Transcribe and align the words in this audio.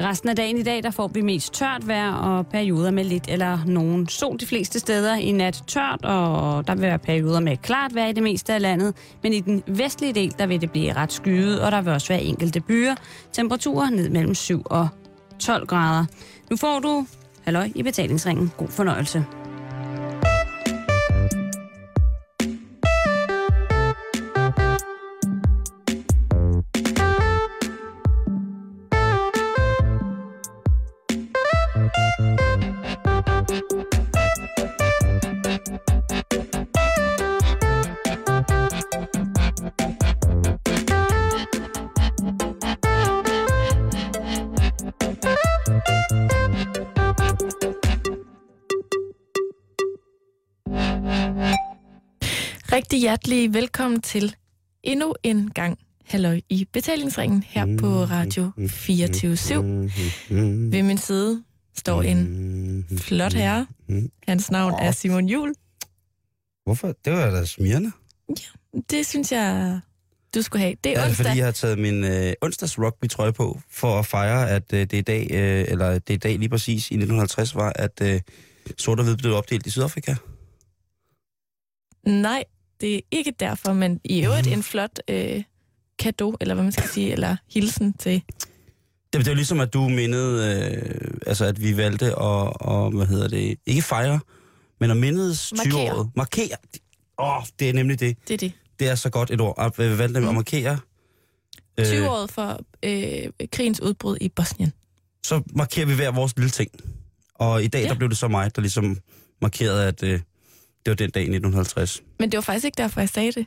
Resten 0.00 0.28
af 0.28 0.36
dagen 0.36 0.58
i 0.58 0.62
dag, 0.62 0.82
der 0.82 0.90
får 0.90 1.08
vi 1.08 1.20
mest 1.20 1.52
tørt 1.52 1.88
vejr 1.88 2.12
og 2.12 2.46
perioder 2.46 2.90
med 2.90 3.04
lidt 3.04 3.24
eller 3.28 3.58
nogen 3.66 4.08
sol 4.08 4.40
de 4.40 4.46
fleste 4.46 4.78
steder. 4.78 5.14
I 5.14 5.32
nat 5.32 5.62
tørt, 5.66 6.04
og 6.04 6.66
der 6.66 6.74
vil 6.74 6.82
være 6.82 6.98
perioder 6.98 7.40
med 7.40 7.56
klart 7.56 7.94
vejr 7.94 8.06
i 8.06 8.12
det 8.12 8.22
meste 8.22 8.54
af 8.54 8.62
landet. 8.62 8.94
Men 9.22 9.32
i 9.32 9.40
den 9.40 9.62
vestlige 9.66 10.12
del, 10.12 10.34
der 10.38 10.46
vil 10.46 10.60
det 10.60 10.70
blive 10.70 10.92
ret 10.92 11.12
skyet, 11.12 11.60
og 11.60 11.72
der 11.72 11.80
vil 11.80 11.92
også 11.92 12.08
være 12.08 12.22
enkelte 12.22 12.60
byer. 12.60 12.94
Temperaturer 13.32 13.90
ned 13.90 14.08
mellem 14.08 14.34
7 14.34 14.62
og 14.64 14.88
12 15.38 15.66
grader. 15.66 16.04
Nu 16.50 16.56
får 16.56 16.78
du, 16.78 17.06
halløj, 17.44 17.70
i 17.74 17.82
betalingsringen. 17.82 18.52
God 18.56 18.68
fornøjelse. 18.68 19.24
Hjertelig 53.10 53.54
velkommen 53.54 54.00
til 54.00 54.36
endnu 54.82 55.14
en 55.22 55.50
gang 55.50 55.78
Halløj 56.04 56.40
i 56.48 56.66
betalingsringen 56.72 57.42
her 57.42 57.76
på 57.80 57.86
Radio 57.86 58.52
24 58.68 59.30
Ved 60.70 60.82
min 60.82 60.98
side 60.98 61.44
står 61.76 62.02
en 62.02 62.86
flot 62.98 63.32
herre. 63.32 63.66
Hans 64.28 64.50
navn 64.50 64.74
er 64.80 64.90
Simon 64.90 65.28
Jul. 65.28 65.54
Hvorfor? 66.64 66.94
Det 67.04 67.12
var 67.12 67.30
da 67.30 67.44
smirrende. 67.44 67.92
Det 68.90 69.06
synes 69.06 69.32
jeg, 69.32 69.80
du 70.34 70.42
skulle 70.42 70.62
have. 70.62 70.74
Det 70.84 70.92
er 70.92 71.00
Er 71.00 71.06
onsdag. 71.06 71.26
fordi, 71.26 71.38
jeg 71.38 71.44
har 71.46 71.52
taget 71.52 71.78
min 71.78 72.04
øh, 72.04 72.32
onsdags 72.42 72.78
rugby 72.78 73.08
trøje 73.08 73.32
på, 73.32 73.60
for 73.70 73.98
at 73.98 74.06
fejre, 74.06 74.50
at 74.50 74.72
øh, 74.72 74.80
det 74.80 74.92
er 74.92 74.98
i 74.98 75.02
dag, 75.02 75.26
øh, 75.30 75.64
eller 75.68 75.98
det 75.98 76.10
er 76.10 76.14
i 76.14 76.16
dag 76.16 76.38
lige 76.38 76.48
præcis 76.48 76.90
i 76.90 76.94
1950, 76.94 77.54
var, 77.54 77.72
at 77.76 78.00
øh, 78.02 78.20
sort 78.78 78.98
og 78.98 79.04
hvid 79.04 79.16
blev 79.16 79.34
opdelt 79.34 79.66
i 79.66 79.70
Sydafrika. 79.70 80.14
Nej, 82.06 82.44
det 82.80 82.94
er 82.96 83.00
ikke 83.10 83.32
derfor, 83.40 83.72
men 83.72 84.00
i 84.04 84.24
øvrigt 84.24 84.46
en 84.46 84.62
flot 84.62 84.98
øh, 85.08 85.42
kado, 85.98 86.36
eller 86.40 86.54
hvad 86.54 86.62
man 86.64 86.72
skal 86.72 86.88
sige, 86.88 87.12
eller 87.12 87.36
hilsen 87.54 87.92
til. 87.92 88.12
Det, 89.12 89.20
det 89.20 89.26
er 89.26 89.30
jo 89.30 89.34
ligesom, 89.34 89.60
at 89.60 89.72
du 89.74 89.88
mindede, 89.88 90.64
øh, 90.72 91.10
altså 91.26 91.44
at 91.44 91.62
vi 91.62 91.76
valgte 91.76 92.06
at, 92.06 92.12
og, 92.16 92.90
hvad 92.90 93.06
hedder 93.06 93.28
det, 93.28 93.58
ikke 93.66 93.82
fejre, 93.82 94.20
men 94.80 94.90
at 94.90 94.96
mindes 94.96 95.52
Markere. 95.56 95.90
20-året. 95.90 96.10
Markere. 96.16 96.56
Åh, 97.18 97.36
oh, 97.36 97.42
det 97.58 97.68
er 97.68 97.72
nemlig 97.72 98.00
det. 98.00 98.16
Det 98.28 98.34
er 98.34 98.38
det. 98.38 98.52
Det 98.78 98.88
er 98.88 98.94
så 98.94 99.10
godt 99.10 99.30
et 99.30 99.40
ord. 99.40 99.54
At 99.58 99.78
vi 99.78 99.98
valgte 99.98 100.20
Mm. 100.20 100.28
at 100.28 100.34
markere. 100.34 100.78
20-året 101.80 102.30
for 102.30 102.60
øh, 102.82 103.48
krigens 103.52 103.80
udbrud 103.80 104.16
i 104.20 104.28
Bosnien. 104.28 104.72
så 105.26 105.42
markerer 105.54 105.86
vi 105.86 105.94
hver 105.94 106.10
vores 106.10 106.36
lille 106.36 106.50
ting. 106.50 106.70
Og 107.34 107.64
i 107.64 107.66
dag. 107.66 107.82
Ja. 107.82 107.88
der 107.88 107.94
blev 107.94 108.08
det 108.08 108.18
så 108.18 108.28
mig, 108.28 108.56
der 108.56 108.62
ligesom 108.62 108.98
markerede, 109.42 109.86
at 109.86 110.02
øh, 110.02 110.20
det 110.84 110.90
var 110.90 110.94
den 110.94 111.10
dag 111.10 111.20
i 111.20 111.24
1950. 111.24 112.02
Men 112.18 112.30
det 112.32 112.36
var 112.36 112.42
faktisk 112.42 112.64
ikke 112.64 112.76
derfor, 112.82 113.00
jeg 113.00 113.08
sagde 113.08 113.32
det. 113.32 113.46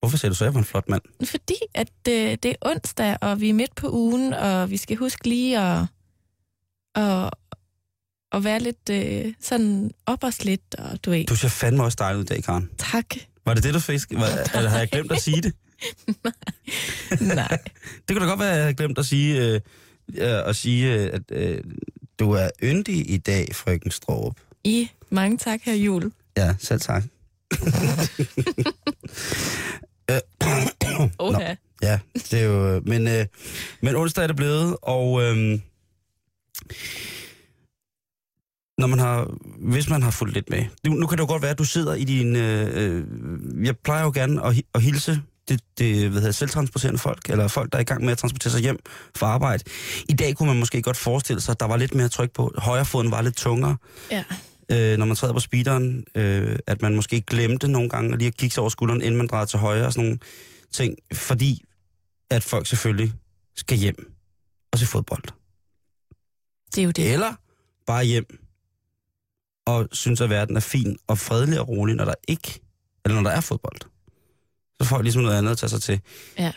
Hvorfor 0.00 0.16
sagde 0.16 0.30
du 0.30 0.36
så, 0.36 0.44
at 0.44 0.46
jeg 0.46 0.54
var 0.54 0.60
en 0.60 0.64
flot 0.64 0.88
mand? 0.88 1.02
Fordi 1.26 1.54
at 1.74 1.90
øh, 2.08 2.14
det 2.14 2.44
er 2.44 2.54
onsdag, 2.62 3.16
og 3.20 3.40
vi 3.40 3.48
er 3.48 3.54
midt 3.54 3.74
på 3.74 3.90
ugen, 3.92 4.32
og 4.34 4.70
vi 4.70 4.76
skal 4.76 4.96
huske 4.96 5.28
lige 5.28 5.58
at, 5.58 5.86
at, 6.94 7.30
at 8.32 8.44
være 8.44 8.58
lidt 8.60 8.90
øh, 8.90 9.34
sådan 9.40 9.90
op 10.06 10.24
os 10.24 10.44
lidt, 10.44 10.74
og 10.74 11.04
du 11.04 11.10
ved, 11.10 11.26
Du 11.26 11.36
ser 11.36 11.48
fandme 11.48 11.84
også 11.84 11.96
dejlig 11.98 12.18
ud 12.18 12.24
i 12.24 12.26
dag, 12.26 12.44
Karen. 12.44 12.70
tak. 12.78 13.06
Var 13.46 13.54
det 13.54 13.64
det, 13.64 13.74
du 13.74 13.80
fik? 13.80 14.00
Var, 14.10 14.56
eller 14.56 14.70
har 14.70 14.78
jeg 14.78 14.88
glemt 14.88 15.12
at 15.12 15.20
sige 15.22 15.42
det? 15.42 15.54
Nej. 17.20 17.58
Det 18.08 18.16
kunne 18.16 18.20
da 18.20 18.30
godt 18.30 18.40
være, 18.40 18.50
at 18.50 18.56
jeg 18.56 18.62
havde 18.64 18.74
glemt 18.74 18.98
at 18.98 19.06
sige, 19.06 19.46
øh, 19.46 19.54
øh, 20.14 20.48
at 20.48 20.56
sige 20.56 20.94
øh, 20.94 21.10
at 21.12 21.22
øh, 21.32 21.64
du 22.18 22.30
er 22.32 22.50
yndig 22.62 23.10
i 23.10 23.16
dag, 23.16 23.54
frøken 23.54 23.90
Stråb. 23.90 24.40
I, 24.64 24.90
mange 25.10 25.38
tak 25.38 25.60
her 25.62 25.74
jul. 25.74 26.12
Ja, 26.36 26.54
selv 26.58 26.80
tak. 26.80 27.02
Oha. 31.18 31.54
Ja, 31.82 31.98
det 32.14 32.32
er 32.32 32.44
jo... 32.44 32.80
Men, 32.86 33.08
øh, 33.08 33.26
men 33.82 33.96
onsdag 33.96 34.22
er 34.22 34.26
det 34.26 34.36
blevet, 34.36 34.76
og... 34.82 35.22
Øh, 35.22 35.58
når 38.78 38.86
man 38.86 38.98
har, 38.98 39.30
hvis 39.58 39.88
man 39.88 40.02
har 40.02 40.10
fulgt 40.10 40.34
lidt 40.34 40.50
med. 40.50 40.64
Nu, 40.86 40.94
nu 40.94 41.06
kan 41.06 41.18
det 41.18 41.22
jo 41.22 41.28
godt 41.28 41.42
være, 41.42 41.50
at 41.50 41.58
du 41.58 41.64
sidder 41.64 41.94
i 41.94 42.04
din... 42.04 42.36
Øh, 42.36 42.70
øh, 42.74 43.04
jeg 43.66 43.78
plejer 43.78 44.04
jo 44.04 44.10
gerne 44.14 44.46
at, 44.46 44.62
at 44.74 44.82
hilse 44.82 45.20
det, 45.48 45.60
det 45.78 46.10
hvad 46.10 46.20
hedder, 46.20 46.32
selvtransporterende 46.32 46.98
folk, 46.98 47.30
eller 47.30 47.48
folk, 47.48 47.72
der 47.72 47.78
er 47.78 47.82
i 47.82 47.84
gang 47.84 48.04
med 48.04 48.12
at 48.12 48.18
transportere 48.18 48.50
sig 48.50 48.60
hjem 48.60 48.78
fra 49.16 49.26
arbejde. 49.26 49.64
I 50.08 50.12
dag 50.12 50.36
kunne 50.36 50.48
man 50.48 50.58
måske 50.58 50.82
godt 50.82 50.96
forestille 50.96 51.40
sig, 51.40 51.52
at 51.52 51.60
der 51.60 51.66
var 51.66 51.76
lidt 51.76 51.94
mere 51.94 52.08
tryk 52.08 52.32
på. 52.32 52.52
Højrefoden 52.58 53.10
var 53.10 53.22
lidt 53.22 53.36
tungere, 53.36 53.76
Ja. 54.10 54.24
Øh, 54.72 54.98
når 54.98 55.06
man 55.06 55.16
træder 55.16 55.34
på 55.34 55.40
speederen. 55.40 56.04
Øh, 56.14 56.58
at 56.66 56.82
man 56.82 56.94
måske 56.96 57.20
glemte 57.20 57.68
nogle 57.68 57.88
gange 57.88 58.18
lige 58.18 58.28
at 58.28 58.36
kigge 58.36 58.54
sig 58.54 58.60
over 58.60 58.70
skulderen, 58.70 59.02
inden 59.02 59.16
man 59.18 59.26
drejer 59.26 59.44
til 59.44 59.58
højre 59.58 59.86
og 59.86 59.92
sådan 59.92 60.04
nogle 60.04 60.18
ting. 60.72 60.96
Fordi 61.12 61.64
at 62.30 62.42
folk 62.42 62.66
selvfølgelig 62.66 63.12
skal 63.56 63.78
hjem 63.78 64.12
og 64.72 64.78
se 64.78 64.86
fodbold. 64.86 65.22
Det 66.74 66.80
er 66.80 66.84
jo 66.84 66.90
det. 66.90 67.12
Eller 67.12 67.34
bare 67.86 68.04
hjem 68.04 68.38
og 69.66 69.88
synes, 69.92 70.20
at 70.20 70.30
verden 70.30 70.56
er 70.56 70.60
fin 70.60 70.96
og 71.06 71.18
fredelig 71.18 71.60
og 71.60 71.68
rolig, 71.68 71.94
når 71.96 72.04
der 72.04 72.14
ikke, 72.28 72.60
eller 73.04 73.20
når 73.20 73.30
der 73.30 73.36
er 73.36 73.40
fodbold. 73.40 73.80
Så 74.80 74.88
får 74.88 74.96
jeg 74.96 75.02
ligesom 75.02 75.22
noget 75.22 75.38
andet 75.38 75.50
at 75.52 75.58
tage 75.58 75.70
sig 75.70 75.82
til. 75.82 76.00
Ja. 76.38 76.52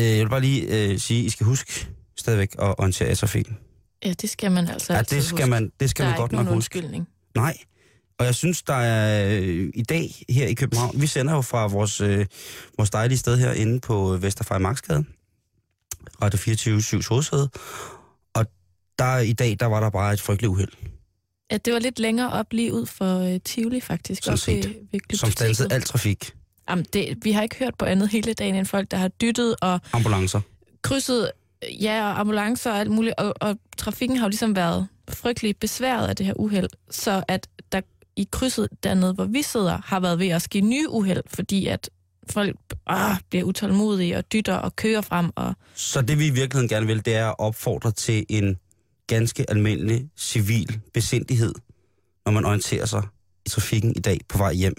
Øh, 0.00 0.06
jeg 0.06 0.18
vil 0.24 0.28
bare 0.30 0.40
lige 0.40 0.90
øh, 0.92 0.98
sige, 0.98 1.20
at 1.20 1.26
I 1.26 1.30
skal 1.30 1.46
huske 1.46 1.88
stadigvæk 2.16 2.52
at 2.58 2.74
orientere 2.78 3.08
jer 3.08 3.14
trafikken. 3.14 3.58
Ja, 4.04 4.12
det 4.12 4.30
skal 4.30 4.52
man 4.52 4.68
altså 4.68 4.92
Ja, 4.92 4.98
det 4.98 5.08
skal 5.08 5.20
huske. 5.38 5.46
man, 5.46 5.72
det 5.80 5.90
skal 5.90 6.02
Der 6.04 6.10
man 6.10 6.14
er 6.16 6.20
godt 6.20 6.28
ikke 6.32 6.36
nok 6.36 6.44
nogen 6.44 6.56
huske. 6.56 6.76
undskyldning. 6.78 7.08
Nej. 7.36 7.56
Og 8.18 8.26
jeg 8.26 8.34
synes, 8.34 8.62
der 8.62 8.74
er 8.74 9.38
øh, 9.40 9.70
i 9.74 9.82
dag 9.82 10.24
her 10.28 10.46
i 10.46 10.54
København, 10.54 11.00
vi 11.00 11.06
sender 11.06 11.34
jo 11.34 11.40
fra 11.40 11.66
vores, 11.66 12.00
øh, 12.00 12.26
vores 12.76 12.90
dejlige 12.90 13.18
sted 13.18 13.36
her 13.38 13.52
inde 13.52 13.80
på 13.80 14.16
Vesterfej 14.16 14.58
Marksgade, 14.58 15.04
Radio 16.22 16.38
24 16.38 16.82
7 16.82 17.00
hovedsæde, 17.08 17.48
og 18.34 18.46
der 18.98 19.18
i 19.18 19.32
dag, 19.32 19.56
der 19.60 19.66
var 19.66 19.80
der 19.80 19.90
bare 19.90 20.12
et 20.12 20.20
frygteligt 20.20 20.50
uheld, 20.50 20.72
Ja, 21.52 21.56
det 21.56 21.72
var 21.72 21.78
lidt 21.78 21.98
længere 21.98 22.32
op 22.32 22.52
lige 22.52 22.72
ud 22.72 22.86
for 22.86 23.18
øh, 23.34 23.40
Tivoli, 23.40 23.80
faktisk. 23.80 24.24
Sådan 24.24 24.38
set. 24.38 24.64
Ved, 24.64 24.74
ved 24.92 25.00
som 25.16 25.30
stansede 25.30 25.68
glyptoteket. 25.68 25.72
al 25.72 25.82
trafik. 25.82 26.32
Jamen, 26.70 26.84
det, 26.92 27.18
vi 27.22 27.32
har 27.32 27.42
ikke 27.42 27.56
hørt 27.56 27.74
på 27.78 27.84
andet 27.84 28.08
hele 28.08 28.34
dagen 28.34 28.54
end 28.54 28.66
folk, 28.66 28.90
der 28.90 28.96
har 28.96 29.08
dyttet 29.08 29.56
og 29.60 29.80
Ambulancer. 29.92 30.40
krydset, 30.82 31.30
ja, 31.62 32.04
og 32.04 32.20
ambulancer 32.20 32.70
og 32.70 32.78
alt 32.78 32.90
muligt, 32.90 33.14
og, 33.18 33.34
og 33.40 33.56
trafikken 33.76 34.16
har 34.16 34.24
jo 34.26 34.28
ligesom 34.28 34.56
været 34.56 34.88
frygtelig 35.08 35.56
besværet 35.56 36.08
af 36.08 36.16
det 36.16 36.26
her 36.26 36.34
uheld, 36.40 36.68
så 36.90 37.24
at 37.28 37.48
der 37.72 37.80
i 38.16 38.28
krydset 38.32 38.68
dernede, 38.82 39.12
hvor 39.12 39.24
vi 39.24 39.42
sidder, 39.42 39.80
har 39.84 40.00
været 40.00 40.18
ved 40.18 40.28
at 40.28 40.42
ske 40.42 40.60
nye 40.60 40.88
uheld, 40.88 41.22
fordi 41.26 41.66
at 41.66 41.90
folk 42.30 42.56
ah, 42.86 43.16
bliver 43.30 43.44
utålmodige 43.44 44.16
og 44.16 44.32
dytter 44.32 44.54
og 44.54 44.76
kører 44.76 45.00
frem, 45.00 45.30
og 45.36 45.54
Så 45.74 46.02
det 46.02 46.18
vi 46.18 46.26
i 46.26 46.30
virkeligheden 46.30 46.68
gerne 46.68 46.86
vil, 46.86 47.04
det 47.04 47.14
er 47.14 47.28
at 47.28 47.34
opfordre 47.38 47.92
til 47.92 48.26
en 48.28 48.58
ganske 49.06 49.50
almindelig 49.50 50.08
civil 50.16 50.80
besindighed, 50.94 51.54
når 52.26 52.32
man 52.32 52.44
orienterer 52.44 52.86
sig 52.86 53.02
i 53.46 53.48
trafikken 53.48 53.96
i 53.96 54.00
dag 54.00 54.18
på 54.28 54.38
vej 54.38 54.52
hjem. 54.52 54.74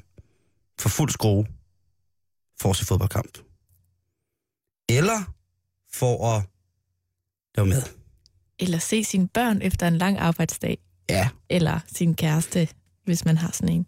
For 0.80 0.90
fuld 0.90 1.10
skrue 1.10 1.46
for 2.62 2.70
at 2.70 2.76
se 2.76 2.86
fodboldkamp. 2.86 3.38
Eller 4.90 5.34
for 5.94 6.36
at 6.36 6.44
lave 7.56 7.68
mad. 7.68 7.82
eller 8.60 8.78
se 8.80 9.04
sine 9.04 9.28
børn 9.28 9.62
efter 9.62 9.88
en 9.88 9.98
lang 9.98 10.18
arbejdsdag, 10.18 10.78
Ja, 11.10 11.30
eller 11.50 11.80
sin 11.88 12.16
kæreste, 12.16 12.68
hvis 13.06 13.26
man 13.26 13.38
har 13.38 13.52
sådan 13.52 13.76
en. 13.76 13.86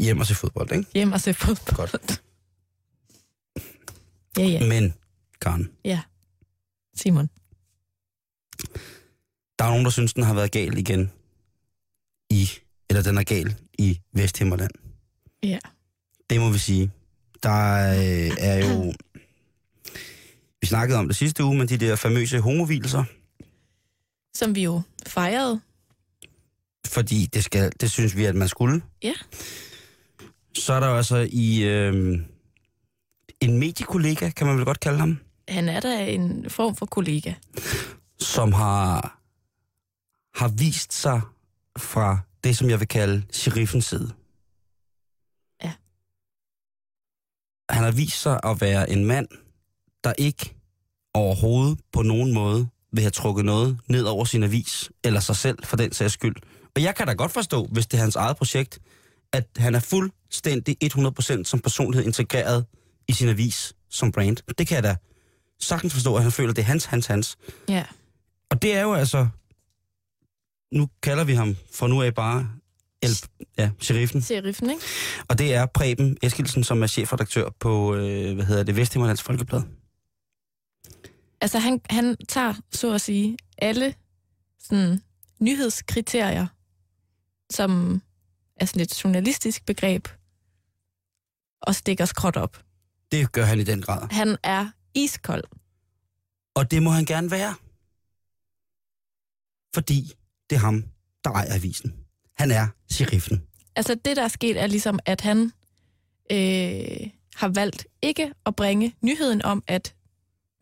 hjem 0.00 0.20
og 0.20 0.26
se 0.26 0.34
fodbold, 0.34 0.72
ikke? 0.72 0.86
Hjem 0.94 1.12
og 1.12 1.20
se 1.20 1.34
fodbold. 1.34 1.76
Godt. 1.90 2.22
Ja, 4.38 4.42
ja. 4.44 4.66
Men, 4.68 4.94
Karen, 5.40 5.70
Simon. 6.94 7.26
der 9.58 9.64
er 9.64 9.68
nogen, 9.68 9.84
der 9.84 9.90
synes, 9.90 10.14
den 10.14 10.22
har 10.22 10.34
været 10.34 10.50
gal 10.52 10.78
igen 10.78 11.10
i, 12.30 12.48
eller 12.90 13.02
den 13.02 13.18
er 13.18 13.22
gal 13.22 13.54
i 13.78 14.00
Vesthimmerland. 14.12 14.70
Ja. 15.42 15.58
Det 16.30 16.40
må 16.40 16.50
vi 16.50 16.58
sige. 16.58 16.90
Der 17.42 17.90
øh, 17.90 18.30
er 18.38 18.56
jo... 18.68 18.92
Vi 20.60 20.66
snakkede 20.66 20.98
om 20.98 21.06
det 21.08 21.16
sidste 21.16 21.44
uge, 21.44 21.58
men 21.58 21.68
de 21.68 21.76
der 21.78 21.96
famøse 21.96 22.40
homovilser, 22.40 23.04
Som 24.34 24.54
vi 24.54 24.62
jo 24.62 24.82
fejrede. 25.06 25.60
fordi 26.86 27.26
det, 27.26 27.44
skal, 27.44 27.72
det 27.80 27.90
synes 27.90 28.16
vi, 28.16 28.24
at 28.24 28.34
man 28.34 28.48
skulle. 28.48 28.82
Ja. 29.02 29.14
Så 30.54 30.72
er 30.72 30.80
der 30.80 30.86
altså 30.88 31.28
i 31.32 31.62
øh, 31.62 32.20
en 33.40 33.58
mediekollega, 33.58 34.30
kan 34.30 34.46
man 34.46 34.56
vel 34.56 34.64
godt 34.64 34.80
kalde 34.80 34.98
ham, 34.98 35.18
Han 35.48 35.68
er 35.68 35.80
da 35.80 36.06
en 36.06 36.50
form 36.50 36.76
for 36.76 36.86
kollega. 36.86 37.34
som 38.20 38.52
har, 38.52 39.20
har 40.34 40.48
vist 40.48 40.92
sig 40.92 41.20
fra 41.78 42.18
det, 42.44 42.56
som 42.56 42.70
jeg 42.70 42.80
vil 42.80 42.88
kalde 42.88 43.22
sheriffens 43.32 43.84
side. 43.84 44.12
Ja. 45.64 45.72
Han 47.70 47.84
har 47.84 47.90
vist 47.92 48.20
sig 48.20 48.40
at 48.44 48.60
være 48.60 48.90
en 48.90 49.04
mand, 49.04 49.28
der 50.04 50.12
ikke 50.18 50.54
overhovedet 51.14 51.78
på 51.92 52.02
nogen 52.02 52.34
måde 52.34 52.68
vil 52.92 53.02
have 53.02 53.10
trukket 53.10 53.44
noget 53.44 53.78
ned 53.88 54.04
over 54.04 54.24
sin 54.24 54.42
avis, 54.42 54.90
eller 55.04 55.20
sig 55.20 55.36
selv 55.36 55.58
for 55.64 55.76
den 55.76 55.92
sags 55.92 56.12
skyld. 56.12 56.36
Og 56.76 56.82
jeg 56.82 56.94
kan 56.94 57.06
da 57.06 57.12
godt 57.12 57.32
forstå, 57.32 57.64
hvis 57.72 57.86
det 57.86 57.96
er 57.98 58.00
hans 58.02 58.16
eget 58.16 58.36
projekt, 58.36 58.78
at 59.32 59.46
han 59.56 59.74
er 59.74 59.80
fuldstændig 59.80 60.76
100% 60.84 61.44
som 61.44 61.60
personlighed 61.60 62.06
integreret 62.06 62.66
i 63.08 63.12
sin 63.12 63.28
avis 63.28 63.74
som 63.90 64.12
brand. 64.12 64.36
Det 64.58 64.66
kan 64.66 64.74
jeg 64.74 64.82
da 64.82 64.96
sagtens 65.60 65.92
forstå, 65.92 66.16
at 66.16 66.22
han 66.22 66.32
føler, 66.32 66.50
at 66.50 66.56
det 66.56 66.62
er 66.62 66.66
hans, 66.66 66.84
hans, 66.84 67.06
hans. 67.06 67.38
Ja. 67.68 67.84
Og 68.50 68.62
det 68.62 68.76
er 68.76 68.82
jo 68.82 68.94
altså, 68.94 69.28
nu 70.72 70.88
kalder 71.02 71.24
vi 71.24 71.34
ham 71.34 71.56
for 71.72 71.86
nu 71.86 72.02
af 72.02 72.14
bare 72.14 72.48
El, 73.02 73.18
ja, 73.58 73.70
sheriffen. 73.80 74.22
Sheriffen, 74.22 74.70
ikke? 74.70 74.82
Og 75.28 75.38
det 75.38 75.54
er 75.54 75.66
Preben 75.66 76.16
Eskilsen, 76.22 76.64
som 76.64 76.82
er 76.82 76.86
chefredaktør 76.86 77.48
på, 77.60 77.94
øh, 77.94 78.34
hvad 78.34 78.44
hedder 78.44 78.62
det, 78.62 78.76
Vesthimmerlands 78.76 79.22
Folkeblad. 79.22 79.62
Altså, 81.40 81.58
han, 81.58 81.80
han 81.90 82.16
tager, 82.28 82.54
så 82.72 82.94
at 82.94 83.00
sige, 83.00 83.38
alle 83.58 83.94
sådan, 84.58 85.02
nyhedskriterier, 85.40 86.46
som 87.50 88.02
er 88.56 88.64
sådan 88.64 88.82
et 88.82 89.04
journalistisk 89.04 89.66
begreb, 89.66 90.08
og 91.62 91.74
stikker 91.74 92.04
skråt 92.04 92.36
op. 92.36 92.64
Det 93.12 93.32
gør 93.32 93.44
han 93.44 93.60
i 93.60 93.64
den 93.64 93.82
grad. 93.82 94.08
Han 94.10 94.36
er 94.42 94.70
iskold. 94.94 95.44
Og 96.54 96.70
det 96.70 96.82
må 96.82 96.90
han 96.90 97.04
gerne 97.04 97.30
være. 97.30 97.54
Fordi 99.74 100.12
det 100.50 100.56
er 100.56 100.60
ham, 100.60 100.84
der 101.24 101.30
ejer 101.30 101.54
avisen. 101.54 101.94
Han 102.38 102.50
er 102.50 102.68
sheriffen. 102.90 103.46
Altså, 103.76 103.94
det 103.94 104.16
der 104.16 104.22
er 104.22 104.28
sket, 104.28 104.60
er 104.60 104.66
ligesom, 104.66 104.98
at 105.06 105.20
han 105.20 105.52
øh, 106.32 107.10
har 107.34 107.48
valgt 107.48 107.86
ikke 108.02 108.32
at 108.46 108.56
bringe 108.56 108.96
nyheden 109.02 109.42
om, 109.42 109.62
at 109.66 109.94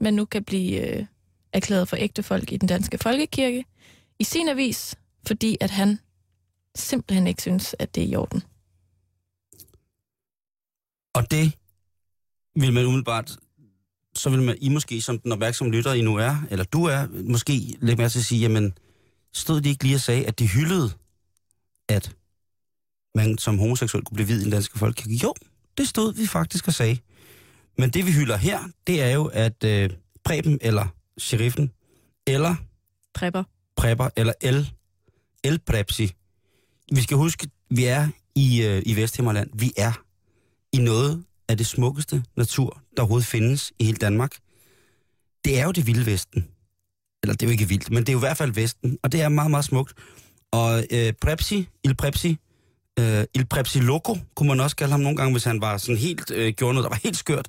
man 0.00 0.15
nu 0.15 0.25
kan 0.25 0.45
blive 0.45 0.99
øh, 0.99 1.06
erklæret 1.53 1.89
for 1.89 1.97
ægte 1.97 2.23
folk 2.23 2.53
i 2.53 2.56
den 2.56 2.69
danske 2.69 2.99
folkekirke 2.99 3.65
i 4.19 4.25
sin 4.25 4.49
avis, 4.49 4.97
fordi 5.27 5.56
at 5.61 5.71
han 5.71 5.99
simpelthen 6.75 7.27
ikke 7.27 7.43
synes, 7.43 7.75
at 7.79 7.95
det 7.95 8.03
er 8.03 8.06
i 8.06 8.17
orden. 8.17 8.43
Og 11.15 11.31
det 11.31 11.53
vil 12.55 12.73
man 12.73 12.87
umiddelbart, 12.87 13.37
så 14.15 14.31
vil 14.31 14.43
man, 14.43 14.56
I 14.61 14.69
måske 14.69 15.03
som 15.03 15.19
den 15.19 15.33
opmærksomme 15.33 15.73
lytter, 15.73 15.93
I 15.93 16.03
nu 16.03 16.17
er, 16.17 16.37
eller 16.51 16.65
du 16.65 16.85
er, 16.85 17.06
måske 17.25 17.77
lægge 17.81 18.03
mærke 18.03 18.12
til 18.12 18.19
at 18.19 18.25
sige, 18.25 18.41
jamen, 18.41 18.79
stod 19.33 19.61
de 19.61 19.69
ikke 19.69 19.85
lige 19.85 19.94
og 19.94 20.01
sagde, 20.01 20.27
at 20.27 20.39
de 20.39 20.49
hyldede, 20.49 20.91
at 21.89 22.17
man 23.15 23.39
som 23.39 23.59
homoseksuel 23.59 24.05
kunne 24.05 24.15
blive 24.15 24.27
vid 24.27 24.41
i 24.41 24.44
den 24.44 24.53
danske 24.53 24.79
folkekirke? 24.79 25.15
Jo, 25.15 25.35
det 25.79 25.89
stod 25.89 26.15
vi 26.15 26.27
faktisk 26.27 26.67
og 26.67 26.75
sagde. 26.75 26.99
Men 27.79 27.91
det 27.91 28.07
vi 28.07 28.13
hylder 28.13 28.37
her, 28.37 28.59
det 28.87 29.03
er 29.03 29.11
jo, 29.11 29.25
at 29.25 29.65
øh, 29.65 29.91
Preben 30.25 30.59
eller 30.61 30.87
sheriffen, 31.19 31.71
eller 32.27 32.55
Prepper. 33.15 33.45
prepper, 33.77 34.09
eller 34.17 34.33
el, 34.41 34.73
elprepsi. 35.45 36.13
Vi 36.93 37.01
skal 37.01 37.17
huske, 37.17 37.49
vi 37.71 37.85
er 37.85 38.09
i, 38.35 38.63
øh, 38.63 38.83
i 38.87 38.97
Vesthimmerland. 38.97 39.51
Vi 39.55 39.73
er 39.77 39.93
i 40.73 40.79
noget 40.79 41.25
af 41.49 41.57
det 41.57 41.67
smukkeste 41.67 42.25
natur, 42.37 42.83
der 42.97 43.03
overhovedet 43.03 43.27
findes 43.27 43.73
i 43.79 43.85
hele 43.85 43.97
Danmark. 43.97 44.37
Det 45.45 45.59
er 45.61 45.65
jo 45.65 45.73
det 45.73 45.87
vilde 45.87 46.07
vesten. 46.07 46.49
Eller 47.23 47.35
det 47.35 47.43
er 47.43 47.47
jo 47.47 47.53
ikke 47.53 47.69
vildt, 47.69 47.91
men 47.91 47.99
det 47.99 48.09
er 48.09 48.13
jo 48.13 48.19
i 48.19 48.27
hvert 48.27 48.37
fald 48.37 48.53
vesten, 48.53 48.99
og 49.03 49.13
det 49.13 49.23
er 49.23 49.29
meget, 49.29 49.51
meget 49.51 49.65
smukt. 49.65 49.93
Og 50.51 50.85
øh, 50.91 51.13
Prepsi, 51.21 51.69
Il 51.85 51.95
Prepsi, 51.95 52.39
øh, 52.99 53.25
Il 53.35 53.47
Prepsi 53.47 53.81
Loco, 53.81 54.17
kunne 54.35 54.49
man 54.49 54.61
også 54.61 54.77
kalde 54.77 54.91
ham 54.91 55.00
nogle 55.00 55.17
gange, 55.17 55.33
hvis 55.33 55.45
han 55.45 55.61
var 55.61 55.79
sådan 55.79 55.97
helt, 55.97 56.31
øh, 56.31 56.53
gjorde 56.53 56.75
noget, 56.75 56.85
der 56.85 56.91
var 56.91 57.00
helt 57.03 57.17
skørt. 57.17 57.49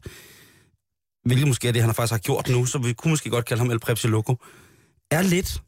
Hvilket 1.25 1.47
måske 1.47 1.67
er 1.67 1.71
det, 1.71 1.81
han 1.81 1.93
faktisk 1.93 2.11
har 2.11 2.19
gjort 2.19 2.49
nu, 2.49 2.65
så 2.65 2.77
vi 2.77 2.93
kunne 2.93 3.11
måske 3.11 3.29
godt 3.29 3.45
kalde 3.45 3.59
ham 3.59 3.71
El 3.71 3.79
Prepsi 3.79 4.07
Loco. 4.07 4.35
Er 5.11 5.21
lidt 5.21 5.63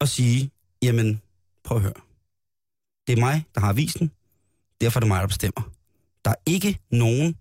at 0.00 0.08
sige, 0.08 0.50
jamen, 0.82 1.22
prøv 1.64 1.76
at 1.76 1.82
høre. 1.82 1.92
Det 3.06 3.12
er 3.12 3.20
mig, 3.20 3.44
der 3.54 3.60
har 3.60 3.68
avisen. 3.68 4.10
Derfor 4.80 4.98
er 4.98 5.00
det 5.00 5.08
mig, 5.08 5.20
der 5.20 5.26
bestemmer. 5.26 5.70
Der 6.24 6.30
er 6.30 6.34
ikke 6.46 6.78
nogen, 6.90 7.36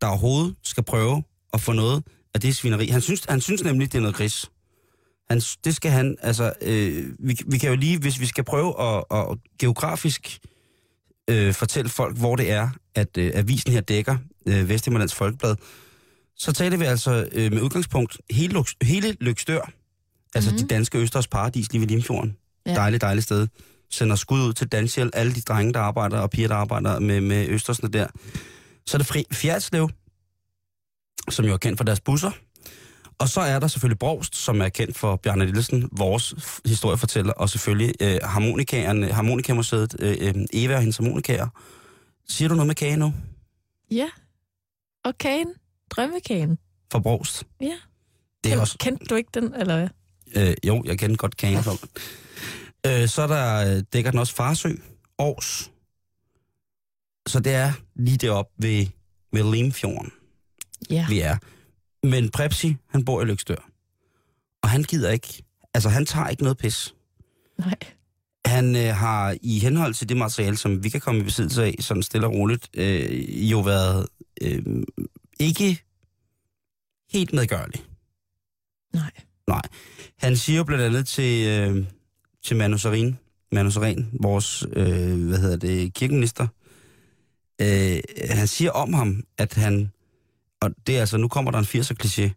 der 0.00 0.06
overhovedet 0.06 0.54
skal 0.62 0.84
prøve 0.84 1.22
at 1.52 1.60
få 1.60 1.72
noget 1.72 2.04
af 2.34 2.40
det 2.40 2.56
svineri. 2.56 2.86
Han 2.86 3.00
synes, 3.00 3.24
han 3.28 3.40
synes 3.40 3.64
nemlig, 3.64 3.92
det 3.92 3.98
er 3.98 4.02
noget 4.02 4.16
gris. 4.16 4.50
Han, 5.30 5.40
det 5.64 5.76
skal 5.76 5.90
han, 5.90 6.16
altså, 6.22 6.52
øh, 6.62 7.12
vi, 7.18 7.38
vi 7.46 7.58
kan 7.58 7.70
jo 7.70 7.76
lige, 7.76 7.98
hvis 7.98 8.20
vi 8.20 8.26
skal 8.26 8.44
prøve 8.44 8.82
at, 8.82 9.04
at 9.10 9.38
geografisk 9.58 10.38
øh, 11.30 11.54
fortælle 11.54 11.88
folk, 11.88 12.16
hvor 12.16 12.36
det 12.36 12.50
er, 12.50 12.70
at 12.94 13.18
øh, 13.18 13.30
avisen 13.34 13.72
her 13.72 13.80
dækker 13.80 14.16
øh, 14.46 14.68
Vesthimmerlands 14.68 15.14
Folkeblad, 15.14 15.56
så 16.36 16.52
taler 16.52 16.76
vi 16.76 16.84
altså 16.84 17.28
øh, 17.32 17.52
med 17.52 17.62
udgangspunkt 17.62 18.18
hele, 18.30 18.58
Lux- 18.58 18.76
hele 18.82 19.16
Lykstør, 19.20 19.72
altså 20.34 20.50
mm-hmm. 20.50 20.68
de 20.68 20.74
danske 20.74 20.98
Østers 20.98 21.28
paradis 21.28 21.72
lige 21.72 21.80
ved 21.80 21.88
Limfjorden. 21.88 22.36
Ja. 22.66 22.74
Dejligt, 22.74 23.00
dejligt 23.00 23.24
sted. 23.24 23.48
Sender 23.90 24.16
skud 24.16 24.40
ud 24.40 24.52
til 24.52 24.68
Danshjel, 24.68 25.10
alle 25.12 25.34
de 25.34 25.40
drenge, 25.40 25.72
der 25.72 25.80
arbejder, 25.80 26.18
og 26.18 26.30
piger, 26.30 26.48
der 26.48 26.54
arbejder 26.54 26.98
med, 26.98 27.20
med 27.20 27.48
Østersne 27.48 27.88
der. 27.88 28.06
Så 28.86 28.96
er 28.96 28.98
det 28.98 29.26
Fjerdslev, 29.32 29.90
som 31.30 31.44
jo 31.44 31.52
er 31.52 31.56
kendt 31.56 31.78
for 31.78 31.84
deres 31.84 32.00
busser. 32.00 32.30
Og 33.20 33.28
så 33.28 33.40
er 33.40 33.58
der 33.58 33.66
selvfølgelig 33.66 33.98
Brogst, 33.98 34.36
som 34.36 34.60
er 34.60 34.68
kendt 34.68 34.98
for 34.98 35.16
Bjarne 35.16 35.44
Lillesen, 35.46 35.88
vores 35.92 36.34
historiefortæller, 36.66 37.32
og 37.32 37.50
selvfølgelig 37.50 37.94
øh, 38.00 38.18
harmonikeren, 38.22 39.02
Harmonikamuseet, 39.04 39.96
øh, 39.98 40.16
øh, 40.20 40.34
Eva 40.52 40.74
og 40.74 40.80
hendes 40.80 40.96
harmonikager. 40.96 41.48
Siger 42.28 42.48
du 42.48 42.54
noget 42.54 42.66
med 42.66 42.74
kage 42.74 42.96
nu? 42.96 43.14
Ja. 43.90 44.08
Og 45.04 45.18
kagen. 45.18 45.48
Drømmekagen. 45.90 46.58
For 46.92 46.98
Brogst? 46.98 47.44
Ja. 47.60 47.66
Det 47.66 47.72
er 47.72 48.48
Kendte- 48.56 48.60
også... 48.60 48.76
Kendte 48.80 49.04
du 49.06 49.14
ikke 49.14 49.30
den, 49.34 49.54
eller 49.54 49.76
hvad? 49.78 49.88
Øh, 50.48 50.54
jo, 50.66 50.82
jeg 50.86 50.98
kender 50.98 51.16
godt 51.16 51.36
kagen 51.36 51.62
for 51.62 51.72
øh, 52.86 53.08
Så 53.08 53.22
er 53.22 53.26
der, 53.26 53.76
øh, 53.76 53.82
dækker 53.92 54.10
den 54.10 54.20
også 54.20 54.34
Farsø, 54.34 54.72
Aarhus. 55.18 55.70
Så 57.26 57.40
det 57.40 57.54
er 57.54 57.72
lige 57.96 58.16
deroppe 58.16 58.52
ved, 58.58 58.86
ved 59.32 59.52
Limfjorden, 59.52 60.12
Ja. 60.90 61.06
vi 61.08 61.20
er. 61.20 61.36
Men 62.02 62.30
Prepsi, 62.30 62.76
han 62.88 63.04
bor 63.04 63.22
i 63.22 63.24
Lykstør. 63.24 63.70
Og 64.62 64.68
han 64.68 64.82
gider 64.82 65.10
ikke, 65.10 65.42
altså 65.74 65.88
han 65.88 66.06
tager 66.06 66.28
ikke 66.28 66.42
noget 66.42 66.58
pis. 66.58 66.94
Nej. 67.58 67.74
Han 68.44 68.76
øh, 68.76 68.94
har 68.94 69.36
i 69.42 69.58
henhold 69.58 69.94
til 69.94 70.08
det 70.08 70.16
materiale, 70.16 70.56
som 70.56 70.84
vi 70.84 70.88
kan 70.88 71.00
komme 71.00 71.20
i 71.20 71.24
besiddelse 71.24 71.64
af, 71.64 71.74
sådan 71.80 72.02
stille 72.02 72.26
og 72.26 72.32
roligt, 72.32 72.68
øh, 72.74 73.50
jo 73.50 73.60
været 73.60 74.06
øh, 74.42 74.62
ikke 75.40 75.82
helt 77.12 77.32
medgørlig. 77.32 77.84
Nej. 79.48 79.62
Han 80.16 80.36
siger 80.36 80.56
jo 80.56 80.64
blandt 80.64 80.84
andet 80.84 81.06
til, 81.06 81.46
øh, 81.46 81.86
til 82.42 82.56
Manu 82.56 82.78
Sarin, 82.78 83.18
Manu 83.52 83.70
Sarin, 83.70 84.10
vores, 84.20 84.66
øh, 84.72 85.28
hvad 85.28 85.38
hedder 85.38 85.56
det, 85.56 85.94
kirkeminister, 85.94 86.46
øh, 87.60 87.98
han 88.30 88.46
siger 88.46 88.70
om 88.70 88.94
ham, 88.94 89.24
at 89.38 89.54
han, 89.54 89.92
og 90.62 90.70
det 90.86 90.96
er 90.96 91.00
altså, 91.00 91.16
nu 91.16 91.28
kommer 91.28 91.50
der 91.50 91.58
en 91.58 91.64
80'er 91.64 91.94
kliché, 92.04 92.30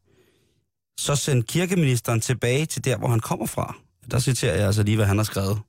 så 1.00 1.16
send 1.16 1.44
kirkeministeren 1.44 2.22
tilbage 2.22 2.66
til 2.66 2.86
der, 2.86 2.98
hvor 2.98 3.08
han 3.08 3.20
kommer 3.20 3.46
fra. 3.46 3.76
Der 4.12 4.20
citerer 4.20 4.56
jeg 4.56 4.66
altså 4.66 4.84
lige, 4.84 4.96
hvad 4.96 5.06
han 5.06 5.18
har 5.18 5.24
skrevet. 5.24 5.60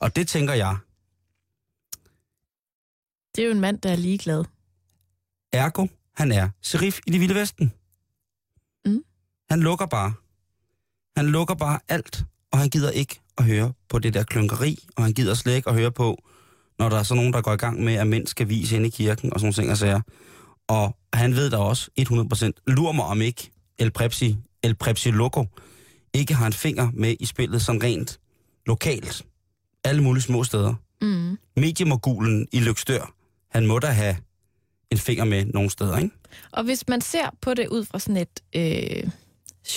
Og 0.00 0.16
det 0.16 0.28
tænker 0.28 0.54
jeg, 0.54 0.76
Det 3.36 3.42
er 3.42 3.46
jo 3.46 3.52
en 3.52 3.60
mand, 3.60 3.78
der 3.78 3.90
er 3.90 3.96
ligeglad. 3.96 4.44
ergo, 5.52 5.86
han 6.16 6.32
er 6.32 6.48
sheriff 6.62 6.98
i 7.06 7.10
det 7.10 7.20
vilde 7.20 7.34
vesten. 7.34 7.72
Mm. 8.86 9.04
Han 9.50 9.60
lukker 9.60 9.86
bare. 9.86 10.14
Han 11.16 11.26
lukker 11.26 11.54
bare 11.54 11.80
alt, 11.88 12.24
og 12.52 12.58
han 12.58 12.70
gider 12.70 12.90
ikke 12.90 13.20
at 13.38 13.44
høre 13.44 13.72
på 13.88 13.98
det 13.98 14.14
der 14.14 14.22
klunkeri, 14.22 14.78
og 14.96 15.02
han 15.02 15.12
gider 15.12 15.34
slet 15.34 15.54
ikke 15.56 15.68
at 15.70 15.74
høre 15.76 15.92
på, 15.92 16.22
når 16.78 16.88
der 16.88 16.98
er 16.98 17.02
så 17.02 17.14
nogen, 17.14 17.32
der 17.32 17.42
går 17.42 17.52
i 17.52 17.56
gang 17.56 17.84
med, 17.84 17.94
at 17.94 18.06
mænd 18.06 18.26
skal 18.26 18.48
vise 18.48 18.76
ind 18.76 18.86
i 18.86 18.88
kirken, 18.88 19.32
og 19.32 19.40
sådan 19.40 19.46
nogle 19.46 19.54
ting 19.54 19.70
og 19.70 19.78
sager. 19.78 20.00
Og 20.68 20.96
han 21.18 21.36
ved 21.36 21.50
da 21.50 21.56
også 21.56 21.90
100%, 22.00 22.62
lur 22.66 22.92
mig 22.92 23.04
om 23.04 23.22
ikke, 23.22 23.50
El 23.78 23.90
Prepsi, 23.90 24.36
El 24.62 24.74
Prepsi 24.74 25.10
Loco, 25.10 25.46
ikke 26.12 26.34
har 26.34 26.46
en 26.46 26.52
finger 26.52 26.90
med 26.94 27.16
i 27.20 27.26
spillet 27.26 27.62
sådan 27.62 27.82
rent 27.82 28.18
lokalt. 28.66 29.26
Alle 29.84 30.02
mulige 30.02 30.22
små 30.22 30.44
steder. 30.44 30.74
Mm. 31.00 31.38
Mediemogulen 31.56 32.48
i 32.52 32.60
Lykstør, 32.60 33.14
han 33.50 33.66
må 33.66 33.78
da 33.78 33.86
have 33.86 34.16
en 34.90 34.98
finger 34.98 35.24
med 35.24 35.44
nogle 35.44 35.70
steder, 35.70 35.98
ikke? 35.98 36.14
Og 36.52 36.64
hvis 36.64 36.88
man 36.88 37.00
ser 37.00 37.30
på 37.40 37.54
det 37.54 37.68
ud 37.68 37.84
fra 37.84 37.98
sådan 37.98 38.16
et 38.16 38.40
øh, 38.56 39.10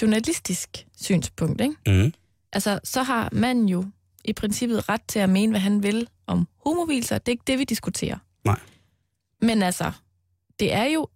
journalistisk 0.02 0.88
synspunkt, 1.02 1.62
ikke? 1.62 2.04
Mm. 2.04 2.14
Altså, 2.54 2.80
så 2.84 3.04
har 3.04 3.30
man 3.32 3.66
jo 3.66 3.86
i 4.26 4.34
princippet 4.34 4.90
ret 4.90 5.02
til 5.08 5.20
at 5.20 5.30
mene, 5.30 5.52
hvad 5.52 5.60
han 5.60 5.84
vil 5.84 6.08
om 6.28 6.48
homovilser. 6.66 7.18
Det 7.18 7.28
er 7.28 7.32
ikke 7.32 7.44
det, 7.48 7.60
vi 7.60 7.64
diskuterer. 7.64 8.18
Nej. 8.46 8.60
Men 9.42 9.64
altså, 9.64 9.92
det 10.60 10.74
er 10.74 10.84
jo 10.86 11.08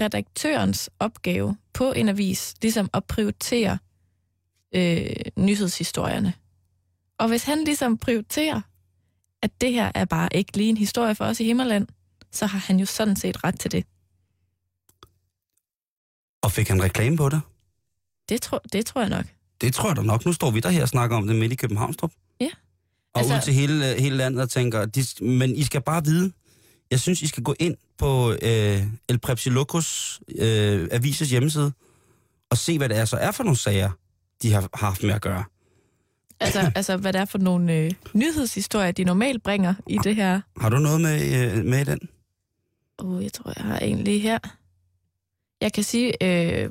redaktørens 0.00 0.90
opgave 0.98 1.56
på 1.72 1.92
en 1.92 2.08
avis, 2.08 2.54
ligesom 2.62 2.90
at 2.94 3.04
prioritere 3.04 3.78
øh, 4.74 5.06
nyhedshistorierne. 5.36 6.32
Og 7.18 7.28
hvis 7.28 7.44
han 7.44 7.64
ligesom 7.64 7.98
prioriterer, 7.98 8.60
at 9.42 9.60
det 9.60 9.72
her 9.72 9.92
er 9.94 10.04
bare 10.04 10.28
ikke 10.32 10.56
lige 10.56 10.68
en 10.68 10.76
historie 10.76 11.14
for 11.14 11.24
os 11.24 11.40
i 11.40 11.44
Himmerland, 11.44 11.86
så 12.32 12.46
har 12.46 12.58
han 12.58 12.80
jo 12.80 12.86
sådan 12.86 13.16
set 13.16 13.44
ret 13.44 13.60
til 13.60 13.72
det. 13.72 13.84
Og 16.42 16.52
fik 16.52 16.68
han 16.68 16.82
reklame 16.82 17.16
på 17.16 17.28
det? 17.28 17.40
Det, 18.28 18.42
tror, 18.42 18.62
det 18.72 18.86
tror 18.86 19.00
jeg 19.00 19.10
nok. 19.10 19.26
Det 19.60 19.74
tror 19.74 19.88
jeg 19.88 19.96
da 19.96 20.02
nok. 20.02 20.26
Nu 20.26 20.32
står 20.32 20.50
vi 20.50 20.60
der 20.60 20.68
her 20.68 20.82
og 20.82 20.88
snakker 20.88 21.16
om 21.16 21.26
det 21.26 21.36
midt 21.36 21.52
i 21.52 21.56
Københavnstrup. 21.56 22.12
Ja. 22.40 22.50
Og 23.14 23.20
altså, 23.20 23.36
ud 23.36 23.40
til 23.40 23.54
hele, 23.54 24.00
hele 24.00 24.16
landet 24.16 24.42
og 24.42 24.50
tænker, 24.50 24.84
de, 24.84 25.04
men 25.20 25.56
I 25.56 25.62
skal 25.62 25.82
bare 25.82 26.04
vide, 26.04 26.32
jeg 26.90 27.00
synes, 27.00 27.22
I 27.22 27.26
skal 27.26 27.42
gå 27.42 27.54
ind 27.58 27.76
på 27.98 28.32
øh, 28.42 28.82
El 29.08 29.18
Prepsilocus 29.18 30.20
øh, 30.38 30.88
avises 30.90 31.30
hjemmeside 31.30 31.72
og 32.50 32.58
se, 32.58 32.78
hvad 32.78 32.88
det 32.88 32.96
er 32.96 33.04
så 33.04 33.16
er 33.16 33.30
for 33.30 33.44
nogle 33.44 33.56
sager, 33.56 33.90
de 34.42 34.52
har 34.52 34.68
haft 34.74 35.02
med 35.02 35.14
at 35.14 35.22
gøre. 35.22 35.44
Altså, 36.40 36.70
altså 36.76 36.96
hvad 36.96 37.12
det 37.12 37.20
er 37.20 37.24
for 37.24 37.38
nogle 37.38 37.74
øh, 37.74 37.92
nyhedshistorier, 38.14 38.92
de 38.92 39.04
normalt 39.04 39.42
bringer 39.42 39.74
i 39.86 39.98
det 40.04 40.16
her. 40.16 40.40
Har 40.60 40.68
du 40.68 40.78
noget 40.78 41.00
med, 41.00 41.52
øh, 41.56 41.64
med 41.64 41.80
i 41.80 41.84
den? 41.84 42.08
Oh, 42.98 43.24
jeg 43.24 43.32
tror, 43.32 43.52
jeg 43.56 43.64
har 43.64 43.78
en 43.78 44.04
lige 44.04 44.18
her. 44.18 44.38
Jeg 45.60 45.72
kan 45.72 45.84
sige 45.84 46.12
øh, 46.22 46.70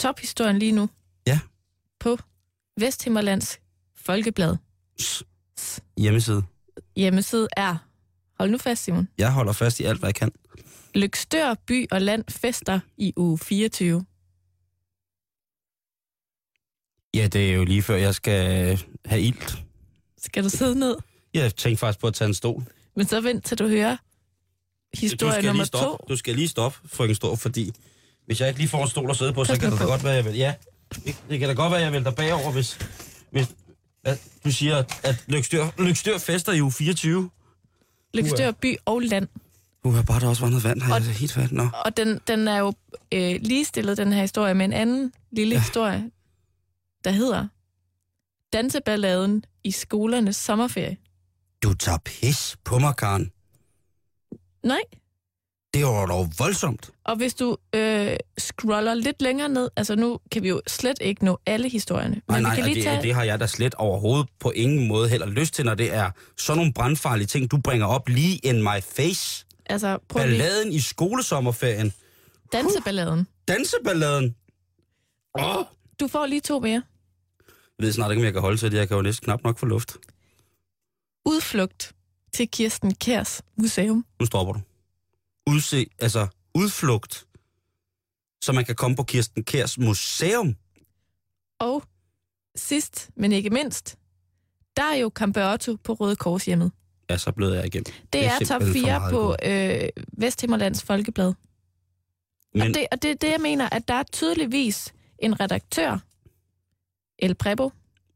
tophistorien 0.00 0.58
lige 0.58 0.72
nu. 0.72 0.88
Ja. 1.26 1.40
På 2.00 2.18
Vesthimmerlands 2.76 3.60
Folkeblad. 3.96 4.56
Hjemmeside. 5.98 6.42
Hjemmeside 6.96 7.48
er, 7.56 7.76
hold 8.40 8.50
nu 8.50 8.58
fast 8.58 8.84
Simon, 8.84 9.08
Jeg 9.18 9.32
holder 9.32 9.52
fast 9.52 9.80
i 9.80 9.84
alt, 9.84 9.98
hvad 9.98 10.08
jeg 10.08 10.14
kan. 10.14 10.32
Lykstør 10.94 11.54
by 11.66 11.86
og 11.90 12.02
land 12.02 12.24
fester 12.28 12.80
i 12.96 13.12
uge 13.16 13.38
24. 13.38 14.04
Ja, 17.14 17.26
det 17.26 17.50
er 17.50 17.54
jo 17.54 17.64
lige 17.64 17.82
før, 17.82 17.96
jeg 17.96 18.14
skal 18.14 18.78
have 19.04 19.22
ilt. 19.22 19.58
Skal 20.18 20.44
du 20.44 20.48
sidde 20.48 20.78
ned? 20.78 20.96
Jeg 21.34 21.56
tænkte 21.56 21.80
faktisk 21.80 22.00
på 22.00 22.06
at 22.06 22.14
tage 22.14 22.28
en 22.28 22.34
stol. 22.34 22.62
Men 22.96 23.06
så 23.06 23.20
vent 23.20 23.44
til 23.44 23.58
du 23.58 23.68
hører 23.68 23.96
historie 24.94 25.42
du 25.42 25.46
nummer 25.46 25.64
to. 25.64 25.96
Du 26.08 26.16
skal 26.16 26.34
lige 26.34 26.48
stoppe, 26.48 26.78
frøken 26.88 27.14
Stor, 27.14 27.36
fordi 27.36 27.72
hvis 28.26 28.40
jeg 28.40 28.48
ikke 28.48 28.60
lige 28.60 28.68
får 28.68 28.82
en 28.82 28.88
stol 28.88 29.10
at 29.10 29.16
sidde 29.16 29.32
på, 29.32 29.44
så 29.44 29.60
kan 29.60 29.72
det 29.72 29.80
da 29.80 29.84
godt 29.84 30.04
være, 30.04 30.12
jeg 30.12 30.24
vil. 30.24 30.34
Ja, 30.34 30.54
det, 30.94 31.16
det 31.28 31.38
kan 31.38 31.48
da 31.48 31.54
godt 31.54 31.72
være, 31.72 31.80
jeg 31.80 31.92
vil 31.92 32.04
der 32.04 32.10
bagover, 32.10 32.52
hvis, 32.52 32.78
hvis 33.30 33.46
at 34.04 34.18
du 34.44 34.52
siger, 34.52 34.84
at 35.02 35.24
Lykstør, 35.28 35.70
Lykstør 35.78 36.18
fester 36.18 36.52
i 36.52 36.62
uge 36.62 36.72
24. 36.72 37.30
Lykstør 38.14 38.50
by 38.50 38.76
og 38.84 39.00
land. 39.00 39.28
Har 39.84 40.02
bare 40.02 40.20
der 40.20 40.28
også 40.28 40.42
været 40.42 40.50
noget 40.52 40.64
vand 40.64 40.82
her, 40.82 40.94
Og- 40.94 41.00
er 41.00 41.04
helt 41.04 41.32
fat. 41.32 41.52
Nå. 41.52 41.68
Og 41.84 41.96
den, 41.96 42.20
den 42.26 42.48
er 42.48 42.58
jo 42.58 42.72
øh, 43.12 43.40
ligestillet, 43.42 43.96
den 43.96 44.12
her 44.12 44.20
historie, 44.20 44.54
med 44.54 44.64
en 44.64 44.72
anden 44.72 45.12
lille 45.32 45.54
ja. 45.54 45.60
historie, 45.60 46.10
der 47.04 47.10
hedder 47.10 47.48
Danseballaden 48.52 49.44
i 49.64 49.70
skolernes 49.70 50.36
sommerferie. 50.36 50.96
Du 51.62 51.74
tager 51.74 51.98
pis 52.04 52.56
på 52.64 52.78
mig, 52.78 52.96
Karen. 52.96 53.32
Nej. 54.64 54.80
Det 55.74 55.84
var 55.84 56.06
dog 56.06 56.28
voldsomt. 56.38 56.90
Og 57.04 57.16
hvis 57.16 57.34
du 57.34 57.56
øh, 57.74 58.16
scroller 58.38 58.94
lidt 58.94 59.22
længere 59.22 59.48
ned, 59.48 59.70
altså 59.76 59.96
nu 59.96 60.18
kan 60.32 60.42
vi 60.42 60.48
jo 60.48 60.60
slet 60.66 60.98
ikke 61.00 61.24
nå 61.24 61.38
alle 61.46 61.68
historierne, 61.68 62.14
men 62.14 62.22
Nej, 62.28 62.40
nej, 62.40 62.50
vi 62.50 62.56
kan 62.56 62.64
lige 62.64 62.74
det, 62.74 62.84
tage... 62.84 63.02
det 63.02 63.14
har 63.14 63.24
jeg 63.24 63.40
da 63.40 63.46
slet 63.46 63.74
overhovedet 63.74 64.28
på 64.40 64.50
ingen 64.50 64.88
måde 64.88 65.08
heller 65.08 65.26
lyst 65.26 65.54
til, 65.54 65.64
når 65.64 65.74
det 65.74 65.94
er 65.94 66.10
sådan 66.38 66.56
nogle 66.58 66.72
brandfarlige 66.72 67.26
ting, 67.26 67.50
du 67.50 67.58
bringer 67.64 67.86
op 67.86 68.08
lige 68.08 68.36
in 68.36 68.62
my 68.62 68.80
face. 68.82 69.46
Altså, 69.66 69.98
prøv 70.08 70.26
lige. 70.26 70.38
Balladen 70.38 70.72
i 70.72 70.80
skolesommerferien. 70.80 71.92
Danseballaden. 72.52 73.26
Danseballaden. 73.48 74.34
Åh! 75.38 75.64
Du 76.00 76.08
får 76.08 76.26
lige 76.26 76.40
to 76.40 76.60
mere. 76.60 76.82
Jeg 77.78 77.86
ved 77.86 77.92
snart 77.92 78.10
ikke, 78.10 78.20
om 78.20 78.24
jeg 78.24 78.32
kan 78.32 78.42
holde 78.42 78.56
til 78.56 78.72
det. 78.72 78.78
Jeg 78.78 78.88
kan 78.88 78.96
jo 78.96 79.02
næsten 79.02 79.24
knap 79.24 79.44
nok 79.44 79.58
få 79.58 79.66
luft. 79.66 79.96
Udflugt 81.26 81.92
til 82.32 82.48
Kirsten 82.48 82.94
Kærs 82.94 83.42
Museum. 83.56 84.04
Nu 84.20 84.26
stopper 84.26 84.52
du. 84.52 84.60
Udse, 85.50 85.86
altså 85.98 86.26
udflugt, 86.54 87.26
så 88.42 88.52
man 88.52 88.64
kan 88.64 88.74
komme 88.74 88.96
på 88.96 89.02
Kirsten 89.02 89.44
Kærs 89.44 89.78
museum. 89.78 90.54
Og 91.60 91.82
sidst, 92.56 93.10
men 93.16 93.32
ikke 93.32 93.50
mindst, 93.50 93.98
der 94.76 94.82
er 94.82 94.96
jo 94.96 95.10
Campeotto 95.14 95.76
på 95.84 95.92
Røde 95.92 96.16
Kors 96.16 96.44
hjemmet. 96.44 96.72
Ja, 97.10 97.16
så 97.18 97.32
blev 97.32 97.48
jeg 97.48 97.66
igennem. 97.66 97.84
Det, 97.84 98.12
Det 98.12 98.26
er 98.26 98.30
er, 98.30 98.38
top 98.38 98.62
simpelthen 98.62 98.84
for 98.84 98.88
4 98.88 98.98
meget 98.98 99.12
på 99.12 99.36
øh, 99.44 100.04
Vesthimmerlands 100.18 100.82
Folkeblad. 100.82 101.34
Men... 102.54 102.62
Og, 102.62 102.68
det, 102.68 102.86
og 102.92 103.02
det 103.02 103.10
er 103.10 103.14
det, 103.14 103.30
jeg 103.30 103.40
mener, 103.40 103.68
at 103.72 103.88
der 103.88 103.94
er 103.94 104.02
tydeligvis 104.12 104.94
en 105.18 105.40
redaktør, 105.40 105.98
El 107.18 107.34
Prebo, 107.34 107.72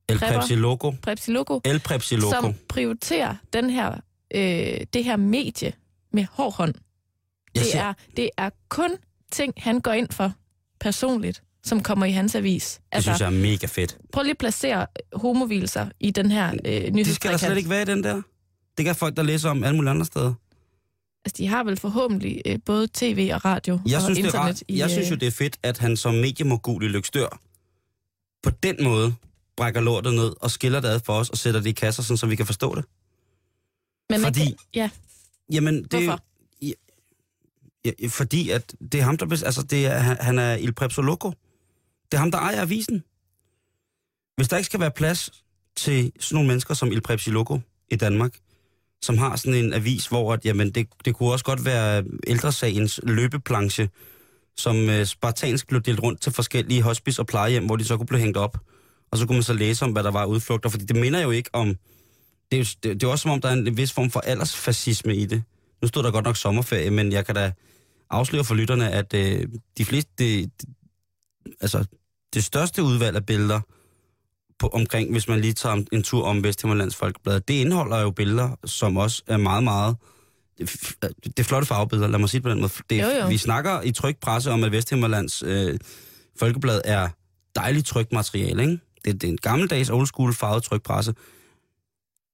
El 0.09 0.19
Prepper. 0.19 0.39
Prepsi 0.39 0.55
Loco. 0.55 0.95
Prepsi 1.03 1.31
Logo, 1.31 1.61
El 1.65 1.81
Prepsi 1.81 2.17
Loco. 2.17 2.31
som 2.31 2.55
prioriterer 2.69 3.37
den 3.53 3.71
her, 3.71 4.01
øh, 4.35 4.81
det 4.93 5.05
her 5.05 5.17
medie 5.17 5.73
med 6.13 6.27
hård 6.31 6.55
hånd. 6.55 6.75
Det 7.55 7.67
ser- 7.67 7.81
er, 7.81 7.95
det 8.17 8.31
er 8.39 8.51
kun 8.69 8.91
ting, 9.33 9.55
han 9.57 9.81
går 9.81 9.93
ind 9.93 10.09
for 10.13 10.33
personligt, 10.81 11.43
som 11.65 11.83
kommer 11.83 12.07
i 12.07 12.11
hans 12.11 12.35
avis. 12.35 12.81
Det 12.95 13.03
synes 13.03 13.21
jeg 13.21 13.27
er 13.27 13.31
mega 13.31 13.67
fedt. 13.67 13.99
Prøv 14.13 14.23
lige 14.23 14.31
at 14.31 14.39
placere 14.39 14.87
homovilser 15.13 15.89
i 16.01 16.11
den 16.11 16.31
her 16.31 16.53
øh, 16.65 16.95
Det 16.95 17.07
skal 17.15 17.31
der 17.31 17.37
slet 17.37 17.57
ikke 17.57 17.71
være 17.71 17.83
i 17.83 17.85
den 17.85 18.05
der. 18.05 18.23
Det 18.79 18.85
kan 18.85 18.95
folk, 18.97 19.17
der 19.17 19.23
læser 19.23 19.51
om 19.51 19.65
alle 19.65 19.77
mulige 19.77 19.91
andre 19.91 20.07
steder. 20.07 20.35
Altså, 21.25 21.35
de 21.39 21.47
har 21.47 21.65
vel 21.65 21.77
forhåbentlig 21.77 22.43
øh, 22.47 22.59
både 22.67 22.89
tv 22.93 23.31
og 23.35 23.45
radio 23.45 23.81
Jeg 23.87 23.97
og 23.97 24.03
synes, 24.03 24.19
det 24.19 24.25
er 24.25 24.29
internet 24.29 24.63
ret, 24.71 24.77
jeg 24.79 24.91
synes 24.91 25.11
jo, 25.11 25.15
øh, 25.15 25.21
det 25.21 25.27
er 25.27 25.31
fedt, 25.31 25.57
at 25.63 25.79
han 25.79 25.97
som 25.97 26.15
mediemogul 26.15 26.85
i 26.85 26.89
Lykstør 26.89 27.39
på 28.43 28.51
den 28.51 28.77
måde 28.85 29.15
brækker 29.57 29.81
lortet 29.81 30.15
ned 30.15 30.33
og 30.41 30.51
skiller 30.51 30.81
det 30.81 30.89
ad 30.89 31.01
for 31.07 31.13
os 31.13 31.31
og 31.31 31.39
sætter 31.39 31.61
det 31.61 31.69
i 31.71 31.73
kasser, 31.73 32.03
sådan, 32.03 32.17
så 32.17 32.27
vi 32.27 32.37
kan 32.37 32.47
forstå 32.47 32.75
det. 32.75 32.85
men 34.11 34.21
fordi- 34.21 34.41
Kan, 34.45 34.55
ja, 34.75 34.91
Jamen, 35.53 35.85
det 35.85 35.93
jo- 35.95 35.99
Hvorfor? 36.01 36.25
Ja, 37.85 37.91
fordi 38.09 38.51
at 38.51 38.75
det 38.93 39.01
er 39.01 39.05
ham, 39.05 39.17
der... 39.17 39.43
Altså, 39.45 39.63
det 39.63 39.87
er, 39.87 39.99
han- 39.99 40.17
han 40.21 40.39
er 40.39 40.55
Il 40.57 40.73
Prepsoloco. 40.75 41.29
Det 42.13 42.15
er 42.15 42.19
ham, 42.19 42.31
der 42.31 42.39
ejer 42.39 42.61
avisen. 42.63 43.03
Hvis 44.37 44.49
der 44.49 44.57
ikke 44.57 44.67
skal 44.67 44.81
være 44.81 44.91
plads 44.91 45.31
til 45.77 46.13
sådan 46.21 46.35
nogle 46.37 46.49
mennesker 46.49 46.75
som 46.75 46.93
Il 46.93 47.01
Prepsiloco 47.01 47.61
i 47.91 47.97
Danmark, 47.97 48.33
som 49.03 49.19
har 49.19 49.37
sådan 49.37 49.65
en 49.65 49.73
avis, 49.73 50.07
hvor 50.07 50.33
at, 50.33 50.45
jamen, 50.45 50.71
det, 50.71 50.89
det 51.05 51.15
kunne 51.15 51.33
også 51.33 51.45
godt 51.45 51.65
være 51.65 52.05
ældresagens 52.27 53.01
løbeplanche, 53.03 53.91
som 54.57 54.77
øh, 54.91 55.07
spartansk 55.07 55.69
blev 55.69 55.81
delt 55.81 56.01
rundt 56.03 56.21
til 56.21 56.33
forskellige 56.33 56.83
hospice 56.83 57.23
og 57.23 57.27
plejehjem, 57.27 57.67
hvor 57.67 57.77
de 57.77 57.85
så 57.85 57.97
kunne 57.97 58.07
blive 58.07 58.21
hængt 58.21 58.37
op. 58.37 58.59
Og 59.11 59.19
så 59.19 59.27
kunne 59.27 59.37
man 59.37 59.43
så 59.43 59.53
læse 59.53 59.85
om, 59.85 59.93
hvad 59.93 60.03
der 60.03 60.11
var 60.11 60.25
udflugter, 60.25 60.69
fordi 60.69 60.85
det 60.85 60.97
minder 60.97 61.21
jo 61.21 61.31
ikke 61.31 61.51
om... 61.53 61.69
Det 62.51 62.57
er 62.57 62.59
jo, 62.59 62.65
det, 62.83 63.01
det 63.01 63.03
er 63.03 63.11
også 63.11 63.23
som 63.23 63.31
om, 63.31 63.41
der 63.41 63.49
er 63.49 63.53
en 63.53 63.77
vis 63.77 63.93
form 63.93 64.11
for 64.11 64.21
aldersfascisme 64.21 65.17
i 65.17 65.27
det. 65.27 65.43
Nu 65.83 65.89
stod 65.89 66.03
der 66.03 66.11
godt 66.11 66.25
nok 66.25 66.37
sommerferie, 66.37 66.91
men 66.91 67.13
jeg 67.13 67.27
kan 67.27 67.35
da 67.35 67.53
afsløre 68.11 68.45
for 68.45 68.55
lytterne, 68.55 68.91
at 68.91 69.15
øh, 69.15 69.49
de 69.79 69.85
fleste... 69.85 70.11
Det, 70.19 70.51
altså, 71.61 71.85
det 72.35 72.45
største 72.45 72.83
udvalg 72.83 73.17
af 73.17 73.27
billeder 73.27 73.61
på, 74.59 74.69
omkring, 74.69 75.13
hvis 75.13 75.29
man 75.29 75.41
lige 75.41 75.53
tager 75.53 75.85
en 75.93 76.03
tur 76.03 76.25
om 76.25 76.45
Vesthimmerlands 76.45 76.97
Folkeblad, 76.97 77.41
det 77.41 77.55
indeholder 77.55 78.01
jo 78.01 78.11
billeder, 78.11 78.57
som 78.65 78.97
også 78.97 79.23
er 79.27 79.37
meget, 79.37 79.65
meget... 79.65 79.97
Det, 80.59 81.39
er 81.39 81.43
flotte 81.43 81.67
farvebilleder, 81.67 82.09
lad 82.09 82.19
mig 82.19 82.29
sige 82.29 82.39
det 82.39 82.43
på 82.43 82.51
den 82.51 82.61
måde. 82.61 82.73
Det, 82.91 83.03
Jo, 83.03 83.09
jo. 83.09 83.29
Vi 83.29 83.39
snakker 83.39 83.83
i 83.83 83.93
tryk 83.93 84.17
presse 84.21 84.51
om, 84.51 84.65
at 84.65 84.73
Vesthimmerlands 84.73 85.43
øh, 85.47 85.79
Folkeblad 86.39 86.81
er 86.85 87.09
dejligt 87.57 87.87
trykt 87.87 88.13
materiale, 88.13 88.63
ikke? 88.63 88.79
Det, 89.05 89.21
det 89.21 89.25
er 89.25 89.33
en 89.33 89.39
gammeldags 89.43 89.91
old 89.91 90.07
school 90.07 90.35
farvet 90.35 90.63
trykpresse. 90.63 91.15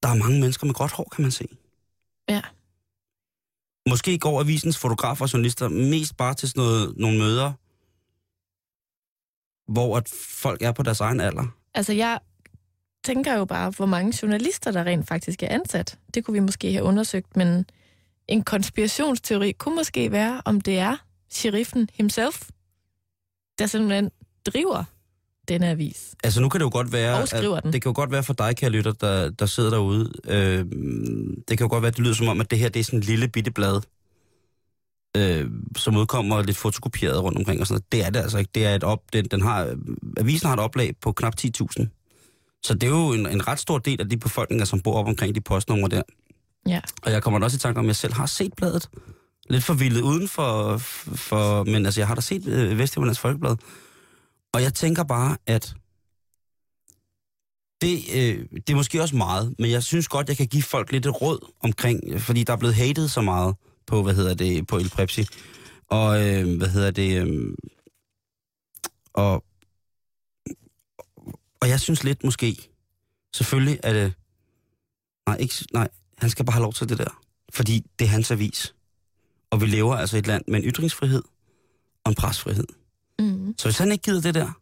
Der 0.03 0.09
er 0.09 0.15
mange 0.15 0.41
mennesker 0.41 0.67
med 0.67 0.75
gråt 0.75 0.93
hår, 0.93 1.09
kan 1.13 1.23
man 1.23 1.31
se. 1.31 1.49
Ja. 2.29 2.41
Måske 3.89 4.19
går 4.19 4.41
avisens 4.41 4.79
fotografer 4.79 5.25
og 5.25 5.33
journalister 5.33 5.69
mest 5.69 6.17
bare 6.17 6.35
til 6.35 6.49
sådan 6.49 6.61
noget, 6.61 6.95
nogle 6.97 7.19
møder, 7.19 7.53
hvor 9.73 9.97
at 9.97 10.09
folk 10.41 10.63
er 10.63 10.73
på 10.73 10.83
deres 10.83 11.01
egen 11.01 11.21
alder. 11.21 11.47
altså 11.75 11.93
jeg 11.93 12.19
tænker 13.05 13.35
jo 13.35 13.45
bare, 13.45 13.71
hvor 13.71 13.87
mange 13.87 14.19
journalister, 14.23 14.71
der 14.71 14.85
rent 14.85 15.09
faktisk 15.09 15.43
er 15.43 15.49
ansat. 15.49 15.99
Det 16.15 16.25
kunne 16.25 16.33
vi 16.33 16.41
måske 16.41 16.73
have 16.73 16.85
undersøgt, 16.85 17.37
men 17.37 17.65
en 18.29 18.43
konspirationsteori 18.43 19.53
kunne 19.53 19.77
måske 19.77 20.13
være, 20.13 20.43
om 20.45 20.61
det 20.61 20.79
er 20.79 20.97
sheriffen 21.31 21.89
himself, 21.95 22.49
der 23.59 23.67
simpelthen 23.67 24.11
driver 24.47 24.85
denne 25.51 25.69
avis. 25.69 26.15
Altså 26.25 26.41
nu 26.41 26.49
kan 26.49 26.61
det 26.61 26.65
jo 26.65 26.71
godt 26.73 26.93
være, 26.93 27.21
Og 27.21 27.29
skriver 27.29 27.61
den. 27.61 27.73
det 27.73 27.83
kan 27.83 27.89
jo 27.91 27.95
godt 27.97 28.13
være 28.13 28.23
for 28.23 28.33
dig, 28.33 28.57
kære 28.57 28.71
lytter, 28.71 28.93
der, 28.93 29.31
der 29.31 29.47
sidder 29.47 29.71
derude. 29.71 30.13
Øh, 30.29 30.65
det 31.49 31.59
kan 31.59 31.65
jo 31.65 31.69
godt 31.69 31.83
være, 31.83 31.89
at 31.89 31.97
det 31.97 32.05
lyder 32.05 32.15
som 32.15 32.29
om, 32.29 32.41
at 32.41 32.51
det 32.51 32.59
her 32.59 32.69
det 32.69 32.81
er 32.81 32.85
sådan 32.85 32.99
en 32.99 33.03
lille 33.05 33.29
bitte 33.29 33.51
blad, 33.51 33.81
øh, 35.17 35.51
som 35.77 35.97
udkommer 35.97 36.43
lidt 36.43 36.57
fotokopieret 36.57 37.23
rundt 37.23 37.39
omkring 37.39 37.61
og 37.61 37.67
sådan 37.67 37.75
noget. 37.75 37.93
Det 37.93 38.07
er 38.07 38.11
det 38.11 38.21
altså 38.21 38.39
ikke. 38.39 38.51
Det 38.55 38.67
er 38.67 38.75
et 38.75 38.85
op, 38.85 39.01
den, 39.13 39.25
den 39.25 39.43
har, 39.43 39.75
avisen 40.17 40.47
har 40.47 40.55
et 40.55 40.61
oplag 40.61 40.95
på 41.03 41.13
knap 41.13 41.35
10.000. 41.41 41.87
Så 42.63 42.75
det 42.75 42.83
er 42.83 42.91
jo 42.91 43.13
en, 43.13 43.27
en 43.27 43.49
ret 43.49 43.59
stor 43.59 43.79
del 43.79 44.01
af 44.01 44.09
de 44.09 44.17
befolkninger, 44.17 44.65
som 44.65 44.81
bor 44.81 44.95
op 44.95 45.07
omkring 45.07 45.35
de 45.35 45.41
postnumre 45.41 45.89
der. 45.89 46.03
Ja. 46.69 46.81
Og 47.03 47.13
jeg 47.13 47.23
kommer 47.23 47.39
da 47.39 47.45
også 47.45 47.57
i 47.57 47.59
tanke 47.59 47.79
om, 47.79 47.85
at 47.85 47.89
jeg 47.89 47.97
selv 47.97 48.13
har 48.13 48.27
set 48.27 48.53
bladet. 48.57 48.89
Lidt 49.51 49.65
forvildet 49.65 50.01
uden 50.01 50.29
for, 50.29 50.77
for 50.79 51.65
men 51.65 51.87
altså 51.87 52.01
jeg 52.01 52.09
har 52.09 52.15
da 52.15 52.21
set 52.21 52.47
øh, 52.47 52.79
Vesthimmerlands 52.79 53.19
Folkeblad. 53.19 53.57
Og 54.55 54.63
jeg 54.63 54.75
tænker 54.75 55.05
bare, 55.05 55.37
at 55.47 55.75
Det, 57.83 57.99
øh, 58.15 58.47
det 58.67 58.71
er 58.71 58.75
måske 58.77 59.03
også 59.03 59.17
meget, 59.17 59.55
men 59.59 59.71
jeg 59.71 59.83
synes 59.83 60.09
godt, 60.09 60.29
jeg 60.29 60.37
kan 60.37 60.47
give 60.47 60.63
folk 60.63 60.93
lidt 60.93 61.07
et 61.07 61.23
råd 61.23 61.53
omkring, 61.61 62.21
fordi 62.21 62.45
der 62.45 62.53
er 62.53 62.57
blevet 62.57 62.75
hated 62.75 63.09
så 63.09 63.21
meget 63.21 63.57
på, 63.87 64.03
hvad 64.03 64.15
hedder 64.15 64.35
det, 64.35 64.67
på 64.67 64.77
El 64.77 64.91
Prepsi. 64.91 65.27
Og, 65.89 66.27
øh, 66.27 66.57
hvad 66.57 66.69
hedder 66.69 66.91
det, 66.91 67.27
øh, 67.27 67.55
og, 69.13 69.45
og 71.61 71.69
jeg 71.69 71.81
synes 71.81 72.05
lidt 72.05 72.25
måske, 72.25 72.71
selvfølgelig 73.35 73.81
er 73.83 73.93
det, 73.93 74.13
nej, 75.27 75.37
ikke, 75.37 75.55
nej, 75.73 75.89
han 76.19 76.31
skal 76.31 76.45
bare 76.45 76.53
have 76.53 76.63
lov 76.63 76.73
til 76.73 76.89
det 76.89 76.99
der. 76.99 77.21
Fordi 77.53 77.87
det 77.99 78.05
er 78.05 78.09
hans 78.09 78.31
avis. 78.31 78.75
Og 79.51 79.61
vi 79.61 79.67
lever 79.67 79.97
altså 79.97 80.17
i 80.17 80.19
et 80.19 80.27
land 80.27 80.45
med 80.49 80.63
en 80.63 80.71
ytringsfrihed 80.71 81.23
og 82.05 82.11
en 82.11 82.15
presfrihed. 82.15 82.67
Mm. 83.51 83.59
Så 83.59 83.69
hvis 83.69 83.79
han 83.79 83.93
ikke 83.93 84.03
gider 84.03 84.21
det 84.21 84.35
der, 84.35 84.61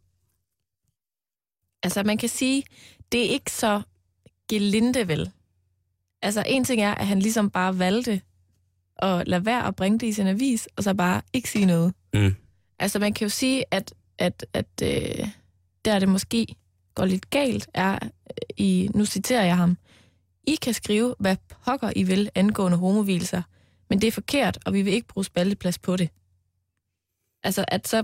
Altså, 1.83 2.03
man 2.03 2.17
kan 2.17 2.29
sige, 2.29 2.63
det 3.11 3.25
er 3.25 3.29
ikke 3.29 3.51
så 3.51 3.81
gelinde 4.49 5.07
vel. 5.07 5.31
Altså, 6.21 6.43
en 6.47 6.63
ting 6.63 6.81
er, 6.81 6.95
at 6.95 7.07
han 7.07 7.19
ligesom 7.19 7.49
bare 7.49 7.79
valgte 7.79 8.21
at 8.97 9.27
lade 9.27 9.45
være 9.45 9.67
at 9.67 9.75
bringe 9.75 9.99
det 9.99 10.07
i 10.07 10.11
sin 10.13 10.27
avis, 10.27 10.67
og 10.75 10.83
så 10.83 10.93
bare 10.93 11.21
ikke 11.33 11.49
sige 11.49 11.65
noget. 11.65 11.93
Mm. 12.13 12.35
Altså, 12.79 12.99
man 12.99 13.13
kan 13.13 13.25
jo 13.25 13.29
sige, 13.29 13.65
at, 13.71 13.93
at, 14.17 14.45
at 14.53 14.67
øh, 14.83 15.27
der 15.85 15.99
det 15.99 16.09
måske 16.09 16.55
går 16.95 17.05
lidt 17.05 17.29
galt, 17.29 17.69
er, 17.73 17.93
øh, 18.03 18.07
i, 18.57 18.89
nu 18.95 19.05
citerer 19.05 19.43
jeg 19.43 19.57
ham, 19.57 19.77
I 20.43 20.55
kan 20.55 20.73
skrive, 20.73 21.15
hvad 21.19 21.35
pokker 21.65 21.91
I 21.95 22.03
vil 22.03 22.29
angående 22.35 22.77
homovilser, 22.77 23.41
men 23.89 24.01
det 24.01 24.07
er 24.07 24.11
forkert, 24.11 24.57
og 24.65 24.73
vi 24.73 24.81
vil 24.81 24.93
ikke 24.93 25.07
bruge 25.07 25.25
spalteplads 25.25 25.79
på 25.79 25.95
det. 25.95 26.09
Altså, 27.43 27.65
at 27.67 27.87
så... 27.87 28.03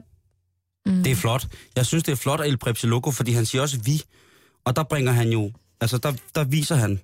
Mm, 0.85 1.03
Det 1.03 1.11
er 1.11 1.15
flot. 1.15 1.47
Jeg 1.75 1.85
synes, 1.85 2.03
det 2.03 2.11
er 2.11 2.15
flot 2.15 2.39
af 2.39 2.47
El 2.47 2.57
Prepsi 2.57 2.87
Loco, 2.87 3.11
fordi 3.11 3.31
han 3.31 3.45
siger 3.45 3.61
også 3.61 3.79
vi. 3.85 4.01
Og 4.65 4.75
der 4.75 4.83
bringer 4.83 5.11
han 5.11 5.29
jo, 5.29 5.51
altså 5.81 5.97
der, 5.97 6.13
der 6.35 6.43
viser 6.43 6.75
han, 6.75 6.99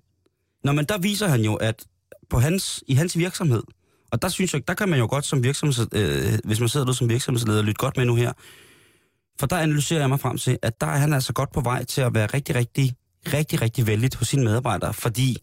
Nå, 0.64 0.72
men 0.72 0.86
der 0.86 0.98
viser 0.98 1.28
han 1.28 1.42
jo, 1.42 1.56
at 1.56 1.86
på 2.30 2.40
hans, 2.40 2.84
i 2.88 2.94
hans 2.94 3.18
virksomhed, 3.18 3.64
og 4.12 4.22
der 4.22 4.30
synes 4.30 4.54
jeg, 4.54 4.68
der 4.68 4.74
kan 4.74 4.90
man 4.90 5.00
jo 5.00 5.08
godt 5.10 5.26
som 5.26 5.44
virksomheds, 5.44 5.80
øh, 5.94 6.40
hvis 6.44 6.60
man 6.60 6.70
sidder 6.70 6.86
der 6.86 6.94
som 6.94 7.10
virksomhedsleder, 7.10 7.62
lytte 7.62 7.80
godt 7.80 7.98
med 7.98 8.06
nu 8.06 8.16
her. 8.16 8.34
For 9.40 9.48
der 9.48 9.58
analyserer 9.58 10.00
jeg 10.00 10.10
mig 10.10 10.20
frem 10.20 10.38
til, 10.38 10.58
at 10.62 10.82
der 10.82 10.88
er 10.88 10.98
han 10.98 11.14
altså 11.14 11.34
godt 11.34 11.52
på 11.54 11.62
vej 11.62 11.84
til 11.84 12.02
at 12.02 12.14
være 12.14 12.26
rigtig, 12.26 12.56
rigtig, 12.56 12.96
rigtig, 13.34 13.62
rigtig 13.62 13.88
vældigt 13.88 14.16
hos 14.16 14.28
sine 14.28 14.44
medarbejdere, 14.44 14.94
fordi 14.94 15.38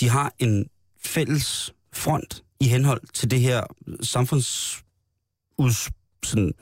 de 0.00 0.08
har 0.08 0.32
en 0.38 0.66
fælles 1.04 1.72
front 1.92 2.42
i 2.60 2.66
henhold 2.68 3.00
til 3.14 3.30
det 3.30 3.40
her 3.40 3.62
samfunds... 4.02 4.80
Sådan, 6.24 6.52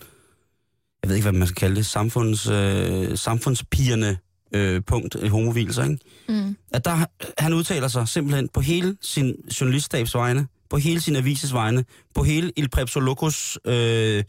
jeg 1.02 1.09
ved 1.09 1.16
ikke, 1.16 1.25
hvad 1.30 1.38
man 1.38 1.49
skal 1.49 1.56
kalde 1.61 1.76
det, 1.76 1.87
samfunds, 1.87 2.49
øh, 2.49 3.18
samfundspigerne 3.18 4.18
øh, 4.54 4.82
punkt 4.87 5.28
homovilser, 5.28 5.85
ikke? 5.85 5.99
mm, 6.28 6.56
At 6.73 6.85
der, 6.85 7.04
han 7.38 7.52
udtaler 7.52 7.88
sig 7.88 8.09
simpelthen 8.09 8.49
på 8.49 8.61
hele 8.61 8.97
sin 9.00 9.35
journaliststabs 9.61 10.14
vegne, 10.14 10.47
på 10.71 10.76
hele 10.76 11.00
sin 11.00 11.16
avises 11.16 11.52
vegne, 11.52 11.85
på 12.14 12.23
hele 12.23 12.52
Il 12.56 12.68
Prepsolocos, 12.68 13.59
øh, 13.64 14.25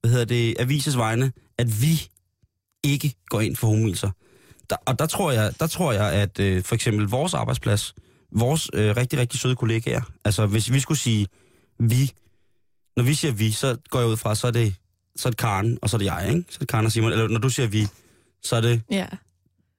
hvad 0.00 0.10
hedder 0.10 0.24
det, 0.24 0.54
avises 0.58 0.96
vegne, 0.96 1.32
at 1.58 1.82
vi 1.82 2.08
ikke 2.84 3.14
går 3.26 3.40
ind 3.40 3.56
for 3.56 3.66
homovilser. 3.66 4.10
Der, 4.70 4.76
og 4.86 4.98
der 4.98 5.06
tror 5.06 5.30
jeg, 5.32 5.52
der 5.60 5.66
tror 5.66 5.92
jeg 5.92 6.12
at 6.12 6.40
øh, 6.40 6.62
for 6.64 6.74
eksempel 6.74 7.06
vores 7.06 7.34
arbejdsplads, 7.34 7.94
vores 8.32 8.70
øh, 8.74 8.96
rigtig, 8.96 9.18
rigtig 9.18 9.40
søde 9.40 9.56
kollegaer, 9.56 10.00
altså 10.24 10.46
hvis 10.46 10.72
vi 10.72 10.80
skulle 10.80 10.98
sige 10.98 11.26
vi, 11.78 12.12
når 12.96 13.04
vi 13.04 13.14
siger 13.14 13.32
vi, 13.32 13.50
så 13.50 13.76
går 13.90 13.98
jeg 13.98 14.08
ud 14.08 14.16
fra, 14.16 14.34
så 14.34 14.46
er 14.46 14.50
det, 14.50 14.74
så 15.16 15.28
er 15.28 15.30
det 15.30 15.38
Karen, 15.38 15.78
og 15.82 15.90
så 15.90 15.96
er 15.96 15.98
det 15.98 16.04
jeg, 16.04 16.28
ikke? 16.28 16.44
Så 16.48 16.56
er 16.56 16.58
det 16.58 16.68
Karen 16.68 16.86
og 16.86 16.92
Simon. 16.92 17.12
Eller 17.12 17.28
når 17.28 17.38
du 17.38 17.48
siger 17.48 17.66
vi, 17.66 17.86
så 18.42 18.56
er 18.56 18.60
det, 18.60 18.82
ja, 18.90 19.06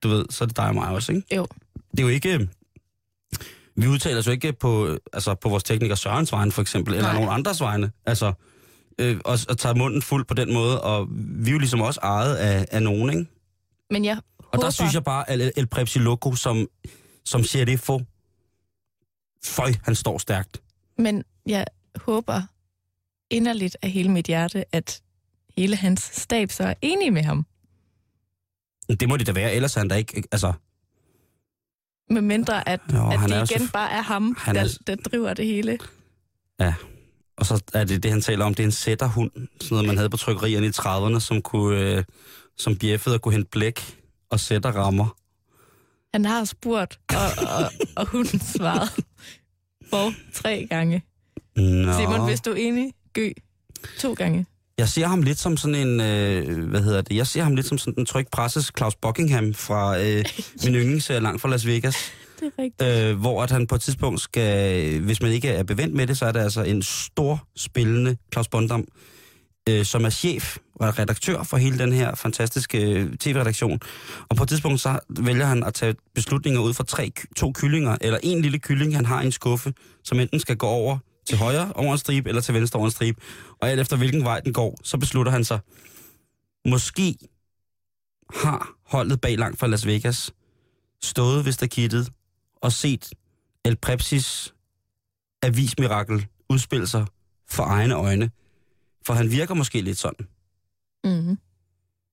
du 0.04 0.08
ved, 0.10 0.25
så 0.30 0.44
er 0.44 0.46
det 0.46 0.58
dig 0.58 0.66
og 0.68 0.75
mig 0.75 0.90
også, 0.90 1.12
ikke? 1.12 1.36
jo. 1.36 1.48
det 1.92 2.00
er 2.00 2.04
jo 2.04 2.10
ikke... 2.10 2.50
Vi 3.76 3.88
udtaler 3.88 4.19
os 4.19 4.28
jo 4.28 4.32
ikke 4.32 4.54
på, 4.54 4.98
altså 5.13 5.36
på 5.36 5.50
vores 5.50 5.63
tekniker 5.63 5.96
Sørens 5.96 6.32
vegne, 6.32 6.52
for 6.52 6.62
eksempel, 6.62 6.93
eller 6.93 7.08
Nej. 7.08 7.13
nogen 7.13 7.30
andres 7.30 7.62
vegne. 7.62 7.91
Altså, 8.06 8.34
øh, 9.00 9.19
og, 9.26 9.39
og 9.50 9.58
tager 9.58 9.76
munden 9.76 10.02
fuld 10.02 10.26
på 10.26 10.34
den 10.34 10.54
måde, 10.54 10.82
og 10.82 11.08
vi 11.12 11.50
er 11.50 11.52
jo 11.52 11.58
ligesom 11.60 11.82
også 11.82 12.00
ejet 12.04 12.36
af, 12.36 12.65
af 12.72 12.84
nogen, 12.84 13.10
ikke? 13.10 13.26
Men 13.89 14.06
jeg 14.06 14.17
Og 14.38 14.46
håber... 14.54 14.63
der 14.63 14.69
synes 14.69 14.93
jeg 14.93 15.04
bare, 15.04 15.30
at 15.30 15.41
El, 15.41 15.52
El 15.58 15.67
Prepsi 15.67 16.00
Loco, 16.00 16.36
som, 16.36 16.67
som 17.26 17.43
sheriffo, 17.43 18.02
føj, 19.46 19.74
han 19.84 19.96
står 19.96 20.17
stærkt. 20.17 20.62
Men 20.98 21.24
jeg 21.46 21.65
håber 21.96 22.41
inderligt 23.30 23.78
af 23.82 23.89
hele 23.89 24.12
mit 24.12 24.26
hjerte, 24.26 24.65
at 24.76 25.02
hele 25.58 25.76
hans 25.76 26.02
stab 26.13 26.52
så 26.52 26.63
er 26.63 26.74
enige 26.82 27.12
med 27.12 27.24
ham. 27.24 27.46
Det 29.00 29.10
må 29.10 29.18
det 29.18 29.28
da 29.28 29.32
være, 29.32 29.54
ellers 29.54 29.76
er 29.76 29.80
han 29.80 29.88
da 29.88 29.96
ikke... 29.96 30.24
Altså, 30.32 30.54
Med 32.10 32.22
mindre, 32.22 32.70
at, 32.70 32.80
Jo, 32.94 33.10
at 33.12 33.20
det 33.20 33.52
igen 33.52 33.68
så- 33.68 33.72
bare 33.74 33.92
er 33.92 34.02
ham, 34.02 34.36
han 34.39 34.56
der, 34.56 34.62
er- 34.62 34.78
der 34.88 34.96
driver 34.96 35.34
det 35.34 35.46
hele. 35.46 35.80
og 37.38 37.46
så 37.46 37.63
er 37.74 37.84
det 37.84 38.04
det, 38.04 38.12
han 38.12 38.22
taler 38.22 38.46
om, 38.46 38.54
det 38.54 38.63
er 38.63 38.68
en 38.68 38.72
sætterhund, 38.72 39.32
sådan 39.36 39.68
noget, 39.72 39.86
man 39.88 39.98
havde 39.98 40.10
på 40.10 40.18
trykkerierne 40.18 40.68
i 40.68 40.70
30'erne, 40.70 41.20
som 41.20 41.42
kunne... 41.42 41.80
Øh, 41.98 42.04
som 42.58 42.76
bjeffede 42.78 43.16
og 43.16 43.22
kunne 43.22 43.34
hente 43.34 43.50
blæk 43.50 43.98
og 44.30 44.39
sætter 44.39 44.72
rammer. 44.72 45.18
Han 46.13 46.26
har 46.26 46.44
spurgt, 46.46 47.00
og, 47.10 47.48
og, 47.58 47.72
og 47.96 48.08
hun 48.08 48.26
svarede 48.26 48.89
for 49.89 50.12
tre 50.34 50.68
gange. 50.70 51.04
Nå. 51.56 51.94
Simon, 51.94 52.26
hvis 52.28 52.42
du 52.42 52.52
er 52.52 52.56
enig, 52.56 52.94
gø. 53.13 53.30
To 54.00 54.13
gange. 54.13 54.46
Jeg 54.78 54.90
ser 54.90 55.08
ham 55.08 55.22
lidt 55.22 55.40
som 55.40 55.58
sådan 55.58 55.76
en, 55.76 56.02
øh, 56.02 56.70
hvad 56.70 56.82
hedder 56.82 57.02
det, 57.02 57.16
jeg 57.16 57.28
ser 57.28 57.44
ham 57.44 57.56
lidt 57.56 57.68
som 57.68 57.78
sådan 57.78 57.94
en 57.98 58.06
tryg 58.06 58.28
presses 58.32 58.72
Claus 58.78 58.96
Buckingham 58.96 59.54
fra 59.54 60.00
øh, 60.02 60.26
min 60.64 60.76
yndlingsserie 60.76 61.20
langt 61.20 61.42
fra 61.42 61.50
Las 61.50 61.68
Vegas, 61.68 61.96
Det 62.40 62.52
er 62.58 62.64
rigtigt. 62.64 63.10
øh, 63.10 63.20
hvor 63.20 63.44
at 63.44 63.52
han 63.52 63.68
på 63.68 63.76
et 63.76 63.82
tidspunkt 63.82 64.22
skal, 64.22 65.00
hvis 65.00 65.22
man 65.22 65.32
ikke 65.32 65.50
er 65.50 65.64
bevendt 65.64 65.96
med 65.96 66.08
det, 66.08 66.18
så 66.18 66.26
er 66.26 66.32
det 66.32 66.40
altså 66.40 66.64
en 66.64 66.82
stor 66.82 67.48
spillende 67.56 68.18
Claus 68.34 68.48
Bondam, 68.48 68.86
øh, 69.70 69.86
som 69.86 70.06
er 70.06 70.10
chef 70.10 70.58
og 70.76 71.00
redaktør 71.00 71.44
for 71.44 71.58
hele 71.58 71.78
den 71.78 71.94
her 71.94 72.16
fantastiske 72.16 72.92
øh, 72.92 73.16
tv-redaktion. 73.16 73.80
Og 74.30 74.36
på 74.36 74.44
et 74.44 74.50
tidspunkt 74.50 74.82
så 74.82 75.00
vælger 75.10 75.46
han 75.46 75.64
at 75.64 75.74
tage 75.74 75.96
beslutninger 76.16 76.62
ud 76.62 76.74
fra 76.74 76.84
tre, 76.84 77.12
to 77.36 77.52
kyllinger, 77.52 77.98
eller 78.02 78.20
en 78.24 78.42
lille 78.42 78.60
kylling, 78.60 78.96
han 78.96 79.06
har 79.06 79.22
i 79.22 79.26
en 79.26 79.32
skuffe, 79.32 79.74
som 80.04 80.20
enten 80.20 80.40
skal 80.40 80.58
gå 80.58 80.68
over 80.68 80.98
til 81.26 81.38
højre 81.38 81.74
over 81.74 81.92
en 81.92 81.98
stribe, 81.98 82.30
eller 82.30 82.42
til 82.42 82.54
venstre 82.54 82.78
over 82.78 82.88
en 82.88 82.92
stribe. 82.92 83.22
Og 83.62 83.70
alt 83.70 83.80
efter 83.80 83.98
hvilken 83.98 84.24
vej 84.24 84.40
den 84.40 84.54
går, 84.54 84.78
så 84.84 84.98
beslutter 84.98 85.32
han 85.32 85.44
sig, 85.44 85.60
måske 86.66 87.18
har 88.34 88.70
holdet 88.86 89.22
bag 89.22 89.38
langt 89.38 89.60
fra 89.60 89.68
Las 89.68 89.86
Vegas 89.86 90.32
stået 91.04 91.46
ved 91.46 91.52
stakittet 91.52 92.12
og 92.62 92.72
set 92.72 93.10
El 93.66 93.76
Prepsis 93.76 94.54
avismirakel 95.42 96.28
udspille 96.50 96.88
sig 96.88 97.06
for 97.50 97.64
egne 97.64 97.96
øjne. 97.96 98.32
For 99.06 99.14
han 99.14 99.32
virker 99.32 99.54
måske 99.54 99.82
lidt 99.82 99.98
sådan. 99.98 100.28
Mm-hmm. 101.04 101.38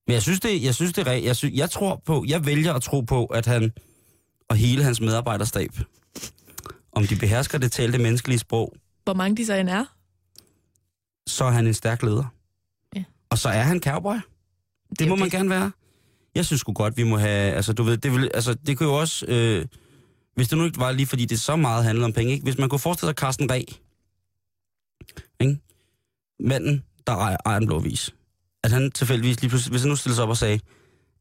Men 0.07 0.15
jeg 0.15 0.23
synes, 0.23 0.41
det, 0.41 0.63
jeg 0.63 0.75
synes, 0.75 0.93
det 0.93 1.07
jeg, 1.07 1.37
synes, 1.37 1.55
jeg 1.55 1.71
tror 1.71 2.03
på, 2.07 2.25
jeg 2.29 2.47
vælger 2.47 2.75
at 2.75 2.83
tro 2.83 3.01
på, 3.01 3.25
at 3.25 3.47
han 3.47 3.73
og 4.49 4.57
hele 4.57 4.85
hans 4.85 5.01
medarbejderstab, 5.01 5.71
om 6.93 7.07
de 7.07 7.17
behersker 7.17 7.59
det 7.59 7.73
talte 7.73 7.99
menneskelige 7.99 8.39
sprog, 8.39 8.75
Hvor 9.05 9.15
mange 9.15 9.37
de 9.37 9.47
så 9.47 9.55
end 9.55 9.69
er. 9.71 9.85
så 11.27 11.45
er 11.45 11.51
han 11.51 11.67
en 11.67 11.75
stærk 11.75 12.03
leder. 12.03 12.25
Ja. 12.97 13.05
Og 13.31 13.39
så 13.39 13.49
er 13.49 13.63
han 13.63 13.81
cowboy. 13.83 14.15
Det, 14.15 14.99
det 14.99 15.09
må 15.09 15.15
jo 15.15 15.17
man 15.19 15.25
det. 15.25 15.33
gerne 15.33 15.51
være. 15.51 15.73
Jeg 16.35 16.47
synes 16.47 16.61
sgu 16.61 16.73
godt, 16.73 16.97
vi 16.97 17.03
må 17.03 17.17
have, 17.19 17.53
altså 17.53 17.73
du 17.73 17.83
ved, 17.83 17.97
det, 17.97 18.13
vil, 18.13 18.31
altså, 18.35 18.55
det 18.55 18.79
kunne 18.79 18.89
jo 18.89 18.95
også, 19.01 19.27
øh, 19.27 19.67
hvis 20.35 20.49
det 20.49 20.59
nu 20.59 20.65
ikke 20.65 20.79
var 20.79 20.93
lige 20.93 21.07
fordi 21.07 21.25
det 21.25 21.41
så 21.41 21.57
meget 21.57 21.85
handlede 21.85 22.05
om 22.05 22.13
penge, 22.13 22.33
ikke? 22.33 22.43
hvis 22.45 22.59
man 22.59 22.69
kunne 22.69 22.79
forestille 22.79 23.09
sig 23.09 23.15
Carsten 23.15 23.51
Reh, 23.51 23.65
ikke? 25.41 25.61
manden, 26.41 26.85
der 27.07 27.13
ejer, 27.13 27.37
ejer 27.47 27.57
en 27.59 27.67
blå 27.67 27.79
vis, 27.79 28.15
at 28.65 28.71
han 28.71 28.91
tilfældigvis 28.91 29.41
lige 29.41 29.49
pludselig, 29.49 29.71
hvis 29.71 29.83
han 29.83 29.89
nu 29.89 29.97
stiller 29.97 30.15
sig 30.15 30.25
op 30.25 30.31
og 30.31 30.37
sagde, 30.37 30.61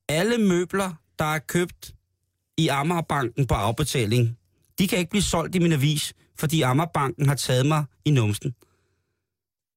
alle 0.10 0.38
møbler, 0.38 0.94
der 1.20 1.26
er 1.26 1.40
købt 1.40 1.94
i 2.58 2.68
Amagerbanken 2.68 3.48
på 3.48 3.54
afbetaling, 3.54 4.38
de 4.80 4.88
kan 4.88 4.98
ikke 5.00 5.10
blive 5.10 5.24
solgt 5.24 5.56
i 5.56 5.60
min 5.60 5.72
avis, 5.74 6.14
fordi 6.40 6.62
Amagerbanken 6.62 7.28
har 7.28 7.36
taget 7.36 7.66
mig 7.66 7.86
i 8.06 8.12
numsen. 8.12 8.54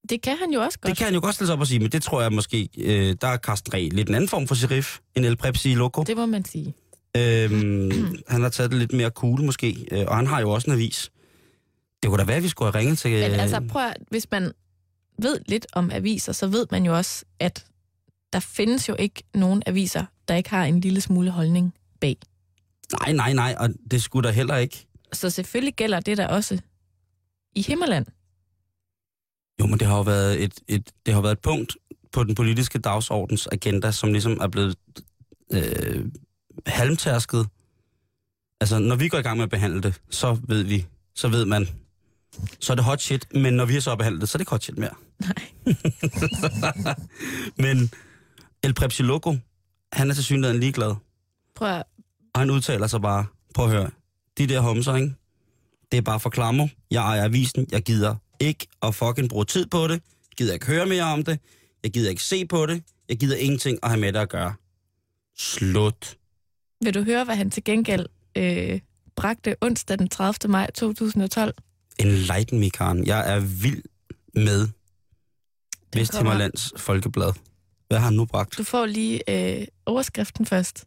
Det 0.09 0.23
kan 0.23 0.37
han 0.37 0.51
jo 0.51 0.61
også 0.61 0.79
godt. 0.79 0.91
Det 0.91 0.99
kan 0.99 1.05
han 1.05 1.15
jo 1.15 1.21
godt 1.21 1.35
stille 1.35 1.47
sig 1.47 1.55
op 1.55 1.61
og 1.61 1.67
sige, 1.67 1.81
men 1.81 1.93
det 1.93 2.03
tror 2.03 2.23
jeg 2.23 2.33
måske, 2.33 2.69
øh, 2.79 3.17
der 3.21 3.29
er 3.29 3.37
Carsten 3.37 3.75
Reh 3.75 3.93
lidt 3.93 4.09
en 4.09 4.15
anden 4.15 4.29
form 4.29 4.47
for 4.47 4.55
sheriff 4.55 4.99
end 5.15 5.27
El 5.27 5.37
Prepsi 5.37 5.75
Loco. 5.75 6.03
Det 6.03 6.17
må 6.17 6.27
man 6.27 6.45
sige. 6.45 6.75
Øhm, 7.17 8.17
han 8.29 8.43
har 8.43 8.49
taget 8.49 8.71
det 8.71 8.79
lidt 8.79 8.93
mere 8.93 9.11
cool 9.11 9.43
måske, 9.43 9.87
øh, 9.93 10.05
og 10.09 10.17
han 10.17 10.27
har 10.27 10.41
jo 10.41 10.51
også 10.51 10.71
en 10.71 10.73
avis. 10.73 11.11
Det 12.03 12.09
kunne 12.09 12.19
da 12.19 12.25
være, 12.25 12.37
at 12.37 12.43
vi 12.43 12.49
skulle 12.49 12.73
have 12.73 12.81
ringet 12.81 12.99
til... 12.99 13.11
Men 13.11 13.31
øh, 13.31 13.43
altså, 13.43 13.61
prøv 13.69 13.83
at, 13.83 13.97
hvis 14.11 14.31
man 14.31 14.53
ved 15.19 15.41
lidt 15.47 15.67
om 15.73 15.91
aviser, 15.91 16.33
så 16.33 16.47
ved 16.47 16.67
man 16.71 16.85
jo 16.85 16.97
også, 16.97 17.25
at 17.39 17.65
der 18.33 18.41
findes 18.41 18.89
jo 18.89 18.97
ikke 18.99 19.23
nogen 19.35 19.63
aviser, 19.67 20.05
der 20.29 20.35
ikke 20.35 20.51
har 20.51 20.65
en 20.65 20.81
lille 20.81 21.01
smule 21.01 21.31
holdning 21.31 21.75
bag. 22.01 22.17
Nej, 23.01 23.13
nej, 23.13 23.33
nej, 23.33 23.55
og 23.59 23.69
det 23.91 24.03
skulle 24.03 24.29
der 24.29 24.35
heller 24.35 24.57
ikke. 24.57 24.87
Så 25.13 25.31
selvfølgelig 25.31 25.75
gælder 25.75 26.01
det 26.01 26.17
der 26.17 26.27
også 26.27 26.61
i 27.55 27.63
Himmerland. 27.63 28.07
Jo, 29.61 29.67
men 29.67 29.79
det 29.79 29.87
har 29.87 29.97
jo 29.97 30.03
været 30.03 30.43
et, 30.43 30.61
et, 30.69 30.91
det 31.07 31.15
har 31.15 31.21
været 31.21 31.33
et 31.33 31.39
punkt 31.41 31.77
på 32.13 32.25
den 32.25 32.35
politiske 32.35 32.79
dagsordens 32.79 33.49
agenda, 33.53 33.91
som 33.91 34.13
ligesom 34.13 34.39
er 34.41 34.49
blevet 34.49 34.77
øh, 35.53 36.07
halmtærsket. 36.67 37.49
Altså, 38.61 38.79
når 38.79 38.97
vi 38.97 39.09
går 39.09 39.19
i 39.19 39.23
gang 39.23 39.37
med 39.37 39.45
at 39.45 39.51
behandle 39.51 39.81
det, 39.83 40.01
så 40.11 40.39
ved 40.49 40.63
vi, 40.63 40.87
så 41.15 41.29
ved 41.29 41.45
man, 41.45 41.69
så 42.61 42.73
er 42.73 42.75
det 42.75 42.85
hot 42.85 43.01
shit, 43.01 43.35
men 43.35 43.55
når 43.55 43.65
vi 43.65 43.73
har 43.73 43.81
så 43.81 43.97
behandlet 43.97 44.21
det, 44.21 44.29
så 44.29 44.37
er 44.37 44.39
det 44.39 44.43
ikke 44.43 44.51
hot 44.51 44.63
shit 44.63 44.79
mere. 44.79 44.95
Nej. 45.19 45.35
Men 47.65 47.91
El 48.63 48.75
Prepsiloco, 48.75 49.37
han 49.93 50.11
er 50.11 50.15
til 50.15 50.25
synligheden 50.25 50.61
ligeglad. 50.61 50.95
Prøv 51.57 51.69
at, 51.69 51.85
Og 52.35 52.41
han 52.41 52.51
udtaler 52.51 52.87
sig 52.87 53.01
bare, 53.01 53.27
prøv 53.55 53.65
at 53.65 53.71
høre, 53.71 53.91
de 54.39 54.47
der 54.47 54.61
homser, 54.61 54.95
ikke? 54.97 55.15
Det 55.93 55.99
er 55.99 56.03
bare 56.03 56.21
for 56.21 56.31
klammer. 56.31 56.69
Jeg 56.91 57.03
ejer 57.03 57.25
avisen. 57.25 57.67
Jeg 57.73 57.83
gider 57.83 58.15
ikke 58.41 58.67
at 58.83 58.95
fucking 58.95 59.29
bruge 59.29 59.45
tid 59.45 59.67
på 59.67 59.83
det. 59.89 59.93
Jeg 59.93 60.37
gider 60.37 60.55
ikke 60.55 60.67
høre 60.67 60.87
mere 60.87 61.03
om 61.05 61.25
det. 61.25 61.41
Jeg 61.83 61.91
gider 61.93 62.11
ikke 62.11 62.23
se 62.23 62.47
på 62.47 62.67
det. 62.67 62.83
Jeg 63.09 63.19
gider 63.19 63.37
ingenting 63.37 63.79
at 63.83 63.89
have 63.91 64.01
med 64.01 64.13
det 64.13 64.19
at 64.19 64.29
gøre. 64.29 64.55
Slut. 65.39 66.17
vil 66.85 66.95
du 66.95 67.03
høre, 67.03 67.25
hvad 67.25 67.37
han 67.37 67.51
til 67.51 67.65
gengæld 67.65 68.07
øh, 68.37 68.81
bragte 69.17 69.57
onsdag 69.61 69.99
den 69.99 70.09
30. 70.09 70.51
maj 70.53 70.71
2012? 70.71 71.55
Enlighten 71.99 72.61
me, 72.61 72.71
Karen. 72.71 73.07
Jeg 73.07 73.35
er 73.35 73.41
vild 73.41 73.83
med 74.35 74.69
Vesthimmerlands 75.95 76.73
Folkeblad. 76.77 77.33
Hvad 77.89 77.99
har 77.99 78.05
han 78.05 78.15
nu 78.15 78.25
bragt? 78.27 78.59
Du 78.59 78.65
får 78.65 78.87
lige 78.87 79.21
øh, 79.61 79.67
overskriften 79.87 80.47
først. 80.47 80.85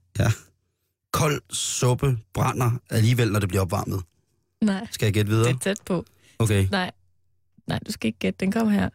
Kold 1.19 1.41
suppe 1.53 2.17
brænder 2.33 2.71
alligevel, 2.89 3.31
når 3.31 3.39
det 3.39 3.49
bliver 3.49 3.61
opvarmet. 3.61 4.03
Nej, 4.61 4.87
Skal 4.91 5.05
jeg 5.05 5.13
gætte 5.13 5.31
det 5.31 5.37
videre? 5.37 5.53
er 5.53 5.57
tæt 5.57 5.81
på. 5.85 6.05
Okay. 6.39 6.67
Nej, 6.71 6.91
nej, 7.67 7.79
du 7.87 7.91
skal 7.91 8.07
ikke 8.07 8.19
gætte. 8.19 8.37
Den 8.39 8.51
kommer 8.51 8.73
her. 8.73 8.89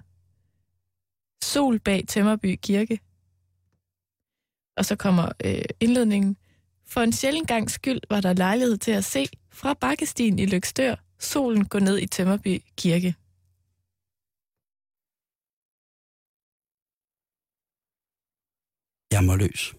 Sol 1.44 1.78
bag 1.78 2.04
Tømmerby 2.08 2.58
Kirke. 2.62 3.00
Og 4.76 4.84
så 4.84 4.96
kommer 4.96 5.32
øh, 5.44 5.64
indledningen. 5.80 6.36
For 6.86 7.00
en 7.00 7.12
sjældent 7.12 7.48
gang 7.48 7.70
skyld 7.70 8.00
var 8.10 8.20
der 8.20 8.32
lejlighed 8.32 8.76
til 8.78 8.90
at 8.90 9.04
se 9.04 9.26
fra 9.50 9.74
bakkestien 9.74 10.38
i 10.38 10.46
Lykstør 10.46 10.94
solen 11.18 11.64
gå 11.64 11.78
ned 11.78 11.98
i 11.98 12.06
Tømmerby 12.06 12.62
Kirke. 12.76 13.14
Jeg 19.12 19.24
må 19.24 19.34
løs. 19.36 19.74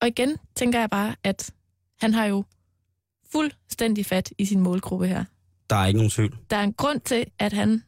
Og 0.00 0.08
igen 0.08 0.36
tænker 0.56 0.80
jeg 0.80 0.90
bare, 0.90 1.16
at 1.24 1.50
han 2.00 2.14
har 2.14 2.24
jo 2.24 2.44
fuldstændig 3.32 4.06
fat 4.06 4.32
i 4.38 4.44
sin 4.44 4.60
målgruppe 4.60 5.06
her. 5.06 5.24
Der 5.70 5.76
er 5.76 5.86
ikke 5.86 5.98
nogen 5.98 6.10
tvivl. 6.10 6.36
Der 6.50 6.56
er 6.56 6.62
en 6.62 6.72
grund 6.72 7.00
til, 7.00 7.26
at 7.38 7.52
han 7.52 7.82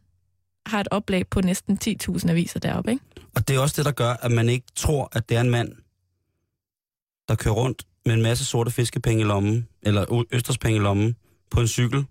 har 0.66 0.80
et 0.80 0.88
oplag 0.90 1.28
på 1.28 1.40
næsten 1.40 1.78
10.000 1.84 2.30
aviser 2.30 2.60
deroppe, 2.60 2.90
ikke? 2.90 3.04
Og 3.34 3.48
det 3.48 3.56
er 3.56 3.60
også 3.60 3.74
det, 3.76 3.84
der 3.84 3.92
gør, 3.92 4.10
at 4.10 4.30
man 4.30 4.48
ikke 4.48 4.66
tror, 4.74 5.08
at 5.12 5.28
det 5.28 5.36
er 5.36 5.40
en 5.40 5.50
mand, 5.50 5.72
der 7.28 7.34
kører 7.34 7.54
rundt 7.54 7.86
med 8.06 8.14
en 8.14 8.22
masse 8.22 8.44
sorte 8.44 8.70
fiskepenge 8.70 9.20
i 9.20 9.24
lommen, 9.24 9.68
eller 9.82 10.24
østerspenge 10.32 10.76
i 10.76 10.82
lommen, 10.82 11.16
på 11.50 11.60
en 11.60 11.68
cykel, 11.68 12.04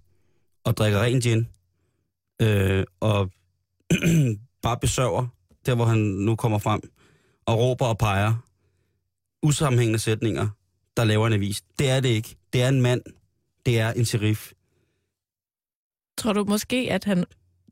og 0.63 0.77
drikker 0.77 1.01
ren 1.01 1.21
gin, 1.21 1.47
øh, 2.41 2.85
og 2.99 3.31
bare 4.63 4.77
besøger 4.81 5.27
der, 5.65 5.75
hvor 5.75 5.85
han 5.85 5.97
nu 5.97 6.35
kommer 6.35 6.57
frem, 6.57 6.81
og 7.45 7.59
råber 7.59 7.85
og 7.85 7.97
peger 7.97 8.33
usammenhængende 9.43 9.99
sætninger, 9.99 10.49
der 10.97 11.03
laver 11.03 11.27
en 11.27 11.33
avis. 11.33 11.61
Det 11.79 11.89
er 11.89 11.99
det 11.99 12.09
ikke. 12.09 12.35
Det 12.53 12.61
er 12.61 12.69
en 12.69 12.81
mand. 12.81 13.01
Det 13.65 13.79
er 13.79 13.93
en 13.93 14.05
sheriff. 14.05 14.51
Tror 16.17 16.33
du 16.33 16.43
måske, 16.43 16.87
at 16.91 17.03
han, 17.03 17.25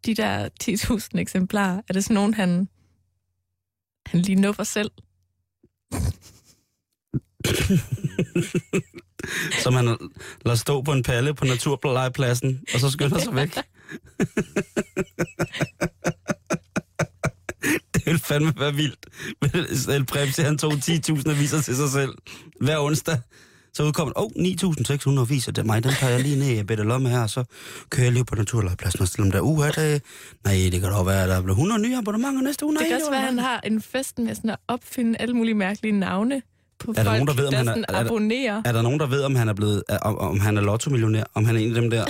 de 0.05 0.15
der 0.15 0.49
10.000 0.63 1.19
eksemplarer, 1.19 1.81
er 1.89 1.93
det 1.93 2.03
sådan 2.03 2.13
nogen, 2.13 2.33
han, 2.33 2.69
han 4.05 4.21
lige 4.21 4.41
nupper 4.41 4.63
selv? 4.63 4.91
som 9.63 9.73
han 9.73 9.97
lader 10.45 10.57
stå 10.57 10.81
på 10.81 10.91
en 10.91 11.03
palle 11.03 11.33
på 11.33 11.45
naturlejepladsen, 11.45 12.63
og 12.73 12.79
så 12.79 12.89
skynder 12.89 13.19
sig 13.19 13.35
væk. 13.35 13.57
det 18.05 18.11
ville 18.13 18.19
fandme 18.19 18.53
være 18.59 18.73
vildt. 18.75 19.05
El 19.89 20.05
Prepsi, 20.05 20.41
han 20.41 20.57
tog 20.57 20.73
10.000 20.73 21.29
aviser 21.29 21.61
til 21.61 21.75
sig 21.75 21.89
selv 21.89 22.11
hver 22.61 22.79
onsdag. 22.79 23.17
Så 23.73 23.83
udkom 23.83 24.13
åh, 24.15 24.23
oh, 24.23 24.29
9.600 24.31 25.19
aviser, 25.19 25.51
det 25.51 25.61
er 25.61 25.65
mig, 25.65 25.83
den 25.83 25.91
tager 25.99 26.11
jeg 26.11 26.21
lige 26.21 26.39
ned 26.39 26.47
i 26.59 26.63
bedre 26.63 26.83
lomme 26.83 27.09
her, 27.09 27.19
og 27.21 27.29
så 27.29 27.43
kører 27.89 28.05
jeg 28.05 28.13
lige 28.13 28.25
på 28.25 28.35
naturlejepladsen 28.35 29.01
og 29.01 29.07
stiller 29.07 29.23
dem 29.23 29.31
der, 29.31 29.39
uh, 29.39 29.65
det, 29.67 30.01
nej, 30.45 30.53
det 30.71 30.71
kan 30.71 30.81
da 30.81 30.87
også 30.89 31.03
være, 31.03 31.23
at 31.23 31.29
der 31.29 31.41
bliver 31.41 31.55
100 31.55 31.81
nye 31.81 31.97
abonnementer 31.97 32.41
næste 32.41 32.65
uge. 32.65 32.73
Det 32.75 32.81
Nej, 32.81 32.87
kan 32.89 32.95
også 32.97 33.09
være, 33.11 33.19
at 33.21 33.25
han 33.25 33.39
har 33.39 33.59
en 33.63 33.81
fest 33.81 34.19
med 34.19 34.35
sådan 34.35 34.49
at 34.49 34.57
opfinde 34.67 35.17
alle 35.19 35.33
mulige 35.35 35.55
mærkelige 35.55 35.91
navne 35.99 36.41
på 36.79 36.93
der 36.93 37.03
folk, 37.03 37.13
nogen, 37.13 37.27
der 37.27 37.33
ved, 37.33 37.45
om 37.45 37.51
der 37.51 37.57
han 37.73 37.85
er- 37.89 37.95
er 37.95 38.05
abonnerer. 38.05 38.61
Er 38.65 38.71
der 38.71 38.81
nogen, 38.81 38.99
der 38.99 39.07
ved, 39.07 39.23
om 39.23 39.35
han 39.35 39.49
er 39.49 39.53
blevet, 39.53 39.83
om, 40.01 40.17
om 40.17 40.39
han 40.39 40.57
er 40.57 40.61
lotto-millionær? 40.61 41.23
Om 41.33 41.45
han 41.45 41.55
er 41.55 41.59
en 41.59 41.75
af 41.75 41.81
dem 41.81 41.89
der, 41.89 42.05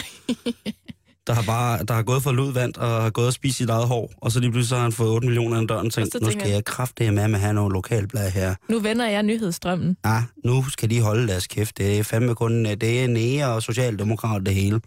der 1.28 1.34
har 1.34 1.44
bare, 1.44 1.84
der 1.84 1.94
har 1.94 2.04
gået 2.04 2.24
for 2.24 2.32
ludvand 2.32 2.76
og 2.78 3.02
har 3.02 3.10
gået 3.10 3.28
og 3.28 3.34
spist 3.34 3.58
sit 3.58 3.70
eget 3.70 3.88
hår, 3.88 4.14
og 4.22 4.32
så 4.32 4.40
lige 4.40 4.52
pludselig 4.52 4.70
så 4.70 4.76
har 4.76 4.82
han 4.84 4.92
fået 4.92 5.10
8 5.10 5.28
millioner 5.28 5.62
af 5.62 5.68
døren 5.68 5.86
og 5.88 5.94
tænkt, 5.94 6.12
så 6.12 6.20
nu 6.22 6.32
skal 6.32 6.42
jeg- 6.48 6.54
jeg 6.54 6.66
kræfte 6.66 7.12
med 7.12 7.24
at 7.24 7.40
have 7.40 7.54
nogle 7.54 7.74
lokalblad 7.74 8.32
her. 8.32 8.56
Nu 8.70 8.80
vender 8.80 9.08
jeg 9.08 9.24
nyhedsstrømmen. 9.24 9.98
Ah, 10.04 10.22
nu 10.46 10.70
skal 10.70 10.90
de 10.90 11.02
holde 11.02 11.28
deres 11.28 11.48
kæft. 11.48 11.78
Det 11.78 12.00
er 12.00 12.04
fandme 12.04 12.36
kun, 12.36 12.66
det 12.66 13.04
er 13.04 13.08
nære 13.08 13.48
og 13.54 13.64
socialdemokrat 13.64 14.46
det 14.46 14.54
hele. 14.56 14.82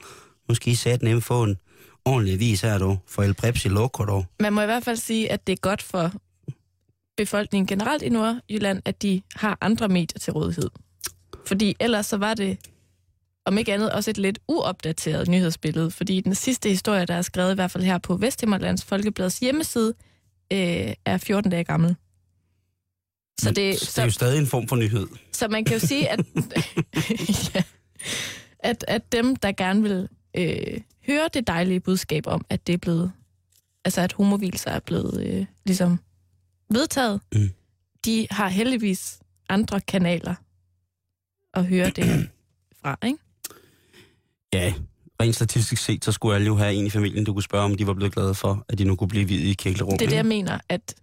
Nu 0.48 0.54
skal 0.54 0.72
I 0.72 0.76
sætte 0.76 1.04
nemt 1.04 1.24
få 1.24 1.42
en 1.42 1.56
ordentlig 2.04 2.40
vis 2.40 2.60
her, 2.60 2.78
du. 2.78 2.98
For 3.08 3.22
El 3.22 3.34
Prepsi 3.34 3.68
Loco, 3.68 4.04
du. 4.04 4.24
Man 4.40 4.52
må 4.52 4.60
i 4.62 4.64
hvert 4.66 4.84
fald 4.84 4.96
sige, 4.96 5.32
at 5.32 5.46
det 5.46 5.52
er 5.52 5.56
godt 5.56 5.82
for 5.82 6.12
befolkningen 7.16 7.66
generelt 7.66 8.02
i 8.02 8.08
Nordjylland, 8.08 8.82
at 8.84 9.02
de 9.02 9.22
har 9.34 9.58
andre 9.60 9.88
medier 9.88 10.18
til 10.20 10.32
rådighed. 10.32 10.70
Fordi 11.46 11.76
ellers 11.80 12.06
så 12.06 12.16
var 12.16 12.34
det, 12.34 12.58
om 13.48 13.58
ikke 13.58 13.74
andet, 13.74 13.92
også 13.92 14.10
et 14.10 14.18
lidt 14.18 14.38
uopdateret 14.48 15.28
nyhedsbillede. 15.28 15.90
Fordi 15.90 16.20
den 16.20 16.34
sidste 16.34 16.68
historie, 16.68 17.06
der 17.06 17.14
er 17.14 17.22
skrevet 17.22 17.52
i 17.52 17.54
hvert 17.54 17.70
fald 17.70 17.84
her 17.84 17.98
på 17.98 18.16
Vesthimmerlands 18.16 18.84
Folkebladets 18.84 19.38
hjemmeside, 19.38 19.94
øh, 20.52 20.92
er 21.04 21.18
14 21.18 21.50
dage 21.50 21.64
gammel. 21.64 21.96
Så, 23.40 23.48
det, 23.48 23.56
det 23.80 23.98
er 23.98 24.04
jo 24.04 24.10
stadig 24.10 24.38
en 24.38 24.46
form 24.46 24.68
for 24.68 24.76
nyhed. 24.76 25.06
så 25.32 25.48
man 25.48 25.64
kan 25.64 25.74
jo 25.80 25.86
sige, 25.86 26.08
at, 26.08 26.20
ja, 27.54 27.62
at, 28.58 28.84
at 28.88 29.12
dem, 29.12 29.36
der 29.36 29.52
gerne 29.52 29.82
vil 29.82 30.08
øh, 30.36 30.80
høre 31.06 31.28
det 31.34 31.46
dejlige 31.46 31.80
budskab 31.80 32.26
om, 32.26 32.44
at 32.50 32.66
det 32.66 32.72
er 32.72 32.78
blevet, 32.78 33.12
altså 33.84 34.00
at 34.00 34.12
homovilser 34.12 34.70
er 34.70 34.80
blevet 34.80 35.26
øh, 35.26 35.46
ligesom 35.66 35.98
vedtaget, 36.70 37.20
Mm. 37.34 37.50
de 38.04 38.26
har 38.30 38.48
heldigvis 38.48 39.18
andre 39.48 39.80
kanaler 39.80 40.34
at 41.54 41.66
høre 41.66 41.90
det 41.90 42.28
fra, 42.82 42.96
ikke? 43.04 43.18
Ja, 44.54 44.74
rent 45.22 45.34
statistisk 45.34 45.82
set, 45.82 46.04
så 46.04 46.12
skulle 46.12 46.34
alle 46.34 46.46
jo 46.46 46.56
have 46.56 46.74
en 46.74 46.86
i 46.86 46.90
familien, 46.90 47.24
du 47.24 47.32
kunne 47.32 47.42
spørge, 47.42 47.64
om 47.64 47.74
de 47.76 47.86
var 47.86 47.94
blevet 47.94 48.14
glade 48.14 48.34
for, 48.34 48.64
at 48.68 48.78
de 48.78 48.84
nu 48.84 48.96
kunne 48.96 49.08
blive 49.08 49.28
videt 49.28 49.66
i 49.66 49.82
rum. 49.82 49.98
Det 49.98 50.04
er 50.04 50.08
det, 50.08 50.16
jeg 50.16 50.26
mener, 50.26 50.58
at 50.68 50.94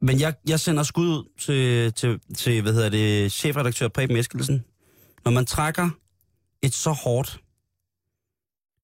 Men 0.00 0.20
jeg, 0.20 0.34
jeg 0.48 0.60
sender 0.60 0.82
skud 0.82 1.08
ud 1.08 1.24
til, 1.38 1.92
til, 1.92 2.20
til, 2.36 2.62
hvad 2.62 2.72
hedder 2.72 2.88
det, 2.88 3.32
chefredaktør 3.32 3.88
Preben 3.88 4.16
Eskelsen. 4.16 4.64
Når 5.24 5.32
man 5.32 5.46
trækker 5.46 5.90
et 6.62 6.74
så 6.74 6.90
hårdt 6.90 7.40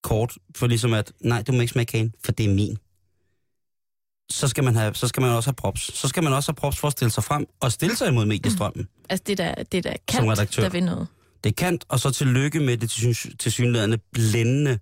kort, 0.02 0.34
for 0.56 0.66
ligesom 0.66 0.92
at, 0.92 1.12
nej, 1.20 1.42
du 1.42 1.52
må 1.52 1.60
ikke 1.60 1.72
smage 1.72 1.86
kagen, 1.86 2.14
for 2.24 2.32
det 2.32 2.46
er 2.46 2.54
min. 2.54 2.78
Så 4.30 4.48
skal, 4.48 4.64
man 4.64 4.76
have, 4.76 4.94
så 4.94 5.08
skal 5.08 5.20
man 5.20 5.30
også 5.30 5.50
have 5.50 5.54
props. 5.54 5.98
Så 5.98 6.08
skal 6.08 6.22
man 6.22 6.32
også 6.32 6.52
have 6.52 6.56
props 6.56 6.78
for 6.78 6.88
at 6.88 6.92
stille 6.92 7.10
sig 7.10 7.24
frem 7.24 7.46
og 7.60 7.72
stille 7.72 7.96
sig 7.96 8.08
imod 8.08 8.26
mediestrømmen. 8.26 8.88
altså, 9.10 9.24
det 9.26 9.38
der, 9.38 9.54
det 9.54 9.84
der 9.84 9.94
kant, 10.08 10.30
redaktør. 10.30 10.62
der 10.62 10.70
vil 10.70 10.84
noget. 10.84 11.06
Det 11.44 11.50
er 11.50 11.54
kant, 11.54 11.84
og 11.88 12.00
så 12.00 12.10
tillykke 12.10 12.60
med 12.60 12.76
det 12.76 12.90
tilsyn- 12.90 13.36
tilsyneladende 13.36 13.98
blændende 14.12 14.78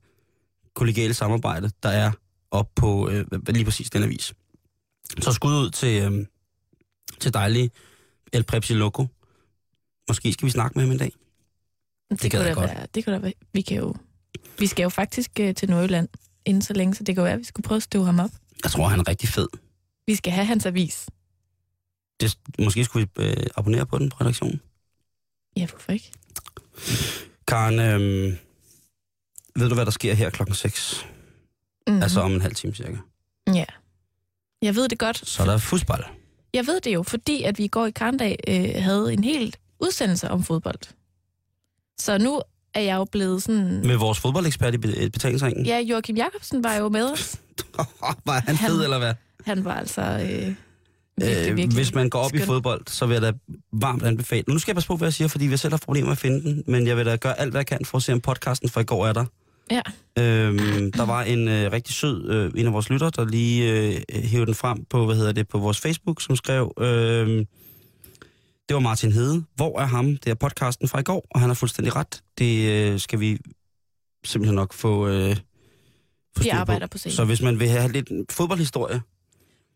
kollegiale 0.74 1.14
samarbejde, 1.14 1.70
der 1.82 1.88
er 1.88 2.12
op 2.50 2.68
på 2.74 3.08
øh, 3.08 3.26
lige 3.48 3.64
præcis 3.64 3.90
den 3.90 4.02
avis. 4.02 4.34
Så 5.20 5.32
skud 5.32 5.52
ud 5.52 5.70
til, 5.70 6.02
øh, 6.12 6.26
til 7.20 7.34
dejlige 7.34 7.70
El 8.32 8.42
Prepsi 8.44 8.74
Loco. 8.74 9.06
Måske 10.08 10.32
skal 10.32 10.46
vi 10.46 10.50
snakke 10.50 10.78
med 10.78 10.84
ham 10.84 10.92
en 10.92 10.98
dag. 10.98 11.12
Det, 12.10 12.30
kunne 12.32 12.40
jeg 12.42 12.48
da 12.56 12.60
godt. 12.60 12.70
Være, 12.70 12.86
det 12.94 13.04
kunne 13.04 13.14
da 13.14 13.20
være, 13.20 13.32
vi 13.52 13.60
kan 13.60 13.76
jo, 13.76 13.94
vi 14.58 14.66
skal 14.66 14.82
jo 14.82 14.88
faktisk 14.88 15.30
øh, 15.40 15.54
til 15.54 15.70
Nordjylland 15.70 16.08
inden 16.44 16.62
så 16.62 16.72
længe, 16.72 16.94
så 16.94 17.04
det 17.04 17.14
kan 17.14 17.24
være, 17.24 17.32
at 17.32 17.38
vi 17.38 17.44
skulle 17.44 17.64
prøve 17.64 17.76
at 17.76 17.82
støve 17.82 18.04
ham 18.04 18.20
op. 18.20 18.30
Jeg 18.64 18.70
tror, 18.70 18.88
han 18.88 19.00
er 19.00 19.08
rigtig 19.08 19.28
fed. 19.28 19.48
Vi 20.06 20.14
skal 20.14 20.32
have 20.32 20.46
hans 20.46 20.66
avis. 20.66 21.06
Det, 22.20 22.38
måske 22.58 22.84
skulle 22.84 23.08
vi 23.16 23.22
øh, 23.24 23.46
abonnere 23.56 23.86
på 23.86 23.98
den 23.98 24.10
på 24.10 24.16
redaktionen. 24.20 24.60
Ja, 25.56 25.66
hvorfor 25.66 25.92
ikke? 25.92 26.12
Karen, 27.48 27.78
øh, 27.78 28.36
ved 29.56 29.68
du, 29.68 29.74
hvad 29.74 29.84
der 29.84 29.90
sker 29.90 30.14
her 30.14 30.30
klokken 30.30 30.54
6? 30.54 31.06
Mm-hmm. 31.86 32.02
Altså 32.02 32.20
om 32.20 32.32
en 32.32 32.40
halv 32.40 32.54
time 32.54 32.74
cirka. 32.74 32.96
Ja. 33.54 33.64
Jeg 34.62 34.74
ved 34.74 34.88
det 34.88 34.98
godt. 34.98 35.28
Så 35.28 35.42
er 35.42 35.46
der 35.46 35.58
fodbold. 35.58 36.04
Jeg 36.54 36.66
ved 36.66 36.80
det 36.80 36.94
jo, 36.94 37.02
fordi 37.02 37.42
at 37.42 37.58
vi 37.58 37.64
i 37.64 37.68
går 37.68 37.86
i 37.86 37.90
Karndag 37.90 38.36
øh, 38.48 38.82
havde 38.82 39.12
en 39.12 39.24
helt 39.24 39.58
udsendelse 39.80 40.30
om 40.30 40.44
fodbold. 40.44 40.78
Så 42.00 42.18
nu 42.18 42.40
er 42.74 42.80
jeg 42.80 42.96
jo 42.96 43.04
blevet 43.04 43.42
sådan... 43.42 43.86
Med 43.86 43.96
vores 43.96 44.18
fodboldekspert 44.18 44.74
i 44.74 44.78
be- 44.78 45.10
betalingsringen. 45.12 45.66
Ja, 45.66 45.78
Joachim 45.78 46.16
Jacobsen 46.16 46.64
var 46.64 46.74
jo 46.74 46.88
med 46.88 47.12
os. 47.12 47.36
Var 48.26 48.40
han 48.40 48.56
Han- 48.56 48.70
fed, 48.70 48.84
eller 48.84 48.98
hvad? 48.98 49.14
Han 49.46 49.64
var 49.64 49.74
altså... 49.74 50.02
Øh, 50.02 50.54
Virkelig, 51.16 51.50
Øh, 51.50 51.56
virkelig 51.56 51.76
hvis 51.76 51.94
man 51.94 52.10
går 52.10 52.18
op 52.18 52.34
i 52.34 52.36
skøn. 52.38 52.46
fodbold, 52.46 52.82
så 52.86 53.06
vil 53.06 53.14
jeg 53.14 53.22
da 53.22 53.32
varmt 53.72 54.02
anbefale. 54.02 54.44
Nu 54.48 54.58
skal 54.58 54.70
jeg 54.72 54.76
passe 54.76 54.86
på, 54.88 54.96
hvad 54.96 55.06
jeg 55.06 55.14
siger, 55.14 55.28
fordi 55.28 55.46
vi 55.46 55.56
selv 55.56 55.72
har 55.72 55.78
problemer 55.78 56.06
med 56.06 56.12
at 56.12 56.18
finde 56.18 56.42
den, 56.42 56.64
men 56.66 56.86
jeg 56.86 56.96
vil 56.96 57.06
da 57.06 57.16
gøre 57.16 57.40
alt, 57.40 57.50
hvad 57.50 57.58
jeg 57.58 57.66
kan 57.66 57.84
for 57.84 57.96
at 57.98 58.02
se, 58.02 58.12
om 58.12 58.20
podcasten 58.20 58.68
fra 58.68 58.80
i 58.80 58.84
går 58.84 59.06
er 59.06 59.12
der. 59.12 59.24
Ja. 59.70 59.80
Øhm, 60.18 60.92
der 60.92 61.06
var 61.06 61.22
en 61.22 61.48
øh, 61.48 61.72
rigtig 61.72 61.94
sød, 61.94 62.30
øh, 62.30 62.52
en 62.56 62.66
af 62.66 62.72
vores 62.72 62.90
lytter, 62.90 63.10
der 63.10 63.24
lige 63.24 63.72
øh, 63.72 64.00
hævde 64.24 64.46
den 64.46 64.54
frem 64.54 64.84
på, 64.84 65.06
hvad 65.06 65.16
hedder 65.16 65.32
det, 65.32 65.48
på 65.48 65.58
vores 65.58 65.80
Facebook, 65.80 66.22
som 66.22 66.36
skrev, 66.36 66.72
øh, 66.80 67.46
det 68.68 68.74
var 68.74 68.78
Martin 68.80 69.12
Hede. 69.12 69.44
Hvor 69.56 69.80
er 69.80 69.84
ham? 69.86 70.06
Det 70.16 70.26
er 70.30 70.34
podcasten 70.34 70.88
fra 70.88 70.98
i 70.98 71.02
går, 71.02 71.26
og 71.30 71.40
han 71.40 71.48
har 71.50 71.54
fuldstændig 71.54 71.96
ret. 71.96 72.22
Det 72.38 72.68
øh, 72.70 73.00
skal 73.00 73.20
vi 73.20 73.38
simpelthen 74.24 74.54
nok 74.54 74.72
få, 74.72 75.08
øh, 75.08 75.36
få 76.36 76.42
Vi 76.42 76.48
arbejder 76.48 76.86
på 76.86 76.98
sagen. 76.98 77.16
Så 77.16 77.24
hvis 77.24 77.42
man 77.42 77.60
vil 77.60 77.68
have 77.68 77.92
lidt 77.92 78.08
fodboldhistorie, 78.30 79.00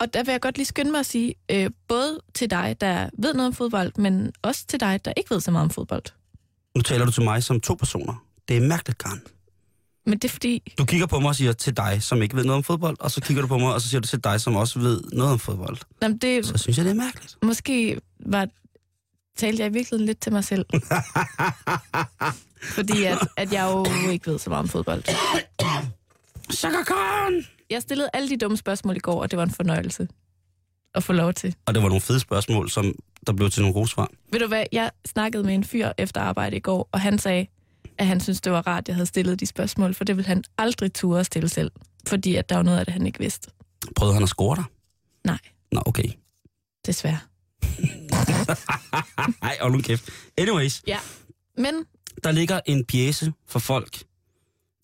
Og 0.05 0.15
der 0.15 0.23
vil 0.25 0.33
jeg 0.33 0.41
godt 0.41 0.57
lige 0.57 0.67
skynde 0.67 0.91
mig 0.91 1.01
at 1.01 1.07
sige, 1.07 1.35
øh, 1.51 1.71
både 1.89 2.21
til 2.35 2.51
dig, 2.51 2.77
der 2.81 3.11
ved 3.19 3.35
noget 3.35 3.47
om 3.47 3.55
fodbold, 3.55 3.93
men 3.99 4.33
også 4.43 4.67
til 4.67 4.81
dig, 4.81 5.05
der 5.05 5.13
ikke 5.17 5.31
ved 5.31 5.41
så 5.41 5.51
meget 5.51 5.65
om 5.65 5.71
fodbold. 5.71 6.03
nu 6.77 6.83
taler 6.83 7.05
du 7.05 7.11
til 7.13 7.23
mig 7.23 7.43
som 7.43 7.61
to 7.61 7.75
personer. 7.75 8.25
Det 8.49 8.57
er 8.57 8.61
mærkeligt, 8.61 8.99
Karen. 8.99 9.23
Men 10.07 10.19
det 10.19 10.25
er 10.25 10.33
fordi, 10.33 10.73
Du 10.79 10.85
kigger 10.85 11.07
på 11.07 11.21
mig 11.21 11.29
og 11.29 11.37
siger 11.37 11.53
til 11.53 11.77
dig, 11.77 12.03
som 12.03 12.23
ikke 12.23 12.37
ved 12.37 12.45
noget 12.45 12.57
om 12.57 12.63
fodbold, 12.65 12.97
og 13.01 13.11
så 13.11 13.21
kigger 13.21 13.41
du 13.43 13.49
på 13.49 13.59
mig, 13.59 13.75
og 13.75 13.81
så 13.81 13.89
siger 13.89 14.01
du 14.01 14.07
til 14.09 14.25
dig, 14.25 14.41
som 14.41 14.57
også 14.57 14.79
ved 14.79 15.03
noget 15.13 15.33
om 15.33 15.39
fodbold. 15.39 15.77
jamen 16.03 16.19
det, 16.19 16.47
Så 16.47 16.59
synes 16.59 16.77
jeg, 16.79 16.85
det 16.85 16.91
er 16.91 16.95
mærkeligt. 16.95 17.37
måske 17.43 18.01
var, 18.27 18.49
talte 19.37 19.63
jeg 19.63 19.71
i 19.71 19.73
virkeligheden 19.73 20.07
lidt 20.07 20.21
til 20.21 20.33
mig 20.33 20.45
selv. 20.45 20.67
fordi 22.77 23.05
at, 23.05 23.19
at 23.37 23.53
jeg 23.53 23.71
jo 23.73 24.11
ikke 24.11 24.31
ved 24.31 24.39
så 24.39 24.51
meget 24.51 24.63
om 24.63 24.69
fodbold. 24.69 25.03
Khan! 26.71 27.45
Jeg 27.71 27.83
stillede 27.83 28.11
alle 28.13 28.29
de 28.29 28.37
dumme 28.37 28.57
spørgsmål 28.57 28.97
i 28.97 28.99
går, 28.99 29.23
og 29.23 29.31
det 29.31 29.37
var 29.37 29.43
en 29.43 29.51
fornøjelse 29.51 30.09
at 30.95 31.03
få 31.05 31.13
lov 31.13 31.33
til. 31.33 31.55
Og 31.67 31.75
det 31.75 31.83
var 31.83 31.89
nogle 31.89 32.01
fede 32.01 32.21
spørgsmål, 32.21 32.71
som 32.71 32.95
der 33.27 33.33
blev 33.33 33.51
til 33.51 33.63
nogle 33.63 33.75
gode 33.75 33.89
svar. 33.89 34.11
Ved 34.33 34.41
du 34.41 34.47
hvad, 34.47 34.65
jeg 34.73 34.91
snakkede 35.07 35.45
med 35.45 35.55
en 35.55 35.65
fyr 35.65 35.93
efter 35.99 36.21
arbejde 36.21 36.57
i 36.57 36.61
går, 36.61 36.89
og 36.93 37.01
han 37.01 37.19
sagde, 37.19 37.47
at 37.99 38.07
han 38.07 38.21
synes, 38.21 38.41
det 38.41 38.53
var 38.53 38.67
rart, 38.67 38.79
at 38.85 38.89
jeg 38.89 38.97
havde 38.97 39.07
stillet 39.07 39.41
de 39.41 39.47
spørgsmål, 39.47 39.95
for 39.95 40.05
det 40.05 40.17
ville 40.17 40.29
han 40.29 40.45
aldrig 40.59 40.93
turde 40.93 41.21
at 41.21 41.27
stille 41.27 41.49
selv, 41.49 41.71
fordi 42.07 42.37
at 42.37 42.49
der 42.49 42.57
var 42.57 42.63
noget 42.63 42.79
af 42.79 42.85
det, 42.85 42.93
han 42.93 43.07
ikke 43.07 43.19
vidste. 43.19 43.51
Prøvede 43.97 44.15
han 44.15 44.23
at 44.23 44.29
score 44.29 44.57
dig? 44.57 44.65
Nej, 45.25 45.39
Nå, 45.73 45.83
okay. 45.87 46.09
desværre. 46.87 47.19
Nej, 49.43 49.57
og 49.61 49.71
nu 49.73 49.81
kæft. 49.81 50.11
Anyways, 50.39 50.83
Ja. 50.87 50.99
Men 51.57 51.75
der 52.25 52.31
ligger 52.33 52.61
en 52.67 52.85
pjæse 52.85 53.33
for 53.47 53.59
folk, 53.59 54.03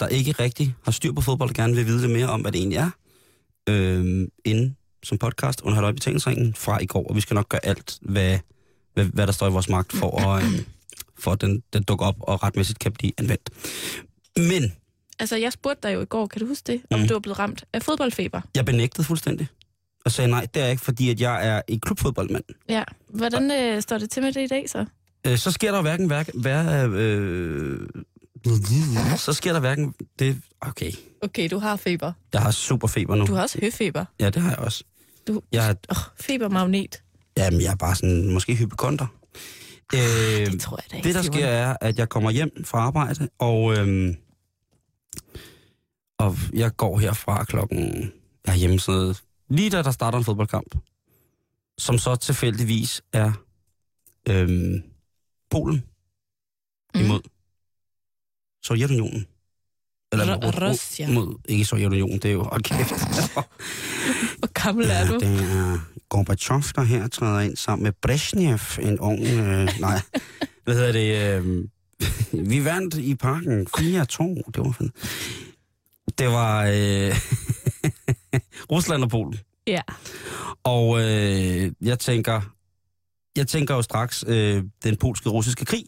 der 0.01 0.07
ikke 0.09 0.33
rigtig 0.33 0.75
har 0.85 0.93
styr 0.93 1.13
på 1.13 1.21
fodbold 1.21 1.49
og 1.49 1.55
gerne 1.55 1.75
vil 1.77 1.87
vide 1.87 2.01
lidt 2.01 2.13
mere 2.13 2.27
om, 2.29 2.41
hvad 2.41 2.53
det 2.53 2.59
egentlig 2.59 2.77
er, 2.77 2.91
øhm, 3.69 4.29
inden 4.45 4.77
som 5.03 5.19
podcast 5.19 5.61
under 5.61 5.75
Halløj 5.75 5.93
Betalingsringen 5.93 6.55
fra 6.55 6.79
i 6.83 6.87
går, 6.87 7.07
og 7.09 7.17
vi 7.17 7.21
skal 7.21 7.35
nok 7.35 7.49
gøre 7.49 7.67
alt, 7.67 7.99
hvad, 8.03 8.39
hvad, 8.95 9.05
hvad 9.05 9.27
der 9.27 9.33
står 9.33 9.49
i 9.49 9.51
vores 9.51 9.69
magt 9.69 9.93
for, 9.93 10.21
at, 10.21 10.45
øhm, 10.45 10.65
for 11.19 11.33
at 11.33 11.41
den, 11.41 11.63
den 11.73 11.83
dukker 11.83 12.07
op 12.07 12.17
og 12.21 12.43
retmæssigt 12.43 12.79
kan 12.79 12.93
blive 12.93 13.13
anvendt. 13.19 13.51
Men 14.37 14.73
altså, 15.19 15.37
jeg 15.37 15.53
spurgte 15.53 15.89
dig 15.89 15.95
jo 15.95 16.01
i 16.01 16.05
går, 16.05 16.27
kan 16.27 16.41
du 16.41 16.47
huske 16.47 16.73
det, 16.73 16.83
om 16.91 17.01
Mm. 17.01 17.09
du 17.09 17.15
var 17.15 17.21
blevet 17.21 17.39
ramt 17.39 17.65
af 17.73 17.83
fodboldfeber? 17.83 18.41
jeg 18.55 18.65
benægtede 18.65 19.05
fuldstændig 19.07 19.49
og 20.05 20.11
sagde 20.13 20.31
nej, 20.31 20.47
det 20.55 20.63
er 20.63 20.67
ikke, 20.69 20.83
fordi 20.83 21.11
at 21.11 21.21
jeg 21.21 21.47
er 21.49 21.63
en 21.69 21.81
klubfodboldmand. 21.81 22.45
Ja. 22.69 22.85
Hvordan 23.09 23.51
øh, 23.51 23.83
står 23.83 23.99
det 23.99 24.11
til 24.11 24.23
med 24.23 24.33
det 24.33 24.41
i 24.45 24.47
dag 24.47 24.71
så? 24.71 24.85
Øh, 25.27 25.39
så 25.39 25.51
sker 25.51 25.73
der 25.73 25.83
hverken 25.83 26.11
værk, 26.11 26.29
vær, 26.35 26.89
øh, 26.95 27.81
så 29.17 29.33
sker 29.33 29.53
der 29.53 29.61
hverken 29.61 29.95
det 30.19 30.41
okay. 30.61 30.93
Okay, 31.23 31.49
du 31.51 31.59
har 31.59 31.77
feber. 31.77 32.13
Jeg 32.33 32.43
har 32.43 32.51
super 32.51 32.89
feber 32.89 33.15
nu. 33.17 33.27
Du 33.27 33.35
har 33.35 33.43
også 33.43 33.59
høfeber. 33.63 34.05
Ja, 34.21 34.31
det 34.31 34.43
har 34.43 34.51
jeg 34.51 34.59
også. 34.59 34.85
Du, 35.29 35.43
Jeg 35.53 35.71
er, 35.71 35.75
oh, 35.89 35.97
febermagnet. 36.21 37.03
jamen, 37.37 37.61
jeg 37.61 37.71
er 37.73 37.77
bare 37.77 37.95
sådan 37.97 38.33
måske 38.33 38.55
hypokonter. 38.55 39.07
Øh, 39.95 40.01
Det 40.53 40.61
tror 40.61 40.77
jeg 40.77 40.91
da 40.91 40.97
ikke. 40.97 41.07
det 41.09 41.15
der 41.15 41.23
sker 41.23 41.47
er, 41.47 41.77
at 41.81 41.99
jeg 41.99 42.09
kommer 42.09 42.31
hjem 42.31 42.65
fra 42.65 42.79
arbejde, 42.79 43.29
og, 43.39 43.77
øhm, 43.79 44.17
og 46.19 46.37
jeg 46.53 46.77
går 46.77 46.99
herfra 46.99 47.45
klokken, 47.45 48.13
jeg 48.47 48.53
er 48.53 48.57
hjemme 48.57 48.81
sådan 48.81 49.01
noget, 49.01 49.23
lige 49.49 49.71
da 49.71 49.83
der 49.83 49.91
starter 49.91 50.19
en 50.19 50.25
fodboldkamp, 50.25 50.75
som 51.79 51.99
så 51.99 52.17
tilfældigvis 52.17 53.03
er 53.13 53.33
øhm, 54.29 54.83
Polen 55.51 55.85
Mm. 56.95 57.01
Sovjetunionen. 58.65 59.27
Eller 60.13 60.37
mod- 60.41 60.63
Russia. 60.71 61.09
Mod, 61.11 61.39
ikke 61.49 61.65
Sovjetunionen, 61.65 62.19
det 62.19 62.25
er 62.25 62.33
jo, 62.33 62.43
hold 62.43 62.63
kæft. 62.63 62.91
Hvor 64.39 64.53
gammel 64.65 64.87
er 64.91 65.07
du? 65.07 65.15
Det 65.19 65.41
er 65.43 65.79
Gorbachev, 66.09 66.63
der 66.75 66.83
her 66.83 67.09
træder 67.09 67.41
ind 67.41 67.57
sammen 67.57 67.83
med 67.83 67.93
Brezhnev, 68.03 68.59
en 68.81 68.99
ung... 68.99 69.21
Øh, 69.27 69.69
nej, 69.81 70.01
hvad 70.65 70.75
hedder 70.75 70.93
det? 70.93 71.39
Øh, 71.43 71.65
vi 72.49 72.65
vandt 72.65 72.95
i 72.95 73.15
parken 73.15 73.67
4-2. 73.79 73.81
Det 74.55 74.65
var 74.65 74.75
fint. 74.79 74.95
Det 76.19 76.27
var 76.29 76.65
øh, 76.65 77.17
Rusland 78.73 79.03
og 79.03 79.11
Polen. 79.11 79.39
Ja. 79.67 79.81
Og 80.65 81.01
øh, 81.01 81.73
jeg 81.81 81.99
tænker, 81.99 82.41
jeg 83.37 83.49
tænker 83.49 83.75
jo 83.75 83.83
straks 83.83 84.25
øh, 84.29 84.65
den 84.85 84.97
polske-russiske 84.97 85.65
krig 85.65 85.85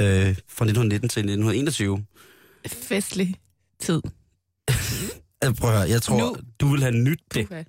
øh, 0.00 0.36
fra 0.48 0.64
1919 0.64 1.08
til 1.08 1.20
1921. 1.20 2.04
Festlig 2.66 3.34
tid. 3.80 4.02
Prøv 5.58 5.70
at 5.70 5.76
høre, 5.76 5.88
jeg 5.88 6.02
tror, 6.02 6.18
Nu- 6.18 6.36
du 6.60 6.68
vil 6.68 6.80
have 6.82 6.94
nyt 6.94 7.20
det. 7.34 7.44
Okay. 7.46 7.64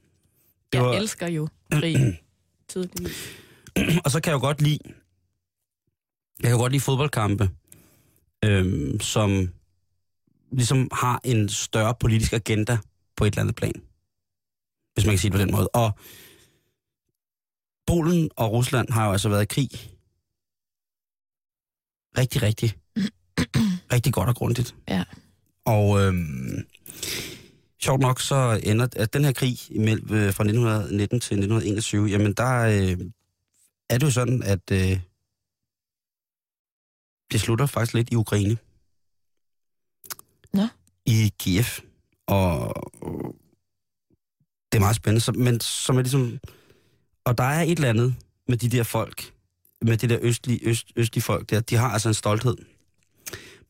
Jeg 0.74 0.82
var- 0.84 0.94
elsker 0.94 1.28
jo 1.28 1.48
krig. 1.72 2.22
Tydeligvis. 2.70 3.18
Og 4.06 4.12
så 4.12 4.20
kan 4.22 4.32
jeg 4.32 4.36
jo 4.36 4.40
godt 4.40 4.62
lide, 4.62 4.80
jeg 6.44 6.50
kan 6.50 6.58
godt 6.60 6.72
lide 6.72 6.82
fodboldkampe, 6.82 7.50
øhm, 8.46 9.00
som 9.00 9.50
ligesom 10.52 10.90
har 10.92 11.22
en 11.24 11.50
større 11.50 11.96
politisk 12.00 12.34
agenda 12.34 12.78
på 13.18 13.26
et 13.26 13.32
eller 13.34 13.42
andet 13.42 13.56
plan. 13.56 13.74
Hvis 14.94 15.06
man 15.06 15.12
kan 15.12 15.20
sige 15.20 15.32
det 15.32 15.38
på 15.38 15.42
den 15.46 15.52
måde. 15.52 15.68
Og 15.68 15.92
Polen 17.88 18.30
og 18.36 18.52
Rusland 18.52 18.90
har 18.92 19.06
jo 19.06 19.12
altså 19.12 19.30
været 19.30 19.42
i 19.42 19.46
krig. 19.46 19.70
Rigtig, 22.18 22.42
rigtig, 22.42 22.78
rigtig 23.94 24.14
godt 24.14 24.30
og 24.30 24.36
grundigt. 24.36 24.76
Ja. 24.88 25.04
Og 25.66 26.02
øhm, 26.02 26.68
sjovt 27.82 28.02
nok 28.02 28.22
så 28.22 28.62
ender 28.64 28.88
at 28.96 29.14
den 29.14 29.26
her 29.26 29.32
krig 29.32 29.58
imellem, 29.72 30.14
øh, 30.14 30.34
fra 30.34 30.44
1919 30.44 31.20
til 31.20 31.34
1921, 31.34 32.08
jamen 32.08 32.34
der 32.34 32.60
øh, 32.60 32.98
er 33.90 33.98
det 33.98 34.04
jo 34.04 34.12
sådan, 34.12 34.44
at 34.44 34.72
øh, 34.72 35.00
det 37.32 37.42
slutter 37.42 37.66
faktisk 37.66 37.94
lidt 37.94 38.10
i 38.12 38.16
Ukraine. 38.16 38.58
Nå. 40.54 40.68
I 41.06 41.34
Kiev. 41.40 41.66
Og 42.28 42.74
det 44.72 44.78
er 44.78 44.80
meget 44.80 44.96
spændende. 44.96 45.22
Så, 45.22 45.32
men 45.32 45.60
som 45.60 45.98
er 45.98 46.02
ligesom... 46.02 46.40
Og 47.26 47.38
der 47.38 47.44
er 47.44 47.62
et 47.62 47.72
eller 47.72 47.90
andet 47.90 48.16
med 48.48 48.58
de 48.58 48.70
der 48.70 48.84
folk, 48.84 49.35
med 49.82 49.98
det 49.98 50.10
der 50.10 50.18
østlige, 50.22 50.60
øst, 50.64 50.88
østlige 50.96 51.24
folk 51.24 51.50
der, 51.50 51.60
de 51.60 51.76
har 51.76 51.90
altså 51.90 52.08
en 52.08 52.14
stolthed. 52.14 52.56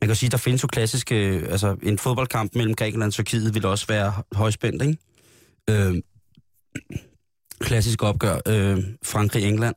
Man 0.02 0.08
kan 0.08 0.16
sige, 0.16 0.30
der 0.30 0.38
findes 0.38 0.64
jo 0.64 0.68
klassiske, 0.68 1.16
øh, 1.16 1.52
altså 1.52 1.78
en 1.84 1.98
fodboldkamp 1.98 2.56
mellem 2.56 2.76
Grækenland 2.76 3.10
og 3.10 3.14
Tyrkiet 3.14 3.54
vil 3.54 3.66
også 3.66 3.88
være 3.88 4.24
højspændt, 4.32 4.82
ikke? 4.82 4.98
Øh, 5.70 6.02
klassisk 7.60 8.04
opgør, 8.04 8.40
øh, 8.48 8.84
Frankrig-England. 9.04 9.76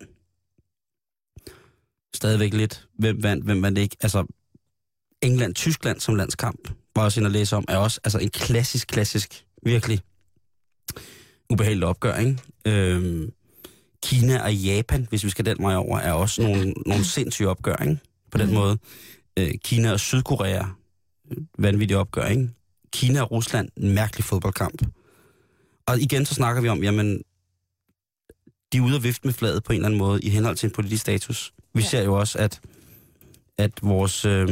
Stadigvæk 2.14 2.54
lidt, 2.54 2.88
hvem 2.98 3.22
vandt, 3.22 3.44
hvem 3.44 3.62
vandt 3.62 3.78
ikke. 3.78 3.96
Altså, 4.00 4.26
England-Tyskland 5.22 6.00
som 6.00 6.14
landskamp, 6.14 6.70
var 6.96 7.04
også 7.04 7.20
ind 7.20 7.26
at 7.26 7.32
læse 7.32 7.56
om, 7.56 7.64
er 7.68 7.76
også 7.76 8.00
altså 8.04 8.18
en 8.18 8.30
klassisk, 8.30 8.88
klassisk, 8.88 9.44
virkelig 9.62 10.00
ubehagelig 11.50 11.86
opgør, 11.86 12.16
ikke? 12.16 12.38
Øh, 12.66 13.28
Kina 14.08 14.42
og 14.42 14.54
Japan, 14.54 15.06
hvis 15.10 15.24
vi 15.24 15.30
skal 15.30 15.44
den 15.44 15.56
vej 15.60 15.74
over, 15.74 15.98
er 15.98 16.12
også 16.12 16.42
nogle, 16.42 16.72
nogle 16.86 17.04
sindssyge 17.04 17.48
opgør, 17.48 17.76
ikke? 17.76 17.98
På 18.30 18.38
den 18.38 18.46
Mhm. 18.46 18.54
måde. 18.54 18.78
Øh, 19.38 19.50
Kina 19.64 19.92
og 19.92 20.00
Sydkorea, 20.00 20.62
øh, 21.30 21.36
vanvittige 21.58 21.98
opgør, 21.98 22.24
ikke? 22.26 22.50
Kina 22.92 23.22
og 23.22 23.30
Rusland, 23.30 23.68
en 23.76 23.94
mærkelig 23.94 24.24
fodboldkamp. 24.24 24.82
Og 25.86 26.00
igen 26.00 26.26
så 26.26 26.34
snakker 26.34 26.62
vi 26.62 26.68
om, 26.68 26.82
jamen, 26.82 27.22
de 28.72 28.78
er 28.78 28.82
ude 28.82 28.96
og 28.96 29.02
vifte 29.04 29.26
med 29.26 29.34
fladet 29.34 29.64
på 29.64 29.72
en 29.72 29.76
eller 29.76 29.86
anden 29.86 29.98
måde 29.98 30.20
i 30.22 30.28
henhold 30.28 30.56
til 30.56 30.66
en 30.66 30.72
politisk 30.72 31.00
status. 31.02 31.52
Vi 31.74 31.80
Ja. 31.82 31.86
ser 31.88 32.02
jo 32.02 32.14
også, 32.18 32.38
at, 32.38 32.60
at 33.58 33.70
vores, 33.82 34.24
øh, 34.24 34.46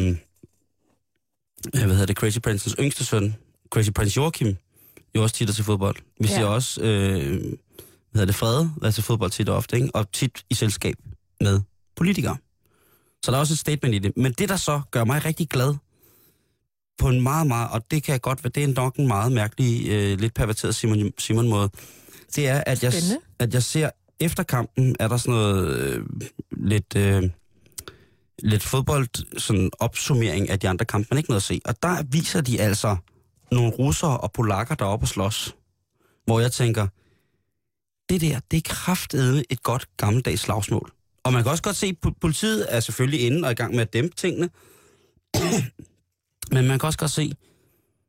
hvad 1.72 1.82
hedder 1.82 2.06
det, 2.06 2.16
Crazy 2.16 2.38
Princens 2.38 2.76
yngste 2.80 3.04
søn, 3.04 3.34
Crazy 3.70 3.90
Prince 3.90 4.16
Joachim, 4.16 4.56
jo 5.16 5.22
også 5.22 5.34
tit 5.34 5.48
er 5.48 5.52
til 5.52 5.64
fodbold. 5.64 5.96
Vi 6.20 6.28
Ja. 6.28 6.34
ser 6.34 6.44
også, 6.44 6.82
øh, 6.82 7.52
hedder 8.18 8.26
det, 8.26 8.34
Frede, 8.34 8.92
til 8.92 9.02
fodbold 9.02 9.30
tit 9.30 9.48
og 9.48 9.56
ofte, 9.56 9.76
ikke? 9.76 9.94
og 9.94 10.12
tit 10.12 10.44
i 10.50 10.54
selskab 10.54 10.94
med 11.40 11.60
politikere. 11.96 12.36
Så 13.24 13.30
der 13.30 13.36
er 13.36 13.40
også 13.40 13.54
et 13.54 13.58
statement 13.58 13.94
i 13.94 13.98
det. 13.98 14.12
Men 14.16 14.32
det, 14.32 14.48
der 14.48 14.56
så 14.56 14.80
gør 14.90 15.04
mig 15.04 15.24
rigtig 15.24 15.48
glad, 15.48 15.74
på 16.98 17.08
en 17.08 17.20
meget, 17.20 17.46
meget, 17.46 17.70
og 17.70 17.90
det 17.90 18.02
kan 18.02 18.12
jeg 18.12 18.20
godt 18.20 18.44
være, 18.44 18.50
det 18.54 18.64
er 18.64 18.68
nok 18.68 18.96
en 18.96 19.06
meget 19.06 19.32
mærkelig, 19.32 19.88
øh, 19.88 20.18
lidt 20.20 20.34
perverteret 20.34 20.74
Simon, 20.74 21.12
Simon 21.18 21.48
måde, 21.48 21.70
det 22.36 22.48
er, 22.48 22.62
at 22.66 22.82
jeg, 22.82 22.92
Spændende. 22.92 23.20
at 23.38 23.54
jeg 23.54 23.62
ser 23.62 23.90
efter 24.20 24.42
kampen 24.42 24.96
er 25.00 25.08
der 25.08 25.16
sådan 25.16 25.34
noget 25.34 25.78
øh, 25.78 26.06
lidt, 26.50 26.96
øh, 26.96 27.30
lidt 28.38 28.62
fodbold, 28.62 29.38
sådan 29.38 29.70
opsummering 29.78 30.50
af 30.50 30.60
de 30.60 30.68
andre 30.68 30.84
kampe, 30.84 31.08
man 31.10 31.18
ikke 31.18 31.30
noget 31.30 31.40
at 31.40 31.44
se. 31.44 31.60
Og 31.64 31.82
der 31.82 32.02
viser 32.02 32.40
de 32.40 32.60
altså 32.60 32.96
nogle 33.52 33.70
russere 33.70 34.18
og 34.18 34.32
polakker, 34.32 34.74
der 34.74 34.84
er 34.84 34.88
oppe 34.88 35.04
og 35.04 35.08
slås. 35.08 35.54
Hvor 36.24 36.40
jeg 36.40 36.52
tænker, 36.52 36.86
det 38.08 38.20
der, 38.20 38.40
det 38.50 38.56
er 38.56 38.60
kraftedeme 38.64 39.44
et 39.50 39.62
godt 39.62 39.88
gammeldags 39.96 40.40
slagsmål. 40.40 40.90
Og 41.24 41.32
man 41.32 41.42
kan 41.42 41.50
også 41.50 41.62
godt 41.62 41.76
se, 41.76 41.86
at 41.86 42.14
politiet 42.20 42.66
er 42.68 42.80
selvfølgelig 42.80 43.26
inde 43.26 43.46
og 43.46 43.52
i 43.52 43.54
gang 43.54 43.74
med 43.74 43.80
at 43.80 43.92
dæmpe 43.92 44.16
tingene. 44.16 44.50
Men 46.52 46.66
man 46.66 46.78
kan 46.78 46.86
også 46.86 46.98
godt 46.98 47.10
se, 47.10 47.32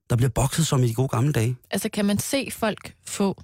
der 0.09 0.15
bliver 0.15 0.29
bokset 0.29 0.67
som 0.67 0.83
i 0.83 0.87
de 0.87 0.93
gode 0.93 1.07
gamle 1.07 1.31
dage. 1.31 1.55
Altså, 1.71 1.89
kan 1.89 2.05
man 2.05 2.19
se 2.19 2.49
folk 2.51 2.93
få 3.05 3.41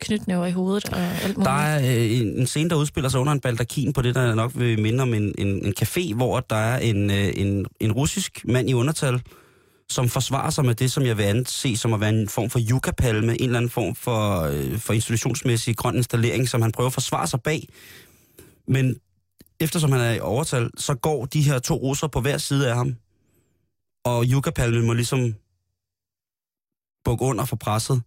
knytnæver 0.00 0.46
i 0.46 0.50
hovedet 0.52 0.88
og 0.88 1.00
alt 1.00 1.36
muligt? 1.36 1.46
Der 1.46 1.50
er 1.50 1.80
øh, 1.80 2.20
en, 2.20 2.26
en 2.26 2.46
scene, 2.46 2.70
der 2.70 2.76
udspiller 2.76 3.08
sig 3.08 3.20
under 3.20 3.32
en 3.32 3.40
baldakin 3.40 3.92
på 3.92 4.02
det, 4.02 4.14
der 4.14 4.34
nok 4.34 4.52
vil 4.54 4.82
minde 4.82 5.02
om 5.02 5.14
en, 5.14 5.34
en, 5.38 5.66
en 5.66 5.74
café, 5.80 6.14
hvor 6.14 6.40
der 6.40 6.56
er 6.56 6.78
en, 6.78 7.10
øh, 7.10 7.32
en, 7.34 7.66
en 7.80 7.92
russisk 7.92 8.44
mand 8.44 8.70
i 8.70 8.74
undertal, 8.74 9.22
som 9.90 10.08
forsvarer 10.08 10.50
sig 10.50 10.64
med 10.64 10.74
det, 10.74 10.92
som 10.92 11.06
jeg 11.06 11.18
vil 11.18 11.22
anse 11.22 11.76
som 11.76 11.92
at 11.92 12.00
være 12.00 12.10
en 12.10 12.28
form 12.28 12.50
for 12.50 12.60
yucca-palme, 12.70 13.40
en 13.40 13.44
eller 13.44 13.56
anden 13.56 13.70
form 13.70 13.94
for, 13.94 14.40
øh, 14.40 14.78
for 14.78 14.92
institutionsmæssig 14.92 15.76
grøn 15.76 15.96
installering, 15.96 16.48
som 16.48 16.62
han 16.62 16.72
prøver 16.72 16.86
at 16.86 16.94
forsvare 16.94 17.26
sig 17.26 17.42
bag. 17.42 17.68
Men 18.68 18.96
eftersom 19.60 19.92
han 19.92 20.00
er 20.00 20.12
i 20.12 20.20
overtal, 20.20 20.70
så 20.76 20.94
går 20.94 21.24
de 21.24 21.42
her 21.42 21.58
to 21.58 21.74
russer 21.74 22.06
på 22.06 22.20
hver 22.20 22.38
side 22.38 22.68
af 22.68 22.74
ham, 22.74 22.96
og 24.04 24.24
yucca-palmen 24.24 24.86
må 24.86 24.92
ligesom 24.92 25.34
bukke 27.04 27.24
under 27.24 27.44
for 27.44 27.56
presset, 27.56 28.02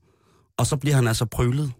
og 0.57 0.67
så 0.67 0.77
bliver 0.77 0.95
han 0.95 1.07
altså 1.07 1.25
prøvet 1.25 1.71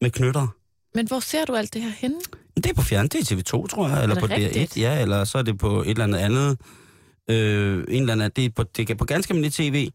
med 0.00 0.10
knytter. 0.10 0.46
Men 0.94 1.06
hvor 1.06 1.20
ser 1.20 1.44
du 1.44 1.54
alt 1.54 1.74
det 1.74 1.82
her 1.82 1.90
henne? 1.90 2.20
Det 2.56 2.66
er 2.66 2.74
på 2.74 2.82
fjern, 2.82 3.08
det 3.08 3.30
er 3.30 3.34
TV2, 3.36 3.66
tror 3.66 3.88
jeg, 3.88 4.02
eller 4.02 4.20
på 4.20 4.26
rigtigt? 4.26 4.76
DR1, 4.76 4.80
ja, 4.80 5.02
eller 5.02 5.24
så 5.24 5.38
er 5.38 5.42
det 5.42 5.58
på 5.58 5.82
et 5.82 5.88
eller 5.90 6.04
andet 6.04 6.18
andet. 6.18 6.58
Øh, 7.30 7.84
en 7.88 8.00
eller 8.00 8.12
anden, 8.12 8.30
det, 8.36 8.44
er 8.44 8.50
på, 8.50 8.62
det 8.62 8.90
er 8.90 8.94
på 8.94 9.04
ganske 9.04 9.30
almindelig 9.30 9.52
tv, 9.52 9.90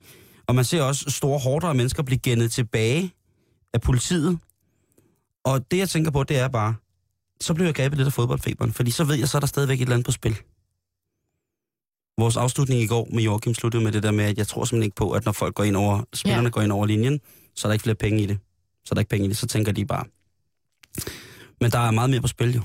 og 0.48 0.56
man 0.56 0.65
ser 0.65 0.82
også 0.82 1.10
store 1.10 1.39
hårdere 1.39 1.69
af 1.69 1.76
mennesker 1.76 2.04
blive 2.04 2.19
gennet 2.19 2.52
tilbage 2.52 3.13
af 3.74 3.82
politiet. 3.82 4.39
Og 5.43 5.72
det, 5.72 5.78
jeg 5.78 5.89
tænker 5.89 6.12
på, 6.12 6.24
det 6.24 6.38
er 6.39 6.48
bare, 6.48 6.76
så 7.41 7.54
bliver 7.54 7.67
jeg 7.67 7.76
grebet 7.76 7.98
lidt 7.98 8.08
af 8.08 8.13
fodboldfeberen, 8.13 8.74
fordi 8.74 8.91
så 8.91 9.04
ved 9.04 9.15
jeg, 9.15 9.30
så 9.30 9.38
er 9.38 9.39
der 9.39 9.48
stadigvæk 9.48 9.78
et 9.78 9.82
eller 9.82 9.93
andet 9.96 10.06
på 10.06 10.12
spil. 10.12 10.38
Vores 12.17 12.38
afslutning 12.38 12.82
i 12.82 12.88
går 12.88 13.08
med 13.13 13.24
Joachim 13.24 13.54
sluttede 13.54 13.84
med 13.84 13.91
det 13.91 14.04
der 14.04 14.12
med, 14.12 14.26
at 14.26 14.38
jeg 14.38 14.48
tror 14.48 14.65
simpelthen 14.65 14.84
ikke 14.84 14.96
på, 14.96 15.12
at 15.12 15.26
når 15.26 15.32
folk 15.32 15.56
går 15.56 15.63
ind 15.63 15.76
over, 15.76 16.04
spillerne 16.13 16.43
Ja. 16.48 16.50
går 16.50 16.62
ind 16.62 16.72
over 16.72 16.86
linjen, 16.86 17.19
så 17.56 17.67
er 17.67 17.69
der 17.69 17.74
ikke 17.74 17.84
flere 17.84 17.96
penge 17.96 18.24
i 18.24 18.26
det. 18.26 18.38
Så 18.86 18.89
er 18.91 18.93
der 18.93 19.00
ikke 19.02 19.10
penge 19.10 19.26
i 19.26 19.30
det, 19.30 19.38
så 19.38 19.48
tænker 19.48 19.72
de 19.72 19.86
bare. 19.86 20.06
Men 21.62 21.72
der 21.72 21.80
er 21.80 21.91
meget 21.91 22.10
mere 22.10 22.22
på 22.22 22.28
spil 22.28 22.56
jo. 22.56 22.62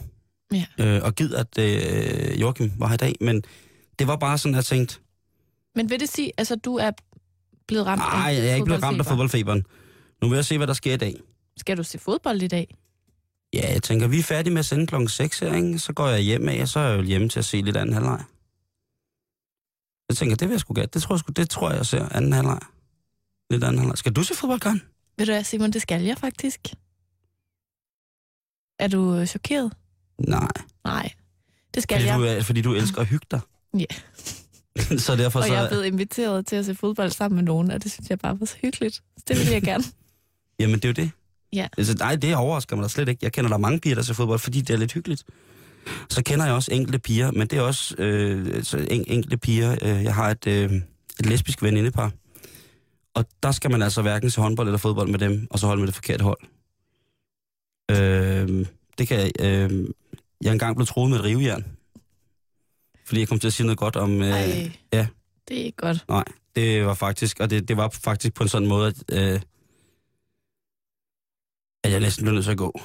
Ja. 0.53 0.65
Øh, 0.79 1.05
og 1.05 1.15
giv, 1.15 1.31
at 1.37 1.59
øh, 1.59 2.41
Joachim 2.41 2.73
var 2.79 2.87
her 2.87 2.95
i 2.95 2.97
dag, 2.97 3.15
men 3.21 3.43
det 3.99 4.07
var 4.07 4.17
bare 4.17 4.39
sådan, 4.39 4.55
jeg 4.55 4.65
tænkte, 4.65 4.99
Men 5.75 5.91
vil 5.91 6.01
det 6.01 6.09
sige, 6.09 6.33
altså 6.39 6.57
du 6.57 6.77
er 6.77 6.91
blevet 7.69 7.87
ramt 7.87 7.99
nej, 7.99 8.31
af 8.31 8.35
jeg 8.35 8.51
er 8.51 8.55
ikke 8.55 8.65
blevet 8.65 8.83
ramt 8.83 8.99
af 8.99 9.07
fodboldfeber? 9.07 9.53
fodboldfeberen. 9.53 9.67
Nu 10.23 10.29
vil 10.29 10.37
jeg 10.37 10.45
se, 10.45 10.57
hvad 10.57 10.67
der 10.67 10.73
sker 10.73 10.95
i 10.95 10.97
dag. 10.97 11.15
Skal 11.57 11.77
du 11.77 11.83
se 11.83 11.99
fodbold 11.99 12.43
i 12.43 12.49
dag? 12.49 12.77
Ja, 13.53 13.73
jeg 13.73 13.83
tænker, 13.83 14.09
vi 14.09 14.19
er 14.19 14.23
færdige 14.23 14.53
med 14.53 14.59
at 14.59 14.65
sende 14.67 14.87
klokken 14.87 15.09
6 15.09 15.39
her, 15.39 15.55
ikke? 15.55 15.79
Så 15.79 15.93
går 15.93 16.09
jeg 16.09 16.21
hjem 16.21 16.49
af, 16.49 16.63
og 16.63 16.69
så 16.69 16.81
er 16.81 16.89
jeg 16.89 16.99
jo 16.99 17.03
hjemme 17.03 17.29
til 17.29 17.39
at 17.39 17.45
se 17.45 17.57
lidt 17.63 17.77
anden 17.77 17.95
halvleg. 17.95 18.25
Jeg 20.09 20.17
tænker, 20.17 20.37
det 20.37 20.49
vil 20.49 20.55
jeg 20.55 20.61
sgu 20.61 20.75
gerne. 20.75 20.89
Det 20.95 21.03
tror 21.03 21.15
jeg, 21.15 21.21
sgu, 21.21 21.33
det 21.33 21.51
tror 21.51 21.69
jeg, 21.71 21.77
jeg 21.79 21.87
ser 21.87 22.09
anden 22.09 22.33
halvleg. 22.33 22.59
Lidt 23.51 23.65
anden 23.65 23.79
halvleg. 23.79 23.99
Skal 23.99 24.13
du 24.13 24.23
se 24.23 24.35
fodbold, 24.35 24.61
Karen? 24.61 24.83
Ved 25.19 25.27
du 25.27 25.33
hvad, 25.33 25.45
Simon, 25.45 25.71
det 25.71 25.83
skal 25.83 26.03
jeg 26.03 26.19
faktisk. 26.19 26.61
Er 28.79 28.89
du 28.89 29.27
chokeret? 29.27 29.73
Nej. 30.19 30.49
Nej, 30.85 31.13
det 31.75 31.83
skal 31.83 31.97
Fordi 31.97 32.07
jeg. 32.09 32.19
du, 32.19 32.25
er, 32.25 32.43
fordi 32.43 32.63
du 32.63 32.75
elsker 32.75 33.01
at 33.01 33.07
hygge 33.07 33.27
dig. 33.31 33.41
Ja. 33.75 33.85
så 34.99 35.17
derfor 35.17 35.39
Og 35.39 35.47
så... 35.47 35.55
jeg 35.55 35.65
er 35.65 35.69
blevet 35.69 35.85
inviteret 35.85 36.47
til 36.47 36.57
at 36.57 36.65
se 36.65 36.75
fodbold 36.75 37.11
sammen 37.11 37.37
med 37.37 37.45
nogen, 37.45 37.71
og 37.71 37.83
det 37.83 37.93
synes 37.93 38.11
jeg 38.11 38.19
bare 38.19 38.41
var 38.41 38.47
så 38.47 38.57
hyggeligt. 38.63 39.03
Det 39.29 39.39
vil 39.39 39.47
jeg 39.47 39.63
gerne. 39.63 39.85
Jamen, 40.61 40.75
det 40.75 40.85
er 40.85 40.89
jo 40.89 40.93
det. 40.93 41.11
Ja. 41.53 41.69
Altså, 41.79 41.95
nej, 41.99 42.17
det 42.17 42.37
overrasker 42.37 42.77
mig 42.77 42.83
da 42.83 42.89
slet 42.89 43.09
ikke. 43.09 43.19
Jeg 43.23 43.33
kender 43.33 43.51
der 43.51 43.57
mange 43.57 43.81
piger, 43.81 43.95
der 43.95 44.03
ser 44.03 44.15
fodbold, 44.15 44.39
fordi 44.39 44.61
det 44.61 44.75
er 44.75 44.79
lidt 44.79 44.93
hyggeligt. 44.93 45.25
Så 46.11 46.23
kender 46.23 46.45
jeg 46.45 46.55
også 46.55 46.73
enkelte 46.73 46.99
piger, 46.99 47.31
men 47.31 47.49
det 47.49 47.59
er 47.59 47.63
også 47.63 47.95
øh, 47.99 48.65
så 48.65 48.79
en, 48.91 49.05
enkelte 49.07 49.37
piger. 49.37 49.77
Øh, 49.83 50.05
jeg 50.05 50.15
har 50.15 50.31
et, 50.31 50.47
øh, 50.47 50.73
et 51.21 51.27
lesbisk 51.27 51.63
venindepar. 51.63 52.13
Og 53.15 53.25
der 53.43 53.53
skal 53.53 53.71
man 53.71 53.83
altså 53.83 54.03
hverken 54.03 54.31
se 54.31 54.41
håndbold 54.41 54.69
eller 54.69 54.79
fodbold 54.79 55.09
med 55.09 55.19
dem, 55.19 55.47
og 55.51 55.59
så 55.59 55.67
holde 55.67 55.81
med 55.81 55.87
det 55.87 55.95
forkerte 55.95 56.25
hold. 56.25 56.39
Øh, 57.91 58.67
det 58.99 59.09
kan 59.09 59.21
jeg... 59.21 59.31
Øh, 59.41 59.89
jeg 60.43 60.49
er 60.49 60.53
engang 60.53 60.77
blevet 60.77 60.89
troet 60.89 61.11
med 61.11 61.19
et 61.19 61.25
rivejern. 61.25 61.65
Fordi 63.09 63.21
jeg 63.21 63.29
kom 63.29 63.39
til 63.39 63.47
at 63.47 63.53
sige 63.53 63.67
noget 63.67 63.79
godt 63.79 63.97
om... 63.97 64.23
Øh, 64.23 64.29
Ej, 64.29 64.71
ja. 64.93 65.07
det 65.49 65.61
er 65.61 65.65
ikke 65.65 65.77
godt. 65.77 66.05
Nej, 66.09 66.25
det 66.57 66.87
var 66.87 66.95
faktisk, 66.95 67.41
og 67.41 67.51
det, 67.51 67.69
det 67.69 67.77
var 67.77 67.89
faktisk 67.89 68.35
på 68.35 68.43
en 68.43 68.49
sådan 68.49 68.69
måde, 68.69 68.87
at, 68.87 69.35
øh, 69.35 69.41
at 71.85 71.93
jeg 71.93 72.01
næsten 72.01 72.25
blev 72.25 72.35
nødt 72.35 72.45
til 72.45 72.53
at 72.53 72.59
gå. 72.59 72.81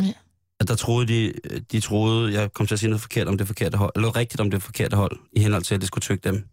Ja. 0.00 0.12
At 0.60 0.68
der 0.68 0.74
troede 0.74 1.06
de, 1.06 1.32
de 1.72 1.80
troede, 1.80 2.32
jeg 2.32 2.52
kom 2.52 2.66
til 2.66 2.74
at 2.74 2.78
sige 2.78 2.90
noget 2.90 3.00
forkert 3.00 3.28
om 3.28 3.38
det 3.38 3.46
forkerte 3.46 3.78
hold, 3.78 3.92
eller 3.96 4.16
rigtigt 4.16 4.40
om 4.40 4.50
det 4.50 4.62
forkerte 4.62 4.96
hold, 4.96 5.18
i 5.32 5.40
henhold 5.40 5.62
til, 5.62 5.74
at 5.74 5.80
det 5.80 5.86
skulle 5.88 6.02
tykke 6.02 6.28
dem. 6.28 6.44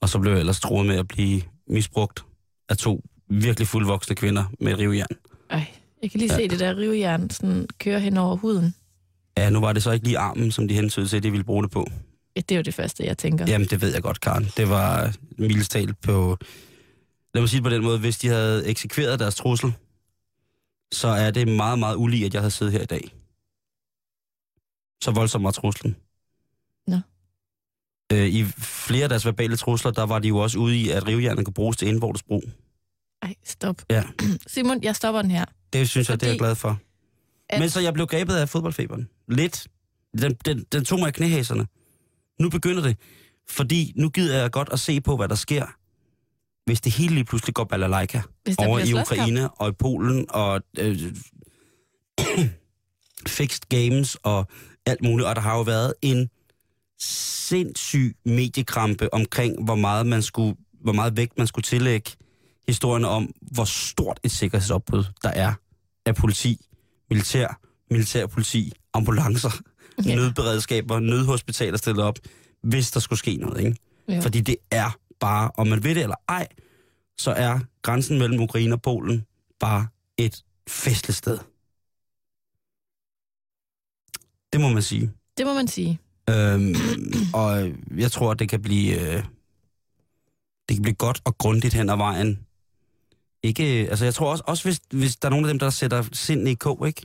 Og 0.00 0.08
så 0.08 0.18
blev 0.18 0.32
jeg 0.32 0.40
ellers 0.40 0.60
troet 0.60 0.86
med 0.86 0.96
at 0.96 1.08
blive 1.08 1.42
misbrugt 1.68 2.24
af 2.68 2.76
to 2.76 3.04
virkelig 3.28 3.68
fuldvoksne 3.68 4.16
kvinder 4.16 4.44
med 4.60 4.78
rivejern. 4.78 5.16
Ej, 5.50 5.66
jeg 6.02 6.10
kan 6.10 6.20
lige 6.20 6.30
se 6.32 6.48
det 6.48 6.60
der 6.60 6.76
rivejern 6.76 7.30
sådan 7.30 7.68
køre 7.78 8.00
hen 8.00 8.16
over 8.16 8.36
huden. 8.36 8.74
Ja, 9.38 9.50
nu 9.50 9.60
var 9.60 9.72
det 9.72 9.82
så 9.82 9.90
ikke 9.90 10.04
lige 10.06 10.18
armen, 10.18 10.52
som 10.52 10.68
de 10.68 10.74
hentydede 10.74 11.08
til, 11.08 11.16
at 11.16 11.22
de 11.22 11.30
ville 11.30 11.44
bruge 11.44 11.62
det 11.62 11.70
på. 11.70 11.86
Ja, 12.36 12.40
det 12.40 12.50
er 12.52 12.56
jo 12.56 12.62
det 12.62 12.74
første, 12.74 13.04
jeg 13.06 13.18
tænker. 13.18 13.46
Jamen, 13.48 13.68
det 13.68 13.80
ved 13.80 13.92
jeg 13.92 14.02
godt, 14.02 14.20
Karen. 14.20 14.44
Det 14.56 14.68
var 14.68 15.14
mildestal 15.38 15.94
på... 15.94 16.38
Lad 17.34 17.42
mig 17.42 17.48
sige 17.48 17.56
det 17.58 17.64
på 17.64 17.70
den 17.70 17.82
måde, 17.82 17.98
hvis 17.98 18.18
de 18.18 18.28
havde 18.28 18.66
eksekveret 18.66 19.18
deres 19.18 19.34
trussel, 19.34 19.72
så 20.92 21.08
er 21.08 21.30
det 21.30 21.48
meget, 21.48 21.78
meget 21.78 21.96
ulig, 21.96 22.24
at 22.24 22.34
jeg 22.34 22.42
havde 22.42 22.50
siddet 22.50 22.72
her 22.72 22.82
i 22.82 22.86
dag. 22.86 23.10
Så 25.04 25.10
voldsom 25.10 25.44
var 25.44 25.50
truslen. 25.50 25.96
Nå. 26.86 26.98
Øh, 28.12 28.26
I 28.28 28.44
flere 28.58 29.02
af 29.02 29.08
deres 29.08 29.26
verbale 29.26 29.56
trusler, 29.56 29.90
der 29.90 30.02
var 30.06 30.18
de 30.18 30.28
jo 30.28 30.38
også 30.38 30.58
ude 30.58 30.76
i, 30.76 30.90
at 30.90 31.06
rivjernet 31.06 31.44
kunne 31.44 31.54
bruges 31.54 31.76
til 31.76 31.88
indvortes 31.88 32.22
brug. 32.22 32.42
Ej, 33.22 33.34
stop. 33.44 33.76
Ja. 33.90 34.04
Simon, 34.46 34.82
jeg 34.82 34.96
stopper 34.96 35.22
den 35.22 35.30
her. 35.30 35.44
Det 35.72 35.88
synes 35.88 36.08
jeg, 36.08 36.20
det 36.20 36.26
er 36.26 36.30
jeg 36.30 36.38
Fordi- 36.38 36.44
glad 36.46 36.54
for. 36.54 36.78
At- 37.48 37.60
Men 37.60 37.70
så 37.70 37.80
jeg 37.80 37.94
blev 37.94 38.06
grebet 38.06 38.34
af 38.34 38.48
fodboldfeberen. 38.48 39.08
Lidt. 39.28 39.66
Den, 40.20 40.34
den, 40.44 40.64
den 40.72 40.84
tog 40.84 40.98
mig 40.98 41.08
i 41.08 41.12
knæhæserne. 41.12 41.66
Nu 42.40 42.50
begynder 42.50 42.82
det. 42.82 42.96
Fordi 43.48 43.92
nu 43.96 44.08
gider 44.08 44.40
jeg 44.40 44.50
godt 44.50 44.68
at 44.72 44.80
se 44.80 45.00
på, 45.00 45.16
hvad 45.16 45.28
der 45.28 45.34
sker, 45.34 45.66
hvis 46.66 46.80
det 46.80 46.92
hele 46.92 47.14
lige 47.14 47.24
pludselig 47.24 47.54
går 47.54 47.64
balalaika 47.64 48.20
over 48.58 48.78
i 48.78 48.86
slåskamp. 48.86 49.20
Ukraine 49.20 49.50
og 49.50 49.68
i 49.68 49.72
Polen 49.72 50.26
og 50.28 50.60
øh, 50.78 50.98
fixed 53.26 53.62
games 53.68 54.14
og 54.22 54.46
alt 54.86 55.02
muligt. 55.02 55.28
Og 55.28 55.36
der 55.36 55.42
har 55.42 55.56
jo 55.56 55.62
været 55.62 55.94
en 56.02 56.30
sindssyg 57.00 58.16
mediekrampe 58.24 59.14
omkring, 59.14 59.64
hvor 59.64 59.74
meget, 59.74 60.06
man 60.06 60.22
skulle, 60.22 60.56
hvor 60.80 60.92
meget 60.92 61.16
vægt 61.16 61.38
man 61.38 61.46
skulle 61.46 61.62
tillægge 61.62 62.10
historierne 62.68 63.08
om, 63.08 63.32
hvor 63.40 63.64
stort 63.64 64.20
et 64.24 64.30
sikkerhedsopbrud 64.30 65.04
der 65.22 65.28
er 65.28 65.52
af 66.06 66.14
politi, 66.14 66.66
militær, 67.10 67.60
militærpoliti, 67.90 68.72
ambulancer, 68.92 69.50
Ja. 70.04 70.08
ja. 70.10 70.14
nødberedskaber, 70.14 70.98
nødhospitaler 71.00 71.78
stillet 71.78 72.04
op, 72.04 72.18
hvis 72.62 72.90
der 72.90 73.00
skulle 73.00 73.18
ske 73.18 73.36
noget. 73.36 73.60
Ikke? 73.64 73.76
Jo. 74.08 74.20
Fordi 74.20 74.40
det 74.40 74.56
er 74.70 74.98
bare, 75.20 75.50
om 75.56 75.66
man 75.66 75.84
ved 75.84 75.94
det 75.94 76.02
eller 76.02 76.16
ej, 76.28 76.48
så 77.18 77.30
er 77.30 77.58
grænsen 77.82 78.18
mellem 78.18 78.40
Ukraine 78.40 78.74
og 78.74 78.82
Polen 78.82 79.26
bare 79.60 79.86
et 80.18 80.44
festligt 80.68 81.16
sted. 81.18 81.38
Det 84.52 84.60
må 84.60 84.68
man 84.68 84.82
sige. 84.82 85.12
Det 85.38 85.46
må 85.46 85.54
man 85.54 85.68
sige. 85.68 85.98
Øhm, 86.30 86.74
og 87.34 87.68
jeg 87.96 88.12
tror, 88.12 88.30
at 88.30 88.38
det 88.38 88.48
kan 88.48 88.62
blive 88.62 89.00
øh, 89.00 89.24
det 90.68 90.76
kan 90.76 90.82
blive 90.82 90.94
godt 90.94 91.20
og 91.24 91.38
grundigt 91.38 91.74
hen 91.74 91.90
ad 91.90 91.96
vejen. 91.96 92.45
Ikke, 93.46 93.64
altså 93.90 94.04
jeg 94.04 94.14
tror 94.14 94.30
også, 94.30 94.44
også 94.46 94.64
hvis, 94.64 94.80
hvis 94.90 95.16
der 95.16 95.28
er 95.28 95.30
nogle 95.30 95.46
af 95.48 95.52
dem, 95.54 95.58
der 95.58 95.70
sætter 95.70 96.04
sind 96.12 96.48
i 96.48 96.54
kog, 96.54 96.86
ikke? 96.86 97.02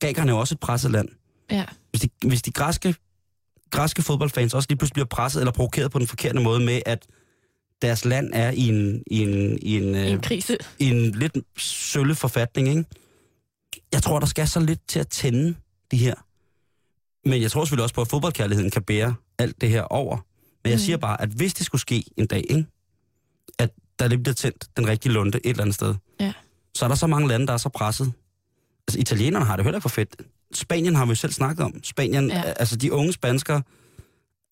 Grækerne 0.00 0.30
er 0.30 0.34
jo 0.34 0.40
også 0.40 0.54
et 0.54 0.60
presset 0.60 0.90
land. 0.90 1.08
Ja. 1.50 1.64
Hvis 1.90 2.00
de, 2.00 2.08
hvis 2.26 2.42
de 2.42 2.50
græske, 2.52 2.94
græske 3.70 4.02
fodboldfans 4.02 4.54
også 4.54 4.66
lige 4.70 4.78
pludselig 4.78 4.92
bliver 4.94 5.06
presset 5.06 5.40
eller 5.40 5.52
provokeret 5.52 5.90
på 5.90 5.98
den 5.98 6.06
forkerte 6.06 6.40
måde 6.40 6.60
med, 6.60 6.80
at 6.86 7.06
deres 7.82 8.04
land 8.04 8.30
er 8.34 8.50
i 8.50 8.68
en, 8.68 9.02
i 9.06 9.22
en, 9.22 9.58
i 9.62 9.76
en, 9.76 9.94
En 9.94 10.14
øh, 10.14 10.22
krise. 10.22 10.56
i 10.78 10.90
en 10.90 11.10
lidt 11.12 11.36
sølle 11.58 12.14
forfatning, 12.14 12.68
ikke? 12.68 12.84
Jeg 13.92 14.02
tror, 14.02 14.18
der 14.20 14.26
skal 14.26 14.48
så 14.48 14.60
lidt 14.60 14.80
til 14.88 14.98
at 15.00 15.08
tænde 15.08 15.54
de 15.90 15.96
her. 15.96 16.14
Men 17.28 17.42
jeg 17.42 17.50
tror 17.50 17.64
selvfølgelig 17.64 17.82
også 17.82 17.94
på, 17.94 18.00
at 18.00 18.08
fodboldkærligheden 18.08 18.70
kan 18.70 18.82
bære 18.82 19.14
alt 19.38 19.60
det 19.60 19.68
her 19.68 19.82
over. 19.82 20.16
Men 20.64 20.70
jeg 20.70 20.76
Mm. 20.78 20.84
siger 20.84 20.96
bare, 20.96 21.20
at 21.22 21.28
hvis 21.28 21.54
det 21.54 21.66
skulle 21.66 21.80
ske 21.80 22.04
en 22.16 22.26
dag, 22.26 22.44
ikke? 22.50 22.66
Der 23.98 24.08
lige 24.08 24.18
bliver 24.18 24.34
tændt 24.34 24.66
den 24.76 24.88
rigtige 24.88 25.12
lunde 25.12 25.38
et 25.44 25.50
eller 25.50 25.62
andet 25.62 25.74
sted, 25.74 25.94
Ja. 26.20 26.32
så 26.74 26.84
er 26.84 26.88
der 26.88 26.96
så 26.96 27.06
mange 27.06 27.28
lande, 27.28 27.46
der 27.46 27.52
er 27.52 27.56
så 27.56 27.68
presset, 27.68 28.12
Altså, 28.88 28.98
italienerne 29.00 29.44
har 29.44 29.56
det 29.56 29.64
heller 29.64 29.78
ikke 29.78 29.82
for 29.82 29.88
fedt. 29.88 30.16
Spanien 30.54 30.94
har 30.96 31.04
vi 31.04 31.08
jo 31.10 31.14
selv 31.14 31.32
snakket 31.32 31.64
om. 31.64 31.84
Spanien, 31.84 32.30
Ja. 32.30 32.42
altså 32.42 32.76
de 32.76 32.92
unge 32.92 33.12
spanskere, 33.12 33.62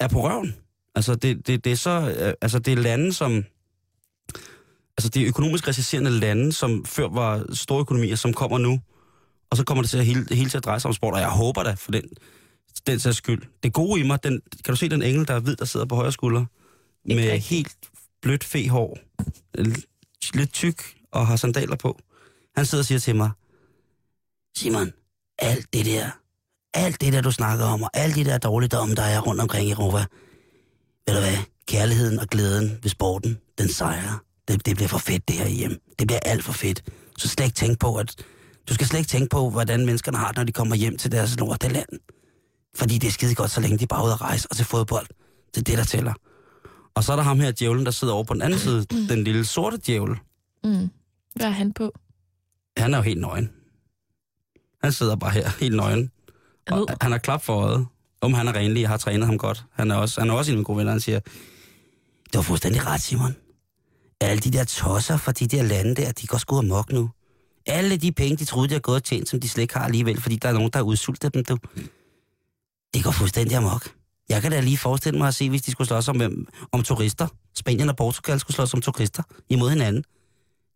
er 0.00 0.08
på 0.08 0.28
røven. 0.28 0.54
Altså, 0.94 1.14
det, 1.14 1.46
det, 1.46 1.64
det 1.64 1.72
er 1.72 1.76
så... 1.76 2.14
øh, 2.18 2.34
Altså, 2.40 2.58
det 2.58 2.72
er 2.72 2.76
lande, 2.76 3.12
som... 3.12 3.44
Altså, 4.98 5.08
det 5.08 5.22
er 5.22 5.28
økonomisk 5.28 5.68
recesserende 5.68 6.10
lande, 6.10 6.52
som 6.52 6.84
før 6.84 7.08
var 7.08 7.44
store 7.54 7.80
økonomier, 7.80 8.16
som 8.16 8.32
kommer 8.32 8.58
nu. 8.58 8.80
Og 9.50 9.56
så 9.56 9.64
kommer 9.64 9.82
det 9.82 9.90
til 9.90 9.98
at 9.98 10.06
hele, 10.06 10.26
hele 10.36 10.50
til 10.50 10.56
at 10.58 10.64
dreje 10.64 10.80
sig 10.80 10.88
om 10.88 10.94
sport, 10.94 11.14
og 11.14 11.20
jeg 11.20 11.28
håber 11.28 11.62
da 11.62 11.72
for 11.72 11.92
den, 11.92 12.02
den 12.86 12.98
sags 12.98 13.16
skyld. 13.16 13.42
Det 13.62 13.72
gode 13.72 14.00
i 14.00 14.02
mig, 14.06 14.24
den, 14.24 14.40
kan 14.64 14.72
du 14.72 14.76
se 14.76 14.88
den 14.88 15.02
engel, 15.02 15.28
der 15.28 15.34
er 15.34 15.40
hvid, 15.40 15.56
der 15.56 15.64
sidder 15.64 15.86
på 15.86 15.94
højre 15.94 16.12
skulder? 16.12 16.44
Med 17.06 17.38
helt 17.38 17.72
blødt 18.22 18.44
fehår, 18.44 18.98
lidt 20.34 20.52
tyk 20.52 20.82
og 21.12 21.26
har 21.26 21.36
sandaler 21.36 21.76
på. 21.76 21.98
Han 22.56 22.66
sidder 22.66 22.82
og 22.82 22.86
siger 22.86 22.98
til 22.98 23.16
mig, 23.16 23.30
Simon, 24.56 24.92
alt 25.38 25.72
det 25.72 25.86
der, 25.86 26.10
alt 26.74 27.00
det 27.00 27.12
der, 27.12 27.20
du 27.20 27.30
snakker 27.30 27.64
om, 27.64 27.82
og 27.82 27.90
alt 27.94 28.14
det 28.14 28.26
der 28.26 28.38
dårligdomme, 28.38 28.94
der 28.94 29.02
er 29.02 29.20
rundt 29.20 29.40
omkring 29.40 29.68
i 29.68 29.72
Europa, 29.72 30.04
ved 31.06 31.14
du 31.14 31.20
hvad, 31.20 31.38
kærligheden 31.68 32.18
og 32.18 32.26
glæden 32.26 32.78
ved 32.82 32.90
sporten, 32.90 33.38
den 33.58 33.68
sejrer. 33.68 34.24
Det, 34.48 34.66
det 34.66 34.76
bliver 34.76 34.88
for 34.88 34.98
fedt, 34.98 35.28
det 35.28 35.36
her 35.36 35.48
hjem. 35.48 35.80
Det 35.98 36.06
bliver 36.06 36.20
alt 36.20 36.44
for 36.44 36.52
fedt. 36.52 36.82
Så 37.18 37.28
slet 37.28 37.44
ikke 37.44 37.56
tænke 37.56 37.78
på, 37.78 37.96
at 37.96 38.14
du 38.68 38.74
skal 38.74 38.86
slet 38.86 38.98
ikke 38.98 39.08
tænke 39.08 39.28
på, 39.28 39.50
hvordan 39.50 39.86
menneskerne 39.86 40.18
har 40.18 40.28
det, 40.28 40.36
når 40.36 40.44
de 40.44 40.52
kommer 40.52 40.76
hjem 40.76 40.96
til 40.96 41.12
deres 41.12 41.38
lorteland. 41.38 41.88
Fordi 42.74 42.98
det 42.98 43.08
er 43.08 43.12
skide 43.12 43.34
godt, 43.34 43.50
så 43.50 43.60
længe 43.60 43.78
de 43.78 43.86
bare 43.86 44.00
er 44.00 44.04
ude 44.04 44.12
at 44.12 44.20
rejse 44.20 44.48
og 44.50 44.56
til 44.56 44.66
fodbold. 44.66 45.06
Det 45.54 45.60
er 45.60 45.64
det, 45.64 45.78
der 45.78 45.84
tæller. 45.84 46.14
Og 46.94 47.04
så 47.04 47.12
er 47.12 47.16
der 47.16 47.22
ham 47.22 47.40
her 47.40 47.52
djævlen, 47.52 47.84
der 47.84 47.90
sidder 47.90 48.14
over 48.14 48.24
på 48.24 48.34
den 48.34 48.42
anden 48.42 48.58
side, 48.58 48.84
den 48.84 49.24
lille 49.24 49.44
sorte 49.44 49.76
djævel. 49.76 50.16
Mm. 50.64 50.90
Hvad 51.34 51.46
er 51.46 51.50
han 51.50 51.72
på? 51.72 51.92
Han 52.76 52.94
er 52.94 52.98
jo 52.98 53.02
helt 53.02 53.20
nøgen. 53.20 53.50
Han 54.82 54.92
sidder 54.92 55.16
bare 55.16 55.30
her, 55.30 55.50
helt 55.60 55.76
nøgen. 55.76 56.10
Og 56.70 56.90
Ad. 56.90 56.96
han 57.00 57.12
har 57.12 57.18
klap 57.18 57.42
for 57.42 57.54
øjet. 57.54 57.86
Om 58.20 58.34
han 58.34 58.48
er 58.48 58.54
renlig, 58.56 58.80
jeg 58.80 58.88
har 58.88 58.96
trænet 58.96 59.26
ham 59.26 59.38
godt. 59.38 59.64
Han 59.72 59.90
er 59.90 59.94
også, 59.94 60.20
han 60.20 60.30
er 60.30 60.34
også 60.34 60.50
en 60.50 60.54
af 60.54 60.56
mine 60.56 60.64
gode 60.64 60.78
venner, 60.78 60.92
han 60.92 61.00
siger, 61.00 61.20
det 62.24 62.34
var 62.34 62.42
fuldstændig 62.42 62.86
ret, 62.86 63.00
Simon. 63.00 63.36
Alle 64.20 64.40
de 64.40 64.50
der 64.50 64.64
tosser 64.64 65.16
fra 65.16 65.32
de 65.32 65.46
der 65.46 65.62
lande 65.62 65.94
der, 65.94 66.12
de 66.12 66.26
går 66.26 66.38
sgu 66.38 66.58
amok 66.58 66.92
nu. 66.92 67.10
Alle 67.66 67.96
de 67.96 68.12
penge, 68.12 68.36
de 68.36 68.44
troede, 68.44 68.68
de 68.68 68.72
har 68.72 68.80
gået 68.80 68.96
og 68.96 69.04
tjent, 69.04 69.28
som 69.28 69.40
de 69.40 69.48
slet 69.48 69.62
ikke 69.62 69.74
har 69.74 69.84
alligevel, 69.84 70.20
fordi 70.20 70.36
der 70.36 70.48
er 70.48 70.52
nogen, 70.52 70.70
der 70.72 70.78
har 70.78 70.84
udsultet 70.84 71.34
dem, 71.34 71.44
du. 71.44 71.58
Det 72.94 73.04
går 73.04 73.10
fuldstændig 73.10 73.56
amok. 73.56 73.90
Jeg 74.28 74.42
kan 74.42 74.50
da 74.50 74.60
lige 74.60 74.78
forestille 74.78 75.18
mig 75.18 75.28
at 75.28 75.34
se, 75.34 75.50
hvis 75.50 75.62
de 75.62 75.70
skulle 75.70 75.88
slås 75.88 76.08
om, 76.08 76.16
hvem- 76.16 76.46
om 76.72 76.82
turister. 76.82 77.26
Spanien 77.54 77.88
og 77.88 77.96
Portugal 77.96 78.40
skulle 78.40 78.54
slås 78.54 78.74
om 78.74 78.80
turister 78.80 79.22
imod 79.48 79.70
hinanden. 79.70 80.04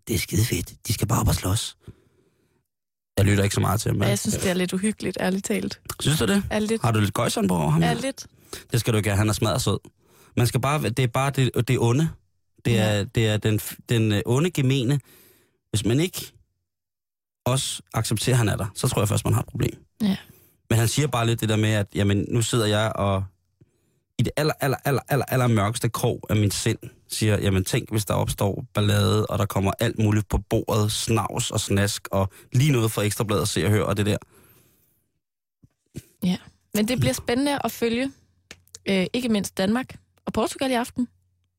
Det 0.09 0.15
er 0.15 0.19
skide 0.19 0.45
fedt. 0.45 0.73
De 0.89 0.93
skal 0.93 1.07
bare 1.09 1.21
op 1.21 1.29
og 1.29 1.35
slås. 1.35 1.77
Jeg 3.19 3.27
lytter 3.27 3.45
ikke 3.45 3.55
så 3.55 3.61
meget 3.61 3.81
til 3.81 3.89
ham. 3.89 3.97
Ja. 3.97 4.01
men- 4.01 4.09
Jeg 4.09 4.19
synes, 4.19 4.37
det 4.37 4.51
er 4.51 4.55
lidt 4.55 4.73
uhyggeligt, 4.73 5.17
ærligt 5.21 5.45
talt. 5.45 5.81
Synes 6.01 6.19
du 6.19 6.27
det? 6.27 6.43
Er 6.51 6.59
lidt, 6.59 6.83
Har 6.83 6.91
du 6.93 7.01
lidt 7.01 7.15
gøjseren 7.15 7.49
på 7.49 7.55
over 7.55 7.71
ham? 7.71 7.83
her? 7.83 7.95
lidt. 7.95 8.27
Det 8.73 8.81
skal 8.81 8.93
du 8.93 8.97
ikke 8.97 9.09
have. 9.11 9.17
Han 9.19 9.29
er 9.29 9.33
smadret 9.33 9.63
sød. 9.63 9.79
Man 10.37 10.47
skal 10.47 10.61
bare, 10.61 10.83
det 10.83 10.99
er 10.99 11.07
bare 11.07 11.31
det, 11.31 11.69
det 11.69 11.79
onde. 11.79 12.09
Det 12.65 12.79
er, 12.79 13.05
det 13.05 13.27
er 13.29 13.37
den, 13.37 13.61
den 13.89 14.13
øh, 14.13 14.23
onde 14.27 14.51
gemene. 14.51 15.01
Hvis 15.71 15.85
man 15.85 16.01
ikke 16.01 16.33
også 17.47 17.83
accepterer, 17.95 18.35
at 18.35 18.39
han 18.39 18.49
er 18.49 18.57
der, 18.57 18.67
så 18.75 18.89
tror 18.89 19.01
jeg 19.01 19.09
først, 19.09 19.25
man 19.25 19.35
har 19.35 19.41
et 19.41 19.47
problem. 19.49 19.85
Ja. 20.03 20.17
Men 20.71 20.79
han 20.79 20.89
siger 20.89 21.09
bare 21.09 21.27
lidt 21.27 21.41
det 21.41 21.49
der 21.49 21.57
med, 21.57 21.69
at 21.73 21.87
jamen, 21.95 22.27
nu 22.31 22.43
sidder 22.43 22.67
jeg 22.67 22.93
og 22.95 23.25
i 24.19 24.23
det 24.23 24.33
aller, 24.37 24.55
aller, 24.61 24.77
aller, 24.85 25.03
aller, 25.09 25.25
aller 25.25 25.47
mørkeste 25.47 25.89
krog 25.89 26.21
af 26.31 26.37
mit 26.37 26.55
sind, 26.55 26.79
siger, 27.09 27.39
jamen 27.41 27.65
tænk, 27.65 27.91
hvis 27.91 28.05
der 28.05 28.15
opstår 28.15 28.65
ballade, 28.75 29.27
og 29.27 29.39
der 29.39 29.47
kommer 29.47 29.73
alt 29.81 29.99
muligt 29.99 30.29
på 30.29 30.39
bordet, 30.39 30.93
snavs 30.93 31.51
og 31.51 31.61
snask, 31.61 32.09
og 32.11 32.33
lige 32.53 32.73
noget 32.73 32.91
for 32.93 33.03
ekstrabladet 33.03 33.43
at 33.43 33.49
se 33.49 33.65
og 33.65 33.71
høre, 33.71 33.87
og 33.87 33.97
det 33.97 34.07
der. 34.07 34.17
Men 36.75 36.89
det 36.89 37.01
bliver 37.01 37.13
spændende 37.13 37.59
at 37.65 37.73
følge. 37.73 38.13
Øh, 38.89 39.07
ikke 39.13 39.29
mindst 39.29 39.59
Danmark 39.59 40.01
og 40.25 40.33
Portugal 40.33 40.71
i 40.71 40.75
aften, 40.75 41.09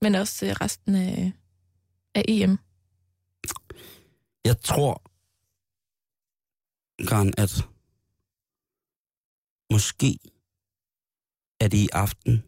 men 0.01 0.15
også 0.15 0.45
øh, 0.45 0.51
resten 0.51 0.95
af, 0.95 1.31
af 2.15 2.25
EM. 2.27 2.59
Jeg 4.45 4.61
tror, 4.61 5.01
Karen, 7.07 7.33
at 7.37 7.67
måske 9.71 10.19
er 11.59 11.67
det 11.67 11.77
i 11.77 11.89
aften, 11.93 12.43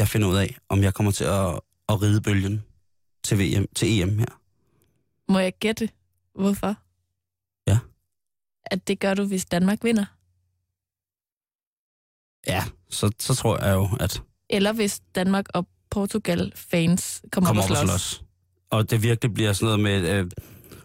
jeg 0.00 0.08
finder 0.08 0.28
ud 0.28 0.36
af, 0.36 0.56
om 0.68 0.82
jeg 0.82 0.94
kommer 0.94 1.12
til 1.12 1.24
at, 1.24 1.60
at 1.88 2.02
ride 2.02 2.20
bølgen 2.20 2.62
til, 3.24 3.38
VM, 3.38 3.66
til 3.76 4.00
EM 4.02 4.18
her. 4.18 4.40
Må 5.32 5.38
jeg 5.38 5.52
gætte, 5.60 5.88
hvorfor? 6.34 6.74
Ja. 7.66 7.78
At 8.66 8.88
det 8.88 9.00
gør 9.00 9.14
du, 9.14 9.24
hvis 9.24 9.44
Danmark 9.46 9.78
vinder. 9.84 10.04
Ja, 12.46 12.64
så, 12.90 13.10
så 13.18 13.34
tror 13.34 13.58
jeg 13.64 13.74
jo, 13.74 13.88
at 14.00 14.22
Eller 14.50 14.72
hvis 14.72 15.00
Danmark 15.14 15.46
og 15.54 15.66
Portugal-fans 15.90 17.22
kommer, 17.32 17.48
kommer 17.48 17.62
op 17.62 17.70
op 17.70 17.76
og 17.76 17.82
og 17.82 17.88
slås. 17.88 18.00
slås. 18.00 18.24
Og 18.70 18.90
det 18.90 19.02
virkelig 19.02 19.34
bliver 19.34 19.52
sådan 19.52 19.64
noget 19.66 19.80
med 20.02 20.18
øh, 20.18 20.30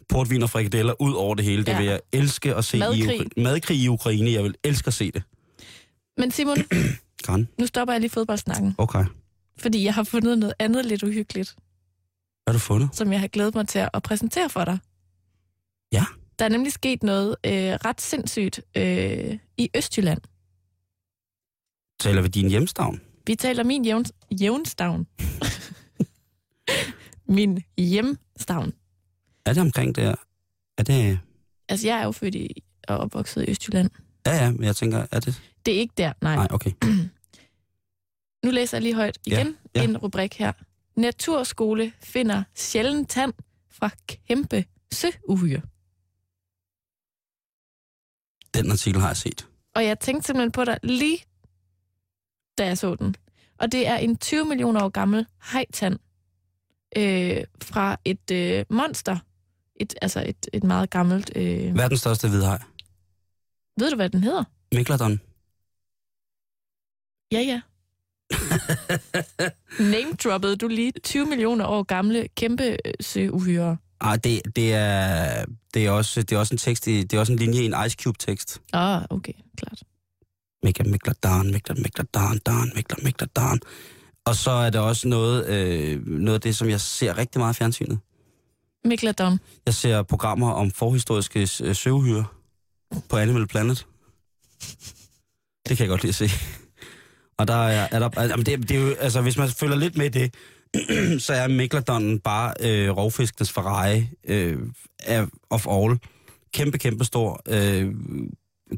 portvin 0.09 0.43
og 0.43 0.49
frikadeller 0.49 1.01
ud 1.01 1.13
over 1.13 1.35
det 1.35 1.45
hele. 1.45 1.63
Det 1.65 1.71
Ja. 1.71 1.77
vil 1.77 1.85
jeg 1.87 1.99
elske 2.11 2.55
at 2.55 2.65
se 2.65 2.77
Madkrig. 2.79 3.15
i 3.15 3.19
Ukra- 3.19 3.41
Madkrig 3.43 3.77
i 3.77 3.87
Ukraine. 3.87 4.31
Jeg 4.31 4.43
vil 4.43 4.55
elske 4.63 4.87
at 4.87 4.93
se 4.93 5.11
det. 5.11 5.23
Men 6.17 6.31
Simon, 6.31 6.57
Karen, 7.25 7.47
nu 7.59 7.65
stopper 7.67 7.93
jeg 7.93 8.01
lige 8.01 8.09
fodboldsnakken, 8.11 8.75
okay. 8.77 9.05
fordi 9.57 9.83
jeg 9.83 9.93
har 9.93 10.03
fundet 10.03 10.37
noget 10.39 10.53
andet 10.59 10.85
lidt 10.85 11.03
uhyggeligt, 11.03 11.55
Hvad 12.43 12.53
har 12.53 12.53
du 12.53 12.59
fundet? 12.59 12.89
som 12.93 13.11
jeg 13.11 13.19
har 13.19 13.27
glædet 13.27 13.55
mig 13.55 13.67
til 13.67 13.89
at 13.93 14.03
præsentere 14.03 14.49
for 14.49 14.65
dig. 14.65 14.77
Ja. 15.91 16.05
Der 16.39 16.45
er 16.45 16.49
nemlig 16.49 16.71
sket 16.71 17.03
noget 17.03 17.35
øh, 17.45 17.51
ret 17.53 18.01
sindssygt 18.01 18.61
øh, 18.77 19.37
i 19.57 19.69
Østjylland. 19.77 20.21
Taler 21.99 22.21
vi 22.21 22.27
din 22.27 22.49
hjemstavn? 22.49 23.01
Vi 23.27 23.35
taler 23.35 23.63
min 23.63 23.85
jævn, 23.85 24.05
jævnstavn. 24.41 25.07
min 27.37 27.63
hjemstavn. 27.77 28.73
Er 29.45 29.53
det 29.53 29.61
omkring 29.61 29.95
der? 29.95 30.15
Er 30.77 30.83
det... 30.83 31.19
Altså, 31.69 31.87
jeg 31.87 31.99
er 31.99 32.03
jo 32.03 32.11
født 32.11 32.35
i, 32.35 32.63
og 32.87 32.97
opvokset 32.97 33.43
i 33.47 33.51
Østjylland. 33.51 33.89
Ja, 34.25 34.35
ja, 34.43 34.51
men 34.51 34.63
jeg 34.63 34.75
tænker, 34.75 35.05
er 35.11 35.19
det... 35.19 35.41
Det 35.65 35.75
er 35.75 35.79
ikke 35.79 35.93
der, 35.97 36.13
nej. 36.21 36.35
Nej, 36.35 36.47
okay. 36.51 36.71
Nu 38.45 38.51
læser 38.51 38.77
jeg 38.77 38.81
lige 38.81 38.95
højt 38.95 39.19
Ja, 39.27 39.39
igen 39.39 39.57
ja. 39.75 39.83
en 39.83 39.97
rubrik 39.97 40.33
her. 40.33 40.51
Naturskole 40.95 41.93
finder 41.99 42.43
sjældent 42.55 43.09
tand 43.09 43.33
fra 43.71 43.89
kæmpe 44.07 44.65
søuhyre. 44.93 45.61
Den 48.53 48.71
artikel 48.71 49.01
har 49.01 49.07
jeg 49.07 49.17
set. 49.17 49.47
Og 49.75 49.85
jeg 49.85 49.99
tænkte 49.99 50.27
simpelthen 50.27 50.51
på 50.51 50.65
dig 50.65 50.79
lige, 50.83 51.17
da 52.57 52.65
jeg 52.65 52.77
så 52.77 52.95
den. 52.95 53.15
Og 53.57 53.71
det 53.71 53.87
er 53.87 53.95
en 53.95 54.17
20 54.17 54.45
millioner 54.45 54.83
år 54.83 54.89
gammel 54.89 55.25
hejtand 55.51 55.99
øh, 56.97 57.43
fra 57.63 57.97
et 58.05 58.31
øh, 58.31 58.65
monster. 58.69 59.17
Et, 59.75 59.93
altså 60.01 60.23
et, 60.27 60.47
et 60.53 60.63
meget 60.63 60.89
gammelt... 60.89 61.31
Øh, 61.35 61.75
Verdens 61.77 61.99
største 61.99 62.29
hvidhaj. 62.29 62.59
ved 63.79 63.89
du, 63.89 63.95
hvad 63.95 64.09
den 64.09 64.23
hedder? 64.23 64.43
Megalodon. 64.71 65.21
Ja, 67.31 67.39
ja. 67.39 67.61
Name-droppede 69.93 70.55
du 70.55 70.67
lige 70.67 70.91
20 71.03 71.25
millioner 71.25 71.65
år 71.65 71.83
gamle 71.83 72.27
kæmpe 72.35 72.63
øh, 72.63 72.93
søuhyre. 73.01 73.77
Ej, 74.01 74.15
det, 74.15 74.41
det, 74.55 74.73
er, 74.73 75.45
det, 75.73 75.85
er 75.85 75.91
også, 75.91 76.21
det 76.21 76.31
er 76.31 76.39
også 76.39 76.53
en 76.53 76.57
tekst, 76.57 76.85
det 76.85 77.13
er 77.13 77.19
også 77.19 77.33
en 77.33 77.39
linje 77.39 77.61
i 77.61 77.65
en 77.65 77.75
Ice 77.85 77.97
Cube-tekst. 78.03 78.61
Ah, 78.73 79.01
okay, 79.09 79.33
klart. 79.57 79.83
Mega, 80.63 80.83
Megalodon, 80.83 81.51
Megalodon, 81.51 81.83
Megalodon, 81.83 82.37
Don, 82.37 82.71
Megalodon, 82.75 83.03
Megalodon. 83.03 83.59
Og 84.25 84.35
så 84.35 84.51
er 84.51 84.69
der 84.69 84.79
også 84.79 85.07
noget, 85.07 85.45
øh, 85.47 86.07
noget 86.07 86.35
af 86.35 86.41
det, 86.41 86.55
som 86.55 86.69
jeg 86.69 86.81
ser 86.81 87.17
rigtig 87.17 87.39
meget 87.39 87.53
i 87.53 87.57
fjernsynet. 87.57 87.99
Megalodon. 88.85 89.39
Jeg 89.65 89.73
ser 89.73 90.03
programmer 90.03 90.51
om 90.51 90.71
forhistoriske 90.71 91.49
øh, 91.63 91.75
søvhyre 91.75 92.25
på 93.09 93.17
Animal 93.17 93.47
Planet. 93.47 93.87
Det 95.69 95.77
kan 95.77 95.79
jeg 95.79 95.87
godt 95.87 96.03
lide 96.03 96.09
at 96.09 96.15
se. 96.15 96.29
Og 97.37 97.47
der 97.47 97.55
er, 97.67 97.87
er 97.91 97.99
der, 97.99 98.23
jamen 98.23 98.45
det, 98.45 98.69
det 98.69 98.77
er 98.77 98.81
jo, 98.81 98.93
altså 98.99 99.21
hvis 99.21 99.37
man 99.37 99.49
følger 99.49 99.75
lidt 99.75 99.97
med 99.97 100.09
det, 100.09 100.33
så 101.25 101.33
er 101.33 101.47
Megalodonen 101.47 102.19
bare 102.19 102.53
øh, 102.61 102.89
rovfiskenes 102.97 103.51
Ferrari 103.51 104.03
øh, 104.27 104.57
af- 105.03 105.25
of 105.49 105.67
all. 105.69 105.99
Kæmpe, 106.53 106.77
kæmpe 106.77 107.03
stor. 107.05 107.41
Øh, 107.47 107.93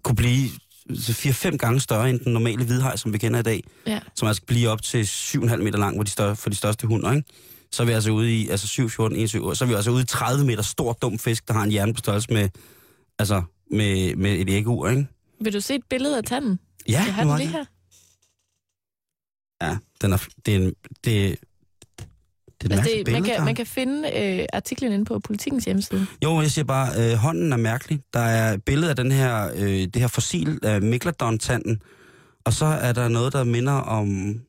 kunne 0.03 0.15
blive 0.15 0.49
4-5 0.91 1.57
gange 1.57 1.79
større 1.79 2.09
end 2.09 2.19
den 2.19 2.33
normale 2.33 2.65
hvidhaj, 2.65 2.95
som 2.95 3.13
vi 3.13 3.17
kender 3.17 3.39
i 3.39 3.43
dag. 3.43 3.63
Ja. 3.87 3.99
Som 4.15 4.27
altså 4.27 4.41
blive 4.47 4.69
op 4.69 4.81
til 4.81 5.03
7,5 5.03 5.55
meter 5.55 5.79
lang 5.79 5.97
for 5.97 6.03
de, 6.03 6.09
større, 6.09 6.35
for 6.35 6.49
de 6.49 6.55
største 6.55 6.87
hunder, 6.87 7.11
ikke? 7.13 7.27
Så 7.71 7.83
er 7.83 7.87
vi 7.87 7.91
altså 7.93 8.11
ude 8.11 8.35
i, 8.35 8.49
altså 8.49 8.67
7, 8.67 8.89
14, 8.89 9.17
21, 9.17 9.55
så 9.55 9.63
er 9.65 9.67
vi 9.69 9.73
altså 9.73 9.91
ude 9.91 10.01
i 10.01 10.05
30 10.05 10.45
meter 10.45 10.63
stor, 10.63 10.93
dum 10.93 11.19
fisk, 11.19 11.47
der 11.47 11.53
har 11.53 11.63
en 11.63 11.71
hjerne 11.71 11.93
på 11.93 11.97
størrelse 11.99 12.33
med, 12.33 12.49
altså, 13.19 13.41
med, 13.71 14.15
med 14.15 14.31
et 14.33 14.49
æggeur, 14.49 14.89
ikke? 14.89 15.07
Vil 15.41 15.53
du 15.53 15.59
se 15.61 15.75
et 15.75 15.81
billede 15.89 16.17
af 16.17 16.23
tanden? 16.23 16.59
Ja, 16.89 16.91
Jeg 17.05 17.13
har 17.15 17.23
den 17.23 17.37
lige 17.37 17.47
her. 17.49 17.65
Ja, 19.61 19.77
den 20.01 20.13
er, 20.13 20.27
det 20.45 20.55
er, 20.55 20.59
en, 20.59 20.73
det, 21.03 21.39
Det 22.61 22.71
er 22.71 22.75
Altså, 22.75 22.89
det, 23.05 23.13
man, 23.13 23.23
kan, 23.23 23.45
man 23.45 23.55
kan 23.55 23.65
finde 23.65 24.11
øh, 24.15 24.45
artiklen 24.53 24.91
inde 24.91 25.05
på 25.05 25.19
politikens 25.19 25.65
hjemmeside. 25.65 26.07
Jo, 26.23 26.41
jeg 26.41 26.51
siger 26.51 26.65
bare, 26.65 27.11
øh, 27.11 27.17
hånden 27.17 27.53
er 27.53 27.57
mærkelig. 27.57 28.01
Der 28.13 28.19
er 28.19 28.53
et 28.53 28.63
billede 28.63 28.89
af 28.89 28.95
den 28.95 29.11
her, 29.11 29.51
øh, 29.55 29.69
det 29.69 29.95
her 29.95 30.07
fossil 30.07 30.59
af 30.63 30.81
Megalodon-tanden, 30.81 31.81
og 32.45 32.53
så 32.53 32.65
er 32.65 32.93
der 32.93 33.07
noget, 33.07 33.33
der 33.33 33.43
minder 33.43 33.73
om 33.73 34.39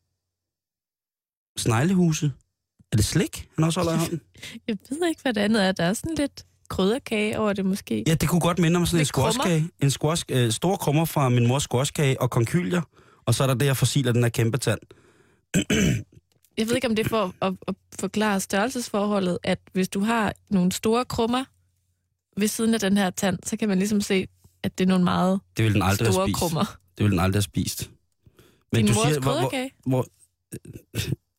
sneglehuse. 1.58 2.32
Er 2.92 2.96
det 2.96 3.04
slik, 3.04 3.48
han 3.54 3.64
også 3.64 3.80
holder 3.80 3.94
i 3.94 3.98
hånden? 3.98 4.20
Jeg 4.68 4.76
ved 4.90 5.08
ikke, 5.08 5.22
hvad 5.22 5.34
det 5.34 5.40
andet 5.40 5.66
er. 5.66 5.72
Der 5.72 5.84
er 5.84 5.92
sådan 5.92 6.14
lidt 6.14 6.44
krydderkage 6.68 7.38
over 7.38 7.52
det 7.52 7.64
måske. 7.64 8.04
Ja, 8.06 8.14
det 8.14 8.28
kunne 8.28 8.40
godt 8.40 8.58
minde 8.58 8.76
om 8.76 8.86
sådan 8.86 8.96
en 8.96 8.98
Lidt 8.98 9.08
squashkage. 9.08 9.68
En 9.82 9.90
squash, 9.90 10.24
øh, 10.28 10.52
store 10.52 10.76
krummer 10.76 11.04
fra 11.04 11.28
min 11.28 11.46
mors 11.46 11.62
squashkage 11.62 12.20
og 12.20 12.30
konkylier. 12.30 12.82
Og 13.26 13.34
så 13.34 13.42
er 13.42 13.46
der 13.46 13.54
det 13.54 13.66
her 13.66 13.74
fossil 13.74 14.08
af 14.08 14.14
den 14.14 14.22
her 14.22 14.30
kæmpe 14.30 14.58
tand. 14.58 14.78
Jeg 16.58 16.66
ved 16.66 16.74
ikke, 16.74 16.88
om 16.88 16.96
det 16.96 17.04
er 17.04 17.08
for 17.08 17.34
at, 17.42 17.54
at 17.68 17.74
forklare 18.00 18.40
størrelsesforholdet, 18.40 19.38
at 19.42 19.58
hvis 19.72 19.88
du 19.88 20.00
har 20.00 20.32
nogle 20.50 20.72
store 20.72 21.04
krummer 21.04 21.44
ved 22.40 22.48
siden 22.48 22.74
af 22.74 22.80
den 22.80 22.96
her 22.96 23.10
tand, 23.10 23.38
så 23.44 23.56
kan 23.56 23.68
man 23.68 23.78
ligesom 23.78 24.00
se, 24.00 24.26
at 24.62 24.78
det 24.78 24.84
er 24.84 24.88
nogle 24.88 25.04
meget 25.04 25.40
Det 25.56 25.64
vil 25.64 25.74
den 25.74 25.82
aldrig 25.82 26.12
store 26.12 26.32
krummer. 26.32 26.78
Det 26.98 27.04
vil 27.04 27.10
den 27.10 27.20
aldrig 27.20 27.36
have 27.36 27.42
spist. 27.42 27.90
Din 28.74 28.86
mors 28.86 29.16
hvor, 29.16 29.40
hvor, 29.40 29.52
hvor, 29.86 30.06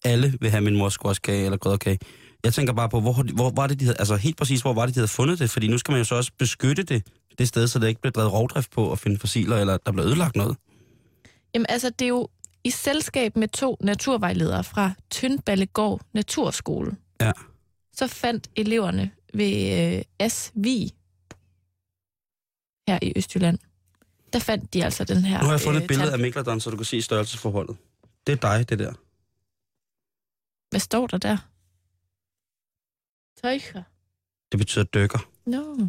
alle 0.05 0.37
vil 0.41 0.49
have 0.49 0.61
min 0.61 0.77
mors 0.77 0.93
squashkage 0.93 1.45
eller 1.45 1.57
krydderkage. 1.57 1.99
Jeg 2.43 2.53
tænker 2.53 2.73
bare 2.73 2.89
på, 2.89 2.99
hvor, 3.01 3.33
hvor 3.33 3.49
var 3.49 3.67
det, 3.67 3.79
de 3.79 3.85
havde, 3.85 3.97
altså 3.99 4.15
helt 4.15 4.37
præcis, 4.37 4.61
hvor 4.61 4.73
var 4.73 4.85
det, 4.85 4.95
de 4.95 4.99
havde 4.99 5.07
fundet 5.07 5.39
det? 5.39 5.49
Fordi 5.49 5.67
nu 5.67 5.77
skal 5.77 5.91
man 5.91 5.99
jo 5.99 6.05
så 6.05 6.15
også 6.15 6.31
beskytte 6.37 6.83
det, 6.83 7.07
det 7.37 7.47
sted, 7.47 7.67
så 7.67 7.79
det 7.79 7.87
ikke 7.87 8.01
bliver 8.01 8.11
drevet 8.11 8.33
rovdrift 8.33 8.71
på 8.71 8.91
at 8.91 8.99
finde 8.99 9.19
fossiler, 9.19 9.57
eller 9.57 9.77
der 9.77 9.91
bliver 9.91 10.07
ødelagt 10.07 10.35
noget. 10.35 10.57
Jamen 11.53 11.65
altså, 11.69 11.89
det 11.89 12.05
er 12.05 12.09
jo 12.09 12.27
i 12.63 12.69
selskab 12.69 13.35
med 13.35 13.47
to 13.47 13.77
naturvejledere 13.81 14.63
fra 14.63 14.91
Tyndballegård 15.09 16.01
Naturskole. 16.13 16.97
Ja. 17.21 17.31
Så 17.93 18.07
fandt 18.07 18.49
eleverne 18.55 19.11
ved 19.33 19.95
øh, 19.97 20.01
Asvi 20.19 20.91
her 22.87 22.99
i 23.01 23.13
Østjylland. 23.15 23.59
Der 24.33 24.39
fandt 24.39 24.73
de 24.73 24.83
altså 24.83 25.03
den 25.03 25.17
her 25.17 25.39
Nu 25.39 25.45
har 25.45 25.51
jeg 25.53 25.61
fundet 25.61 25.79
øh, 25.79 25.83
et 25.83 25.87
billede 25.87 26.13
af 26.13 26.19
Megalodon, 26.19 26.59
så 26.59 26.69
du 26.69 26.75
kan 26.75 26.85
se 26.85 27.01
størrelsesforholdet. 27.01 27.77
Det 28.27 28.33
er 28.33 28.57
dig, 28.57 28.69
det 28.69 28.79
der. 28.79 28.93
Hvad 30.69 30.79
står 30.79 31.07
der 31.07 31.17
der? 31.17 31.37
Tøjker. 33.41 33.83
Det 34.51 34.57
betyder 34.57 34.83
dykker. 34.83 35.29
Nå. 35.45 35.73
No. 35.73 35.87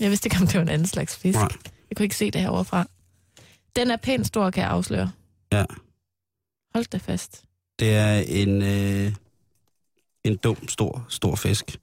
Jeg 0.00 0.10
vidste 0.10 0.26
ikke, 0.26 0.36
om 0.40 0.46
det 0.46 0.54
var 0.54 0.62
en 0.62 0.68
anden 0.68 0.86
slags 0.86 1.16
fisk. 1.16 1.38
Nej. 1.38 1.48
Jeg 1.90 1.96
kunne 1.96 2.04
ikke 2.04 2.16
se 2.16 2.30
det 2.30 2.40
herovre 2.40 2.64
fra. 2.64 2.86
Den 3.76 3.90
er 3.90 3.96
pænt 3.96 4.26
stor, 4.26 4.50
kan 4.50 4.62
jeg 4.62 4.70
afsløre. 4.70 5.10
Ja. 5.52 5.64
Hold 6.78 6.86
da 6.90 6.98
fast. 6.98 7.44
Det 7.78 7.94
er 7.94 8.18
en, 8.18 8.62
øh, 8.62 9.12
en 10.24 10.36
dum, 10.36 10.68
stor, 10.68 11.06
stor 11.08 11.34
fisk. 11.34 11.80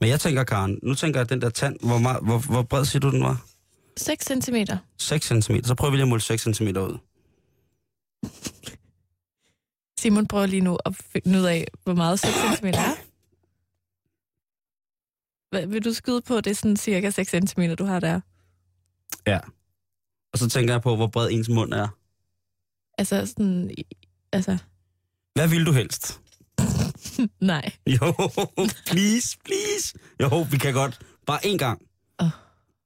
Men 0.00 0.08
jeg 0.08 0.20
tænker, 0.20 0.44
Karen, 0.44 0.78
nu 0.82 0.94
tænker 0.94 1.20
jeg, 1.20 1.24
at 1.24 1.30
den 1.30 1.42
der 1.42 1.50
tand, 1.50 1.76
hvor, 1.80 1.98
meget, 1.98 2.22
hvor, 2.22 2.38
hvor 2.38 2.62
bred 2.62 2.84
siger 2.84 3.00
du, 3.00 3.10
den 3.10 3.22
var? 3.22 3.46
6 3.96 4.24
cm. 4.24 4.54
6 4.98 5.26
cm. 5.26 5.56
Så 5.64 5.74
prøver 5.74 5.90
vi 5.90 5.96
lige 5.96 6.02
at 6.02 6.08
måle 6.08 6.20
6 6.20 6.42
cm 6.42 6.62
ud. 6.62 6.98
Simon 10.00 10.26
prøver 10.26 10.46
lige 10.46 10.60
nu 10.60 10.78
at 10.84 10.96
finde 10.96 11.38
ud 11.38 11.44
af, 11.44 11.66
hvor 11.84 11.94
meget 11.94 12.20
6 12.20 12.32
cm 12.32 12.66
er. 12.66 12.94
Hvad, 15.50 15.66
vil 15.66 15.84
du 15.84 15.92
skyde 15.92 16.22
på, 16.22 16.40
det 16.40 16.50
er 16.50 16.54
sådan 16.54 16.76
cirka 16.76 17.10
6 17.10 17.30
cm, 17.30 17.62
du 17.78 17.84
har 17.84 18.00
der? 18.00 18.20
Ja. 19.26 19.40
Og 20.32 20.38
så 20.38 20.48
tænker 20.48 20.74
jeg 20.74 20.82
på, 20.82 20.96
hvor 20.96 21.06
bred 21.06 21.30
ens 21.30 21.48
mund 21.48 21.74
er. 21.74 21.88
Altså 22.98 23.26
sådan... 23.26 23.70
Altså, 24.34 24.58
Hvad 25.34 25.48
vil 25.48 25.66
du 25.66 25.72
helst? 25.72 26.20
nej. 27.40 27.72
Jo, 27.86 28.12
please, 28.86 29.36
please. 29.44 29.94
Jo, 30.20 30.46
vi 30.50 30.58
kan 30.58 30.72
godt. 30.74 31.00
Bare 31.26 31.38
én 31.46 31.56
gang. 31.56 31.82
Åh. 32.20 32.28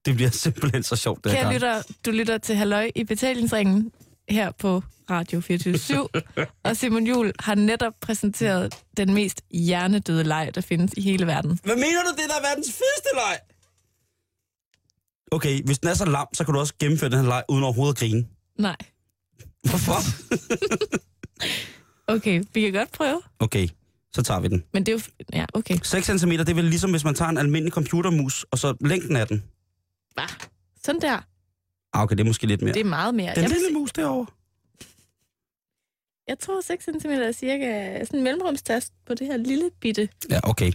Det 0.04 0.14
bliver 0.14 0.30
simpelthen 0.30 0.82
så 0.82 0.96
sjovt, 0.96 1.24
det 1.24 1.32
her, 1.32 1.38
Kære 1.38 1.44
Karen. 1.44 1.54
lytter, 1.54 1.82
du 2.06 2.10
lytter 2.10 2.38
til 2.38 2.54
Halløj 2.56 2.90
i 2.94 3.04
betalingsringen 3.04 3.92
her 4.28 4.50
på 4.58 4.82
Radio 5.10 5.40
24 5.40 6.08
og 6.64 6.76
Simon 6.76 7.06
Jul 7.06 7.32
har 7.38 7.54
netop 7.54 7.92
præsenteret 8.00 8.74
den 8.96 9.14
mest 9.14 9.42
hjernedøde 9.50 10.24
leg, 10.24 10.50
der 10.54 10.60
findes 10.60 10.92
i 10.96 11.00
hele 11.00 11.26
verden. 11.26 11.60
Hvad 11.64 11.76
mener 11.76 12.02
du, 12.02 12.10
det 12.10 12.28
der 12.28 12.36
er 12.36 12.48
verdens 12.48 12.66
fedeste 12.66 13.10
leg? 13.14 13.38
Okay, 15.32 15.62
hvis 15.64 15.78
den 15.78 15.88
er 15.88 15.94
så 15.94 16.04
lam, 16.04 16.26
så 16.34 16.44
kan 16.44 16.54
du 16.54 16.60
også 16.60 16.74
gennemføre 16.80 17.10
den 17.10 17.18
her 17.18 17.26
leg 17.28 17.42
uden 17.48 17.64
overhovedet 17.64 17.94
at 17.94 17.98
grine. 17.98 18.26
Nej. 18.58 18.76
Hvorfor? 19.68 19.94
Okay, 22.06 22.42
vi 22.54 22.60
kan 22.60 22.72
godt 22.72 22.92
prøve. 22.92 23.20
Okay, 23.38 23.68
så 24.12 24.22
tager 24.22 24.40
vi 24.40 24.48
den. 24.48 24.64
Men 24.72 24.86
det 24.86 24.92
er 24.92 24.96
jo... 24.96 25.00
Ja, 25.32 25.46
okay. 25.54 25.78
6 25.82 26.06
cm, 26.06 26.30
det 26.30 26.48
er 26.48 26.54
vel 26.54 26.64
ligesom, 26.64 26.90
hvis 26.90 27.04
man 27.04 27.14
tager 27.14 27.28
en 27.28 27.38
almindelig 27.38 27.72
computermus, 27.72 28.46
og 28.50 28.58
så 28.58 28.74
længden 28.80 29.16
af 29.16 29.26
den. 29.26 29.44
Bah. 30.16 30.28
Sådan 30.84 31.00
der. 31.00 31.18
Ah, 31.92 32.02
okay, 32.02 32.16
det 32.16 32.20
er 32.20 32.26
måske 32.28 32.46
lidt 32.46 32.62
mere. 32.62 32.74
Det 32.74 32.80
er 32.80 32.84
meget 32.84 33.14
mere. 33.14 33.34
Den 33.34 33.42
Jeg, 33.42 33.50
lille 33.50 33.64
sige- 33.66 33.78
mus 33.78 33.92
derovre. 33.92 34.26
jeg 36.28 36.38
tror 36.38 36.60
6 36.60 36.84
cm 36.84 37.08
er 37.08 37.32
cirka 37.32 37.98
sådan 38.04 38.18
en 38.20 38.24
mellemrumstast 38.24 38.92
på 39.06 39.14
det 39.14 39.26
her 39.26 39.36
lille 39.36 39.70
bitte 39.80 40.08
Ja, 40.30 40.40
okay. 40.42 40.72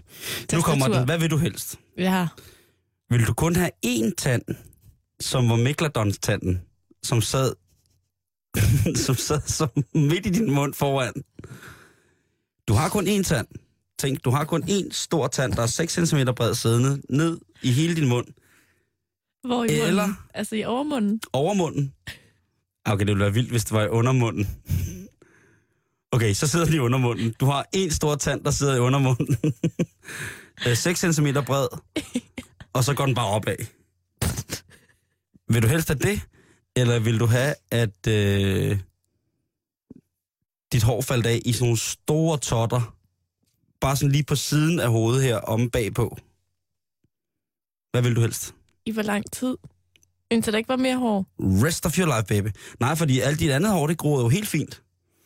Nu 0.54 0.62
kommer 0.62 0.86
tastatur. 0.86 0.96
den. 0.96 1.06
Hvad 1.06 1.20
vil 1.20 1.32
du 1.32 1.38
helst? 1.38 1.80
har. 2.00 2.36
Vil 3.10 3.28
du 3.28 3.34
kun 3.34 3.56
have 3.56 3.72
én 3.86 4.12
tand, 4.18 4.42
som 5.20 5.50
var 5.50 5.56
Megalodons-tanden, 5.56 6.62
som 7.04 7.22
sad, 7.22 7.54
som 9.06 9.16
sad 9.16 9.42
som 9.48 9.70
midt 9.94 10.26
i 10.26 10.30
din 10.30 10.52
mund 10.52 10.74
foran? 10.74 11.14
Du 12.68 12.74
har 12.74 12.90
kun 12.90 13.08
én 13.08 13.24
tand. 13.24 13.48
Tænk, 14.00 14.24
du 14.26 14.30
har 14.32 14.44
kun 14.46 14.64
én 14.64 14.88
stor 14.92 15.28
tand, 15.28 15.54
der 15.54 15.62
er 15.62 15.68
6 15.68 15.94
cm 15.94 16.18
bred 16.36 16.56
siddende 16.56 17.02
ned 17.10 17.38
i 17.62 17.72
hele 17.72 17.96
din 17.96 18.08
mund, 18.10 18.28
Hvor 19.44 19.64
i 19.64 19.68
munden? 19.68 19.88
Eller- 19.88 20.14
Altså 20.34 20.56
i 20.56 20.64
overmunden. 20.64 21.22
over 21.34 21.54
munden. 21.54 21.94
Ah, 22.86 22.94
Okay, 22.94 23.00
det 23.06 23.08
ville 23.08 23.24
være 23.24 23.34
vildt, 23.34 23.50
hvis 23.52 23.64
det 23.66 23.72
var 23.72 23.84
i 23.84 23.88
undermunden. 23.90 24.48
Okay, 26.12 26.34
så 26.34 26.48
sidder 26.48 26.66
den 26.66 26.76
i 26.76 26.78
undermunden. 26.80 27.34
Du 27.40 27.46
har 27.46 27.66
en 27.74 27.92
stor 27.92 28.16
tand, 28.16 28.44
der 28.44 28.52
sidder 28.52 28.76
i 28.76 28.80
undermunden. 28.80 29.38
Øh, 30.68 30.78
6 30.78 31.00
cm 31.00 31.28
bred. 31.46 31.68
Og 32.74 32.84
så 32.84 32.94
går 32.94 33.06
den 33.06 33.16
bare 33.16 33.28
opad. 33.28 33.56
Vil 35.50 35.62
du 35.64 35.68
helst 35.68 35.88
have 35.88 36.00
det? 36.00 36.22
Eller 36.76 37.00
vil 37.00 37.20
du 37.20 37.26
have, 37.26 37.56
at 37.72 38.08
øh, 38.08 38.80
dit 40.74 40.84
hår 40.84 41.02
faldt 41.02 41.26
af 41.26 41.40
i 41.46 41.54
sådan 41.54 41.66
nogle 41.66 41.78
store 41.78 42.38
totter? 42.38 42.96
Bare 43.82 43.96
sådan 43.96 44.12
lige 44.12 44.24
på 44.24 44.36
siden 44.36 44.80
af 44.80 44.90
hovedet 44.90 45.24
her, 45.24 45.38
om 45.38 45.70
bagpå. 45.70 46.18
Hvad 47.92 48.02
vil 48.02 48.16
du 48.16 48.22
helst? 48.22 48.54
I 48.86 48.92
hvor 48.92 49.02
lang 49.02 49.32
tid? 49.32 49.58
Indtil 50.32 50.54
der 50.54 50.58
ikke 50.58 50.70
var 50.70 50.76
mere 50.76 50.98
hår. 50.98 51.26
Rest 51.40 51.86
of 51.86 51.98
your 52.00 52.06
life, 52.18 52.26
baby. 52.28 52.48
Nej, 52.80 52.96
fordi 52.96 53.20
alt 53.20 53.40
dit 53.40 53.52
andet 53.52 53.72
hår, 53.72 53.88
det 53.88 53.98
gror 53.98 54.22
jo 54.22 54.30
helt 54.30 54.48
fint. 54.48 54.74
Så 54.76 54.80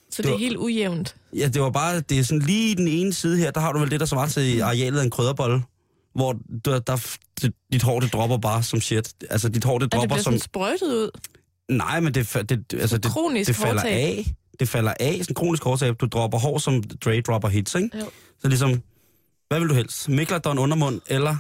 Det 0.10 0.18
det 0.18 0.26
er 0.26 0.32
var- 0.32 0.38
helt 0.40 0.58
ujævnt. 0.58 1.16
Ja, 1.34 1.48
det 1.48 1.62
var 1.62 1.70
bare, 1.70 2.00
det 2.00 2.20
er 2.20 2.24
sådan 2.24 2.42
lige 2.42 2.76
den 2.76 2.88
ene 2.88 3.14
side 3.14 3.38
her, 3.38 3.52
der 3.52 3.60
har 3.62 3.72
du 3.72 3.80
vel 3.80 3.92
det, 3.92 4.00
der 4.00 4.06
svarer 4.06 4.28
til 4.28 4.62
arealet 4.62 5.00
af 5.00 5.04
en 5.04 5.10
krydderbolle, 5.10 5.64
hvor 6.16 6.36
der, 6.66 6.80
der, 6.80 7.18
det, 7.42 7.54
dit 7.72 7.84
hår, 7.84 8.00
det 8.00 8.14
dropper 8.14 8.38
bare 8.38 8.64
som 8.64 8.82
shit. 8.82 9.14
Altså, 9.30 9.50
dit 9.50 9.64
hår, 9.64 9.78
det 9.78 9.84
Og 9.86 9.92
det 9.92 10.00
dropper 10.00 10.16
bliver 10.16 10.24
som... 10.24 10.34
sådan 10.34 10.40
sprøjtet 10.42 10.88
ud. 10.94 11.10
Nej, 11.70 12.00
men 12.00 12.14
det, 12.14 12.34
det, 12.50 12.74
altså, 12.74 12.98
det, 12.98 13.48
det 13.48 13.56
falder 13.56 13.82
hårtab. 13.82 13.92
af. 13.92 14.26
Det 14.60 14.70
falder 14.70 14.94
af, 15.00 15.18
sådan 15.22 15.36
kronisk 15.36 15.64
hårtab. 15.64 16.00
Du 16.00 16.06
dropper 16.06 16.38
hår, 16.40 16.58
som 16.58 16.84
Dre 16.84 17.22
dropper 17.22 17.50
hits, 17.50 17.76
ikke? 17.76 17.98
Jo. 17.98 18.10
Så 18.40 18.48
ligesom, 18.48 18.82
hvad 19.48 19.60
vil 19.60 19.70
du 19.70 19.74
helst? 19.74 20.10
Megalodon 20.10 20.58
undermund, 20.58 21.02
eller... 21.08 21.36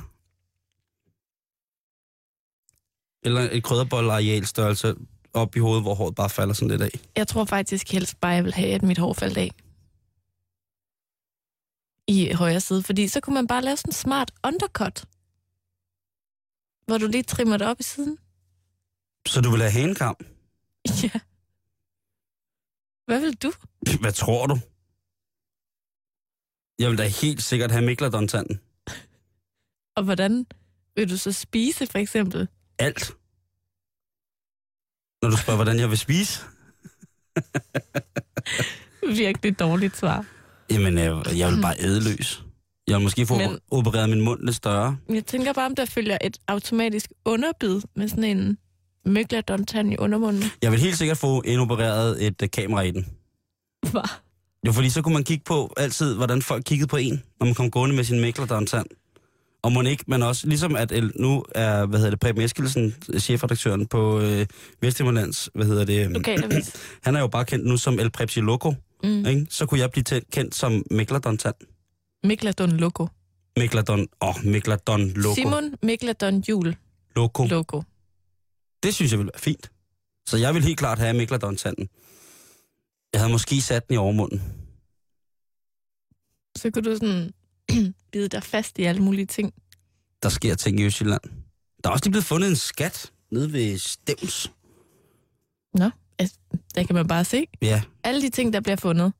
Eller 3.23 3.49
et 3.51 3.63
krydderbolle 3.63 4.13
arealstørrelse 4.13 4.95
op 5.33 5.55
i 5.55 5.59
hovedet, 5.59 5.83
hvor 5.83 5.95
håret 5.95 6.15
bare 6.15 6.29
falder 6.29 6.53
sådan 6.53 6.67
lidt 6.67 6.81
af. 6.81 6.89
Jeg 7.15 7.27
tror 7.27 7.45
faktisk 7.45 7.91
helst 7.91 8.19
bare, 8.21 8.31
jeg 8.31 8.43
vil 8.43 8.53
have, 8.53 8.69
at 8.73 8.83
mit 8.83 8.97
hår 8.97 9.13
faldt 9.13 9.37
af. 9.37 9.51
I 12.07 12.31
højre 12.33 12.59
side, 12.59 12.83
fordi 12.83 13.07
så 13.07 13.19
kunne 13.19 13.33
man 13.33 13.47
bare 13.47 13.61
lave 13.61 13.77
sådan 13.77 13.89
en 13.89 13.93
smart 13.93 14.31
undercut. 14.47 15.05
Hvor 16.85 16.97
du 16.97 17.07
lige 17.07 17.23
trimmer 17.23 17.57
det 17.57 17.67
op 17.67 17.79
i 17.79 17.83
siden. 17.83 18.17
Så 19.27 19.41
du 19.41 19.51
vil 19.51 19.61
have 19.61 19.71
hanekam? 19.71 20.15
Ja. 21.03 21.19
Hvad 23.05 23.19
vil 23.21 23.33
du? 23.33 23.51
Hvad 24.01 24.11
tror 24.11 24.47
du? 24.47 24.57
Jeg 26.79 26.89
vil 26.89 26.97
da 26.97 27.07
helt 27.07 27.43
sikkert 27.43 27.71
have 27.71 27.85
Megalodon-tanden. 27.85 28.59
Og 29.95 30.03
hvordan 30.03 30.45
vil 30.95 31.09
du 31.09 31.17
så 31.17 31.31
spise, 31.31 31.87
for 31.87 31.97
eksempel? 31.97 32.47
Alt. 32.79 33.11
Når 35.21 35.29
du 35.29 35.37
spørger, 35.37 35.57
hvordan 35.63 35.79
jeg 35.79 35.89
vil 35.89 35.97
spise? 35.97 36.41
Virkelig 39.23 39.59
dårligt 39.59 39.97
svar. 39.97 40.25
Jamen, 40.69 40.97
jeg, 40.97 41.37
jeg 41.37 41.51
vil 41.51 41.61
bare 41.61 41.75
æde 41.79 42.03
løs. 42.03 42.43
Jeg 42.87 42.95
vil 42.95 43.03
måske 43.03 43.25
få 43.25 43.37
Men... 43.37 43.59
opereret 43.71 44.09
min 44.09 44.21
mund 44.21 44.43
lidt 44.45 44.55
større. 44.55 44.97
Jeg 45.09 45.25
tænker 45.25 45.53
bare, 45.53 45.65
om 45.65 45.75
der 45.75 45.85
følger 45.85 46.17
et 46.21 46.37
automatisk 46.47 47.11
underbid 47.25 47.81
med 47.95 48.07
sådan 48.07 48.23
en 48.23 48.57
møgladon-tand 49.07 49.93
i 49.93 49.97
undermunden. 49.97 50.43
Jeg 50.61 50.71
vil 50.71 50.79
helt 50.79 50.97
sikkert 50.97 51.17
få 51.17 51.41
indopereret 51.45 52.25
et 52.27 52.41
uh, 52.41 52.47
kamera 52.53 52.81
i 52.81 52.91
den. 52.91 53.05
Hvad? 53.91 54.09
Jo, 54.67 54.71
fordi 54.71 54.89
så 54.89 55.01
kunne 55.01 55.13
man 55.13 55.23
kigge 55.23 55.43
på 55.45 55.73
altid, 55.77 56.15
hvordan 56.15 56.41
folk 56.41 56.63
kiggede 56.65 56.87
på 56.87 56.97
en, 56.97 57.23
når 57.39 57.45
man 57.45 57.55
kom 57.55 57.71
gående 57.71 57.95
med 57.95 58.03
sin 58.03 58.19
Megalodon-tand. 58.19 58.85
Og 59.63 59.71
må 59.71 59.81
ikke, 59.81 60.03
men 60.07 60.23
også, 60.23 60.47
ligesom 60.47 60.75
at 60.75 60.91
El, 60.91 61.11
nu 61.15 61.45
er, 61.55 61.85
hvad 61.85 61.99
hedder 61.99 62.09
det, 62.11 62.19
Preben 62.19 62.41
Eskilsen, 62.41 62.95
chefredaktøren 63.19 63.85
på 63.87 64.19
øh, 64.19 64.45
Vesthimmerlands, 64.81 65.49
hvad 65.55 65.65
hedder 65.65 65.85
det? 65.85 66.11
Lokalavis. 66.11 66.75
Han 67.05 67.15
er 67.15 67.19
jo 67.19 67.27
bare 67.27 67.45
kendt 67.45 67.65
nu 67.65 67.77
som 67.77 67.99
El 67.99 68.09
Prepsi 68.09 68.39
Loco, 68.41 68.73
Mm. 69.03 69.25
ikke? 69.25 69.47
Så 69.49 69.65
kunne 69.65 69.79
jeg 69.79 69.91
blive 69.91 70.03
tæ- 70.09 70.29
kendt 70.31 70.55
som 70.55 70.83
Megalodon-tand. 70.91 71.55
Mikladon 72.23 72.69
Loco. 72.71 73.07
Megalodon, 73.57 74.07
åh, 74.21 74.29
oh, 74.29 74.45
Megalodon 74.45 75.09
Loco. 75.15 75.35
Simon 75.35 75.73
Mikladon 75.83 76.43
Jul 76.49 76.75
Loco. 77.15 77.45
Loco. 77.45 77.83
Det 78.83 78.95
synes 78.95 79.11
jeg 79.11 79.19
ville 79.19 79.31
være 79.33 79.39
fint. 79.41 79.71
Så 80.27 80.37
jeg 80.37 80.53
vil 80.53 80.63
helt 80.63 80.79
klart 80.79 80.99
have 80.99 81.13
Megalodon-tanden. 81.13 81.89
Jeg 83.13 83.21
havde 83.21 83.31
måske 83.31 83.61
sat 83.61 83.87
den 83.87 83.93
i 83.93 83.97
overmunden. 83.97 84.39
Så 86.57 86.71
kunne 86.71 86.83
du 86.83 86.95
sådan 86.95 87.33
bide 88.11 88.27
dig 88.27 88.43
fast 88.43 88.79
i 88.79 88.83
alle 88.83 89.01
mulige 89.01 89.25
ting. 89.25 89.53
Der 90.23 90.29
sker 90.29 90.55
ting 90.55 90.79
i 90.79 90.83
Østjylland. 90.83 91.21
Der 91.83 91.89
er 91.89 91.93
også 91.93 92.05
lige 92.05 92.11
blevet 92.11 92.25
fundet 92.25 92.49
en 92.49 92.55
skat 92.55 93.11
nede 93.31 93.53
ved 93.53 93.77
Stevns. 93.77 94.51
Nå, 95.73 95.89
altså, 96.19 96.37
der 96.75 96.83
kan 96.83 96.95
man 96.95 97.07
bare 97.07 97.25
se. 97.25 97.45
Ja, 97.61 97.83
Alle 98.03 98.21
de 98.21 98.29
ting, 98.29 98.53
der 98.53 98.59
bliver 98.61 98.75
fundet. 98.75 99.13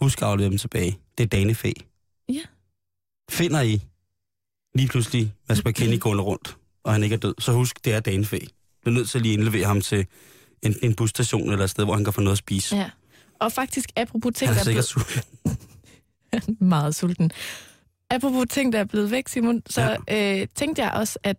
husk 0.00 0.22
at 0.22 0.28
aflevere 0.28 0.50
dem 0.50 0.58
tilbage. 0.58 0.98
Det 1.18 1.24
er 1.24 1.28
danefæ. 1.28 1.72
Ja. 2.28 2.42
Finder 3.30 3.60
I 3.60 3.82
lige 4.74 4.88
pludselig 4.88 5.34
Mads 5.48 5.64
McKinney 5.64 6.00
gående 6.00 6.22
rundt, 6.22 6.56
og 6.84 6.92
han 6.92 7.02
ikke 7.02 7.14
er 7.14 7.18
død, 7.20 7.34
så 7.38 7.52
husk, 7.52 7.84
det 7.84 7.92
er 7.92 8.00
danefæ. 8.00 8.38
Du 8.84 8.90
er 8.90 8.94
nødt 8.94 9.10
til 9.10 9.18
at 9.18 9.22
lige 9.22 9.34
indlevere 9.34 9.66
ham 9.66 9.80
til 9.80 10.06
enten 10.62 10.84
en 10.90 10.94
busstation 10.94 11.50
eller 11.52 11.64
et 11.64 11.70
sted, 11.70 11.84
hvor 11.84 11.94
han 11.94 12.04
kan 12.04 12.12
få 12.12 12.20
noget 12.20 12.32
at 12.34 12.38
spise. 12.38 12.76
Ja. 12.76 12.90
Og 13.40 13.52
faktisk, 13.52 13.88
apropos 13.96 14.32
ting, 14.34 14.48
han 14.50 14.54
der 14.66 14.72
er 14.72 14.76
er 14.78 14.82
sikkert 14.82 15.04
blevet... 15.44 15.54
sulten. 16.44 16.58
meget 16.74 16.94
sulten. 16.94 17.30
Apropos 18.10 18.44
ting, 18.50 18.72
der 18.72 18.78
er 18.78 18.84
blevet 18.84 19.10
væk, 19.10 19.28
Simon, 19.28 19.62
så 19.70 19.96
ja. 20.08 20.40
øh, 20.40 20.46
tænkte 20.54 20.82
jeg 20.82 20.92
også, 20.92 21.18
at 21.22 21.36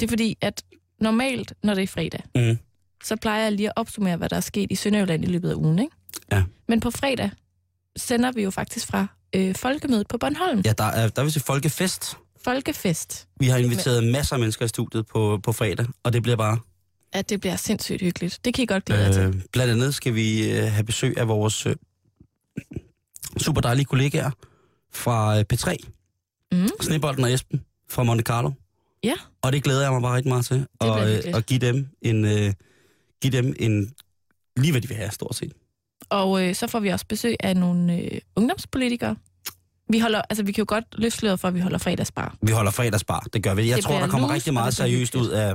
det 0.00 0.02
er 0.02 0.08
fordi, 0.08 0.36
at 0.40 0.62
normalt, 1.00 1.52
når 1.62 1.74
det 1.74 1.82
er 1.82 1.86
fredag, 1.86 2.20
Mm. 2.34 2.58
så 3.04 3.16
plejer 3.16 3.42
jeg 3.42 3.52
lige 3.52 3.68
at 3.68 3.72
opsummere, 3.76 4.16
hvad 4.16 4.28
der 4.28 4.36
er 4.36 4.40
sket 4.40 4.72
i 4.72 4.74
Sønderjylland 4.74 5.24
i 5.24 5.26
løbet 5.26 5.50
af 5.50 5.54
ugen, 5.54 5.78
ikke? 5.78 5.96
Ja. 6.32 6.42
Men 6.68 6.80
på 6.80 6.90
fredag 6.90 7.30
sender 7.96 8.32
vi 8.32 8.42
jo 8.42 8.50
faktisk 8.50 8.86
fra 8.86 9.06
øh, 9.34 9.54
Folkemødet 9.54 10.08
på 10.08 10.18
Bornholm. 10.18 10.60
Ja, 10.64 10.72
der 10.78 10.84
er, 10.84 11.08
der 11.08 11.22
er 11.22 11.24
vist 11.24 11.36
et 11.36 11.42
folkefest. 11.42 12.16
Folkefest. 12.46 13.28
Vi 13.40 13.46
har 13.46 13.58
inviteret 13.58 14.04
masser 14.04 14.34
af 14.34 14.40
mennesker 14.40 14.64
i 14.64 14.68
studiet 14.68 15.06
på, 15.06 15.40
på 15.42 15.52
fredag, 15.52 15.86
og 16.02 16.12
det 16.12 16.22
bliver 16.22 16.36
bare... 16.36 16.58
At 17.12 17.30
det 17.30 17.40
bliver 17.40 17.56
sindssygt 17.56 18.00
hyggeligt. 18.02 18.40
Det 18.44 18.54
kan 18.54 18.62
I 18.62 18.66
godt 18.66 18.84
glæde 18.84 19.04
jer 19.04 19.12
til. 19.12 19.22
Øh, 19.22 19.34
blandt 19.52 19.72
andet 19.72 19.94
skal 19.94 20.14
vi 20.14 20.52
øh, 20.52 20.64
have 20.64 20.84
besøg 20.84 21.18
af 21.18 21.28
vores 21.28 21.66
øh, 21.66 21.76
super 23.38 23.60
dejlige 23.60 23.84
kollegaer 23.84 24.30
fra 24.92 25.38
øh, 25.38 25.44
P3. 25.52 25.76
Mm. 26.52 26.68
Snebolden 26.80 27.24
og 27.24 27.32
Esben 27.32 27.64
fra 27.88 28.02
Monte 28.02 28.22
Carlo. 28.22 28.50
Ja. 29.04 29.14
Og 29.42 29.52
det 29.52 29.62
glæder 29.62 29.82
jeg 29.82 29.92
mig 29.92 30.02
bare 30.02 30.16
rigtig 30.16 30.28
meget 30.28 30.44
til. 30.44 30.66
Og, 30.78 31.12
øh, 31.12 31.22
og 31.34 31.42
give 31.42 31.60
dem 31.60 31.88
en... 32.02 32.24
Øh, 32.24 32.52
give 33.22 33.32
dem 33.32 33.54
en... 33.58 33.94
Lige 34.56 34.72
hvad 34.72 34.80
de 34.80 34.88
vil 34.88 34.96
have, 34.96 35.10
stort 35.10 35.36
set. 35.36 35.52
Og 36.08 36.44
øh, 36.44 36.54
så 36.54 36.66
får 36.66 36.80
vi 36.80 36.88
også 36.88 37.06
besøg 37.08 37.36
af 37.40 37.56
nogle 37.56 37.98
øh, 37.98 38.20
ungdomspolitikere. 38.36 39.16
Vi, 39.88 39.98
holder, 39.98 40.22
altså, 40.30 40.42
vi 40.44 40.52
kan 40.52 40.62
jo 40.62 40.66
godt 40.68 40.84
løfte 40.92 41.18
sløret 41.18 41.40
for, 41.40 41.48
at 41.48 41.54
vi 41.54 41.60
holder 41.60 41.78
fredagsbar. 41.78 42.34
Vi 42.42 42.52
holder 42.52 42.70
fredagsbar, 42.70 43.26
det 43.32 43.42
gør 43.42 43.54
vi. 43.54 43.68
Jeg 43.68 43.76
Det 43.76 43.84
tror, 43.84 43.98
der 43.98 44.06
kommer 44.08 44.28
loose, 44.28 44.34
rigtig 44.34 44.52
meget 44.54 44.74
seriøst 44.74 45.14
ud 45.14 45.28
af... 45.28 45.54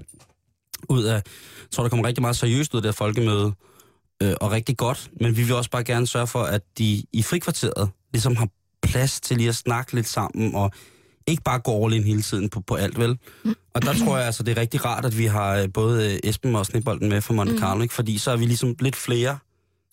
Ud 0.90 1.04
af 1.04 1.14
jeg 1.14 1.24
tror, 1.72 1.84
der 1.84 1.90
kommer 1.90 2.08
rigtig 2.08 2.22
meget 2.22 2.36
seriøst 2.36 2.74
ud 2.74 2.78
af 2.78 2.82
det 2.82 2.90
her 2.90 2.94
folkemøde. 2.94 3.54
Øh, 4.24 4.34
og 4.42 4.52
rigtig 4.52 4.78
godt. 4.78 5.12
Men 5.22 5.38
vi 5.38 5.44
vil 5.44 5.56
også 5.56 5.70
bare 5.70 5.84
gerne 5.84 6.08
sørge 6.08 6.28
for, 6.28 6.44
at 6.44 6.62
de 6.78 7.04
i 7.14 7.24
frikvarteret 7.24 7.90
ligesom 8.14 8.36
har 8.36 8.48
plads 8.84 9.22
til 9.22 9.38
lige 9.38 9.50
at 9.50 9.56
snakke 9.56 9.96
lidt 9.96 10.08
sammen, 10.08 10.56
og 10.56 10.72
ikke 11.28 11.44
bare 11.44 11.60
gå 11.60 11.86
all 11.86 11.94
in 11.94 12.04
hele 12.04 12.22
tiden 12.22 12.50
på, 12.50 12.60
på 12.60 12.76
alt, 12.76 13.00
vel? 13.00 13.18
Og 13.74 13.82
der 13.82 13.94
tror 13.94 14.18
jeg 14.18 14.26
altså, 14.26 14.44
det 14.44 14.58
er 14.58 14.62
rigtig 14.62 14.86
rart, 14.86 15.06
at 15.06 15.18
vi 15.18 15.26
har 15.26 15.56
øh, 15.58 15.70
både 15.74 16.14
øh, 16.14 16.20
Esben 16.24 16.56
og 16.56 16.66
Snebolden 16.66 17.10
med 17.10 17.22
fra 17.22 17.34
Monte 17.34 17.54
Mm. 17.54 17.60
Carlo, 17.60 17.82
ikke? 17.82 17.94
fordi 17.94 18.18
så 18.18 18.32
er 18.32 18.38
vi 18.38 18.46
ligesom 18.46 18.76
lidt 18.80 18.96
flere 18.96 19.38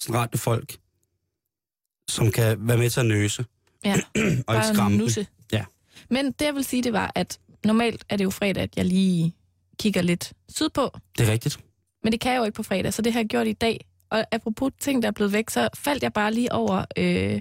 sådan 0.01 0.21
radiofolk, 0.21 0.77
som 2.09 2.31
kan 2.31 2.57
være 2.61 2.77
med 2.79 2.91
til 2.91 3.01
at 3.01 3.07
nøse 3.07 3.45
Ja, 3.85 3.95
og 4.47 4.55
bare 4.55 4.75
skræmme 4.75 4.91
dem. 4.93 5.01
nusse. 5.05 5.27
Ja. 5.53 5.65
Men 6.11 6.27
det 6.27 6.45
jeg 6.47 6.55
vil 6.55 6.65
sige, 6.65 6.83
det 6.83 6.93
var, 6.93 7.13
at 7.15 7.39
normalt 7.65 8.05
er 8.09 8.17
det 8.17 8.25
jo 8.25 8.31
fredag, 8.31 8.63
at 8.63 8.77
jeg 8.77 8.85
lige 8.85 9.35
kigger 9.79 10.03
lidt 10.03 10.33
sydpå. 10.49 10.91
Det 11.19 11.29
er 11.29 11.33
rigtigt. 11.33 11.59
Men 12.05 12.13
det 12.13 12.21
kan 12.21 12.33
jeg 12.33 12.39
jo 12.39 12.45
ikke 12.45 12.57
på 12.57 12.63
fredag, 12.63 12.95
så 12.95 13.03
det 13.03 13.13
har 13.13 13.21
jeg 13.21 13.29
gjort 13.29 13.47
i 13.47 13.53
dag. 13.53 13.85
Og 14.11 14.25
apropos 14.33 14.73
ting, 14.81 15.03
der 15.03 15.09
er 15.09 15.13
blevet 15.13 15.33
væk, 15.33 15.51
så 15.51 15.69
faldt 15.77 16.03
jeg 16.03 16.13
bare 16.13 16.33
lige 16.35 16.53
over 16.53 16.85
øh, 16.97 17.41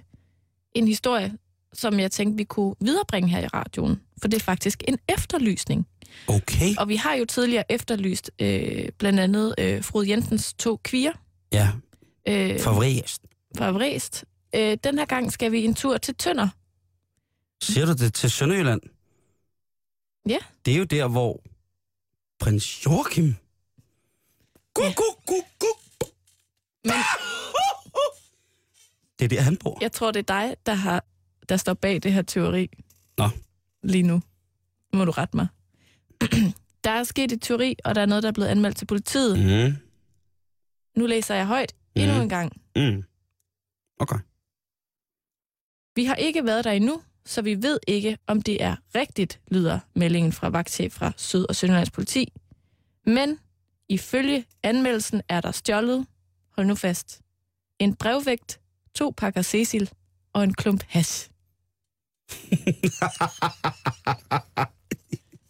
en 0.75 0.87
historie, 0.87 1.33
som 1.73 1.99
jeg 1.99 2.11
tænkte, 2.11 2.37
vi 2.37 2.43
kunne 2.43 2.75
viderebringe 2.81 3.29
her 3.29 3.39
i 3.43 3.47
radioen. 3.47 4.01
For 4.21 4.27
det 4.27 4.37
er 4.39 4.43
faktisk 4.43 4.83
en 4.87 4.97
efterlysning. 5.09 5.87
Okay. 6.27 6.75
Og 6.77 6.89
vi 6.89 6.95
har 6.95 7.13
jo 7.13 7.25
tidligere 7.25 7.63
efterlyst 7.71 8.31
øh, 8.39 8.89
blandt 8.97 9.19
andet 9.19 9.55
øh, 9.57 9.83
Frode 9.83 10.09
Jensens 10.09 10.53
to 10.53 10.79
kvier 10.83 11.11
Ja, 11.53 11.69
øh, 12.27 12.59
favorit. 12.59 13.17
fra 13.57 13.71
Vrest. 13.71 14.25
Øh, 14.55 14.77
den 14.83 14.97
her 14.97 15.05
gang 15.05 15.31
skal 15.31 15.51
vi 15.51 15.65
en 15.65 15.73
tur 15.75 15.97
til 15.97 16.15
Tønder. 16.15 16.47
Siger 17.63 17.85
du 17.85 17.93
det 17.93 18.13
til 18.13 18.31
Sønderjylland? 18.31 18.81
Ja. 20.29 20.37
Det 20.65 20.73
er 20.73 20.77
jo 20.77 20.83
der, 20.83 21.07
hvor 21.07 21.41
prins 22.39 22.85
Joachim... 22.85 23.35
Gu, 24.73 24.83
Ja. 24.83 24.93
gu, 24.93 25.03
gu, 25.25 25.35
gu. 25.59 25.67
Men 26.83 26.93
Det 29.19 29.25
er 29.25 29.29
der, 29.29 29.41
han 29.41 29.57
bor. 29.57 29.77
jeg 29.81 29.91
tror, 29.91 30.11
det 30.11 30.19
er 30.29 30.33
dig, 30.33 30.55
der, 30.65 30.73
har, 30.73 31.05
der 31.49 31.57
står 31.57 31.73
bag 31.73 32.03
det 32.03 32.13
her 32.13 32.21
teori. 32.21 32.69
Nå. 33.17 33.29
Lige 33.83 34.03
nu. 34.03 34.21
Må 34.93 35.05
du 35.05 35.11
rette 35.11 35.35
mig. 35.37 35.47
der 36.83 36.91
er 36.91 37.03
sket 37.03 37.31
et 37.31 37.41
teori, 37.41 37.75
og 37.85 37.95
der 37.95 38.01
er 38.01 38.05
noget, 38.05 38.23
der 38.23 38.29
er 38.29 38.33
blevet 38.33 38.49
anmeldt 38.49 38.77
til 38.77 38.85
politiet. 38.85 39.39
Mm. 39.39 39.45
Mm. 39.71 39.77
Nu 40.95 41.05
læser 41.05 41.35
jeg 41.35 41.45
højt 41.45 41.75
endnu 41.95 42.13
Mhm. 42.13 42.21
en 42.21 42.29
gang. 42.29 42.61
Mm. 42.75 43.03
Okay. 43.99 44.15
Vi 45.97 46.05
har 46.05 46.15
ikke 46.15 46.45
været 46.45 46.63
der 46.63 46.71
endnu, 46.71 47.01
så 47.25 47.41
vi 47.41 47.61
ved 47.61 47.79
ikke, 47.87 48.17
om 48.27 48.41
det 48.41 48.63
er 48.63 48.75
rigtigt, 48.95 49.39
lyder 49.51 49.79
meldingen 49.95 50.31
fra 50.31 50.49
vagtchef 50.49 50.93
fra 50.93 51.11
Syd- 51.17 51.45
og 51.49 51.55
Sønderlands 51.55 51.91
politi. 51.91 52.33
Men 53.05 53.39
ifølge 53.89 54.45
anmeldelsen 54.63 55.21
er 55.29 55.41
der 55.41 55.51
stjålet, 55.51 56.07
hold 56.55 56.67
nu 56.67 56.75
fast, 56.75 57.21
en 57.79 57.95
brevvægt, 57.95 58.59
to 58.95 59.13
pakker 59.17 59.41
Cecil 59.41 59.89
og 60.33 60.43
en 60.43 60.53
klump 60.53 60.83
hash. 60.87 61.29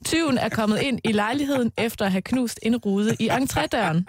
Tyven 0.06 0.38
er 0.38 0.50
kommet 0.50 0.82
ind 0.82 1.00
i 1.04 1.12
lejligheden 1.12 1.72
efter 1.78 2.06
at 2.06 2.12
have 2.12 2.22
knust 2.22 2.60
en 2.64 2.78
rude 2.78 3.16
i 3.20 3.30
entrédøren. 3.30 4.04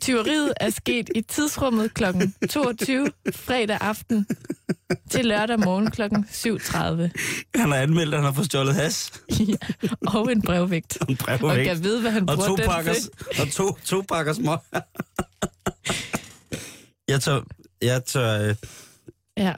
Tyveriet 0.00 0.52
er 0.60 0.70
sket 0.70 1.10
i 1.14 1.20
tidsrummet 1.20 1.94
kl. 1.94 2.04
22 2.50 3.10
fredag 3.34 3.78
aften 3.80 4.26
til 5.10 5.24
lørdag 5.26 5.58
morgen 5.60 5.90
kl. 5.90 6.02
7.30. 6.02 7.58
Han 7.60 7.70
har 7.72 7.76
anmeldt, 7.78 8.14
at 8.14 8.20
han 8.20 8.24
har 8.24 8.32
fået 8.32 8.46
stjålet 8.46 8.74
has 8.74 9.12
ja, 9.30 9.56
og 10.06 10.32
en 10.32 10.42
brevvægt. 10.42 10.98
og 11.00 11.06
en 11.10 11.16
Og 11.20 11.38
brevvægt. 11.38 11.68
kan 11.68 11.82
vide, 11.84 12.00
hvad 12.00 12.10
han 12.10 12.28
Og 12.30 12.36
bruger 12.36 12.48
to 12.48 12.56
den 12.56 12.66
pakker, 12.66 12.92
til. 12.92 13.10
og 13.40 13.48
to, 13.52 13.78
to 13.84 14.00
pakker 14.08 14.32
små. 14.32 14.56
jeg 17.08 17.20
tør... 17.22 17.40
Jeg 17.82 18.04
tør 18.04 18.48
øh, 18.48 18.54
Ja. 19.36 19.52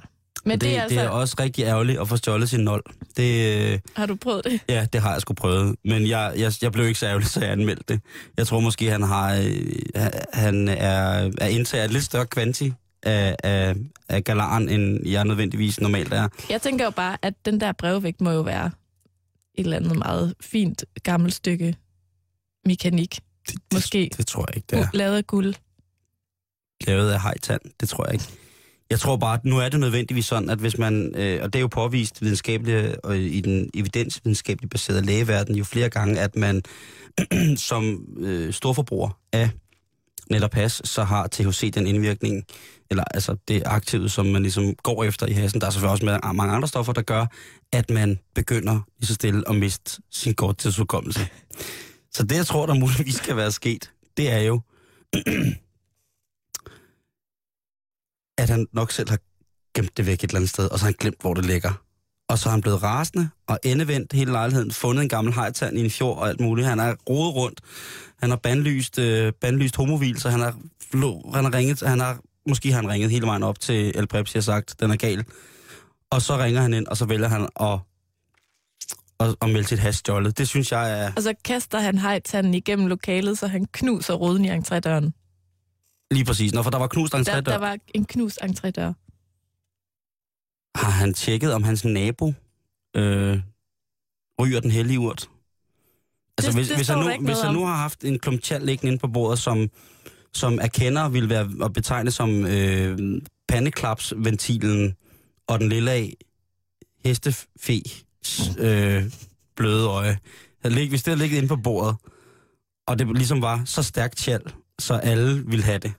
Men 0.47 0.53
det, 0.53 0.61
det, 0.61 0.77
er 0.77 0.83
altså... 0.83 0.99
det 0.99 1.05
er 1.05 1.09
også 1.09 1.37
rigtig 1.41 1.65
ærgerligt 1.65 2.01
at 2.01 2.09
få 2.09 2.17
stjålet 2.17 2.49
sin 2.51 2.61
nol. 2.61 2.83
Det, 3.17 3.57
øh, 3.73 3.79
Har 3.97 4.07
du 4.07 4.15
prøvet 4.15 4.45
det? 4.45 4.61
Ja, 4.69 4.87
det 4.93 5.01
har 5.01 5.13
jeg 5.13 5.21
sgu 5.21 5.35
prøvet. 5.35 5.77
Men 5.85 6.09
jeg, 6.09 6.33
jeg, 6.37 6.53
jeg 6.63 6.73
blev 6.73 6.87
ikke 6.87 6.99
så 6.99 7.07
ærgerlig, 7.07 7.29
så 7.29 7.41
jeg 7.41 7.51
anmeldte 7.53 7.85
det. 7.89 8.01
Jeg 8.37 8.47
tror 8.47 8.61
måske, 8.61 8.91
han 8.91 9.03
har 9.03 9.35
øh, 9.35 10.11
han 10.33 10.69
er, 10.69 11.31
er 11.39 11.47
indtaget 11.47 11.85
et 11.85 11.91
lidt 11.91 12.05
større 12.05 12.27
kvanti 12.27 12.73
af, 13.03 13.37
af, 13.45 13.75
af 14.09 14.25
galaren, 14.25 14.69
end 14.69 15.09
jeg 15.09 15.25
nødvendigvis 15.25 15.81
normalt 15.81 16.13
er. 16.13 16.29
Jeg 16.51 16.63
tænker 16.63 16.85
jo 16.85 16.91
bare, 16.91 17.17
at 17.23 17.35
den 17.45 17.61
der 17.61 17.73
brevvægt 17.73 18.21
må 18.21 18.31
jo 18.31 18.41
være 18.41 18.71
et 19.55 19.65
eller 19.65 19.77
andet 19.77 19.99
meget 19.99 20.35
fint 20.41 20.85
gammelt 21.03 21.35
stykke 21.35 21.77
mekanik. 22.67 23.19
Det, 23.49 23.55
Måske. 23.75 23.99
Det, 23.99 24.19
det 24.19 24.27
tror 24.27 24.45
jeg 24.49 24.57
ikke, 24.57 24.67
det 24.71 24.79
er. 24.79 24.87
Lavet 24.93 25.17
af 25.17 25.27
guld. 25.27 25.55
Lavet 26.87 27.11
af 27.11 27.23
hejtand, 27.23 27.61
det 27.81 27.89
tror 27.89 28.05
jeg 28.05 28.15
ikke. 28.15 28.25
Jeg 28.91 29.01
tror 29.01 29.17
bare, 29.17 29.35
at 29.35 29.45
nu 29.45 29.59
er 29.59 29.69
det 29.69 29.81
nødvendigvis 29.81 30.27
sådan, 30.27 30.51
at 30.51 30.59
hvis 30.59 30.79
man, 30.79 31.15
øh, 31.17 31.43
og 31.43 31.53
det 31.53 31.59
er 31.59 31.61
jo 31.61 31.67
påvist 31.67 32.23
videnskabeligt, 32.23 32.97
og 32.97 33.19
i 33.19 33.41
den 33.41 33.71
evidensvidenskabeligt 33.75 34.71
baserede 34.71 35.03
lægeverden 35.03 35.55
jo 35.55 35.65
flere 35.65 35.89
gange, 35.89 36.21
at 36.21 36.37
man 36.37 36.63
som 37.57 38.07
øh, 38.19 38.53
storforbruger 38.53 39.19
af 39.33 39.51
netop 40.31 40.55
has, 40.55 40.83
så 40.85 41.05
har 41.05 41.27
THC 41.27 41.73
den 41.73 41.87
indvirkning, 41.87 42.45
eller 42.91 43.05
altså 43.15 43.37
det 43.49 43.63
aktive, 43.67 44.09
som 44.09 44.27
man 44.27 44.43
ligesom 44.43 44.75
går 44.75 45.05
efter 45.05 45.27
i 45.27 45.33
hasen. 45.33 45.61
Der 45.61 45.67
er 45.67 45.71
selvfølgelig 45.71 45.93
også 45.93 46.05
med 46.05 46.19
ah, 46.23 46.35
mange 46.35 46.55
andre 46.55 46.69
stoffer, 46.69 46.93
der 46.93 47.03
gør, 47.03 47.27
at 47.73 47.91
man 47.91 48.19
begynder 48.35 48.81
lige 48.99 49.07
så 49.07 49.15
stille 49.15 49.49
at 49.49 49.57
miste 49.57 50.03
sin 50.11 50.35
korttidsudkommelse. 50.35 51.29
Så 52.13 52.23
det, 52.23 52.37
jeg 52.37 52.47
tror, 52.47 52.67
der 52.67 52.75
muligvis 52.75 53.21
kan 53.21 53.37
være 53.37 53.53
sket, 53.53 53.91
det 54.17 54.33
er 54.33 54.41
jo, 54.41 54.61
at 58.39 58.51
han 58.51 58.67
nok 58.73 58.93
selv 58.93 59.11
har 59.11 59.19
gemt 59.75 59.97
det 59.97 60.07
væk 60.07 60.19
et 60.19 60.23
eller 60.23 60.37
andet 60.37 60.51
sted, 60.51 60.69
og 60.69 60.79
så 60.79 60.85
har 60.85 60.91
han 60.91 60.97
glemt, 60.99 61.21
hvor 61.21 61.35
det 61.35 61.45
ligger. 61.45 61.73
Og 62.29 62.39
så 62.39 62.49
er 62.49 62.51
han 62.51 62.61
blevet 62.61 62.83
rasende 62.83 63.29
og 63.47 63.59
endevendt 63.65 64.13
hele 64.13 64.33
lejligheden, 64.33 64.73
fundet 64.73 65.03
en 65.03 65.09
gammel 65.09 65.35
hejtand 65.35 65.79
i 65.79 65.85
en 65.85 65.91
fjord 65.91 66.19
og 66.19 66.29
alt 66.29 66.41
muligt. 66.41 66.69
Han 66.69 66.81
er 66.81 66.95
rodet 67.09 67.35
rundt. 67.35 67.61
Han 68.21 68.31
har 68.31 68.37
bandlyst, 68.37 68.99
øh, 68.99 69.33
bandlyst 69.41 69.77
homovil, 69.77 70.21
så 70.21 70.31
han 70.31 70.41
har, 70.41 70.55
han 71.35 71.45
har 71.45 71.55
ringet, 71.55 71.81
han 71.81 72.01
har, 72.01 72.21
måske 72.49 72.73
har 72.73 72.81
han 72.81 72.91
ringet 72.91 73.11
hele 73.11 73.27
vejen 73.27 73.43
op 73.43 73.61
til 73.61 73.99
El 73.99 74.07
Prepsi 74.07 74.39
og 74.39 74.45
sagt, 74.45 74.81
den 74.81 74.91
er 74.91 74.97
gal. 74.97 75.25
Og 76.11 76.23
så 76.23 76.39
ringer 76.39 76.61
han 76.61 76.75
ind, 76.75 76.87
og 76.87 76.97
så 76.97 77.05
vælger 77.05 77.29
han 77.29 77.49
at, 77.61 77.79
at, 79.21 79.37
at 79.43 79.51
melde 79.51 79.69
sit 79.69 79.79
has 79.79 79.97
stjålet. 79.97 80.39
Det 80.39 80.49
synes 80.49 80.73
jeg 80.73 81.01
er 81.01 81.13
Og 81.17 81.23
så 81.23 81.35
kaster 81.45 81.79
han 81.81 81.99
hejtanden 81.99 82.55
igennem 82.55 82.87
lokalet, 82.87 83.39
så 83.39 83.47
han 83.47 83.67
knuser 83.73 84.15
ruden 84.15 84.45
i 84.45 84.51
entrédøren 84.51 85.26
lige 86.11 86.25
præcis. 86.25 86.53
Når 86.55 86.63
for 86.63 86.71
der 86.71 86.79
var 86.79 86.87
knust 86.87 87.13
Der, 87.13 87.19
entrédør, 87.19 87.41
der 87.41 87.59
var 87.59 87.79
en 87.95 88.05
knust 88.05 88.39
entrédør. 88.43 88.93
har 90.77 90.91
han 90.91 91.15
tjekket, 91.15 91.53
om 91.55 91.63
hans 91.63 91.85
nabo 91.85 92.33
øh, 92.97 93.39
ryger 94.41 94.61
den 94.61 94.71
hellige 94.71 95.01
urt. 95.01 95.31
Altså, 96.39 96.51
Det- 96.51 96.55
hvis, 96.59 96.69
det 96.69 96.77
hvis, 96.77 96.89
han 96.89 96.99
der 96.99 97.19
nu, 97.19 97.25
hvis 97.27 97.41
han 97.41 97.55
nu 97.55 97.65
har 97.65 97.77
haft 97.77 98.05
en 98.05 98.19
klump 98.19 98.43
tjal 98.43 98.63
liggende 98.63 98.89
inde 98.93 99.01
på 99.01 99.09
bordet, 99.09 99.39
som, 99.39 99.71
som 100.35 100.59
erkender 100.63 101.09
ville 101.09 101.29
være 101.29 101.51
at 101.65 101.73
betegne 101.73 102.11
som 102.11 102.47
øh, 102.47 102.99
pandeklapsventilen 103.49 104.97
og 105.47 105.61
den 105.61 105.69
lille 105.69 105.91
af 105.91 106.13
hestefe 107.05 107.47
øh, 108.59 109.05
bløde 109.57 109.87
øje. 109.89 110.19
Der 110.63 110.69
hvis 110.91 111.03
det 111.03 111.11
havde 111.11 111.19
ligget 111.23 111.37
inde 111.37 111.49
på 111.49 111.57
bordet, 111.57 111.97
og 112.87 112.99
det 112.99 113.17
ligesom 113.17 113.43
var 113.43 113.63
så 113.65 113.83
stærkt 113.83 114.17
tjal, 114.17 114.43
så 114.79 114.95
alle 114.95 115.45
ville 115.47 115.65
have 115.65 115.79
det, 115.79 115.93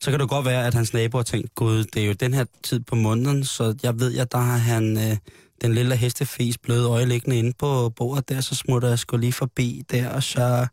så 0.00 0.10
kan 0.10 0.20
det 0.20 0.28
godt 0.28 0.46
være, 0.46 0.66
at 0.66 0.74
hans 0.74 0.92
nabo 0.92 1.18
har 1.18 1.22
tænkt, 1.22 1.54
gud, 1.54 1.84
det 1.84 2.02
er 2.02 2.06
jo 2.06 2.12
den 2.12 2.34
her 2.34 2.44
tid 2.62 2.80
på 2.80 2.94
måneden, 2.94 3.44
så 3.44 3.74
jeg 3.82 4.00
ved, 4.00 4.18
at 4.18 4.32
der 4.32 4.38
har 4.38 4.56
han 4.56 4.96
øh, 4.98 5.16
den 5.62 5.74
lille 5.74 5.96
hestefis 5.96 6.58
bløde 6.58 6.88
øje 6.88 7.06
liggende 7.06 7.38
inde 7.38 7.52
på 7.58 7.92
bordet 7.96 8.28
der, 8.28 8.40
så 8.40 8.54
smutter 8.54 8.88
jeg 8.88 8.98
sgu 8.98 9.16
lige 9.16 9.32
forbi 9.32 9.82
der, 9.90 10.08
og 10.08 10.22
så, 10.22 10.66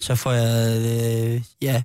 så 0.00 0.14
får 0.14 0.32
jeg, 0.32 0.78
øh, 0.80 1.42
ja, 1.62 1.82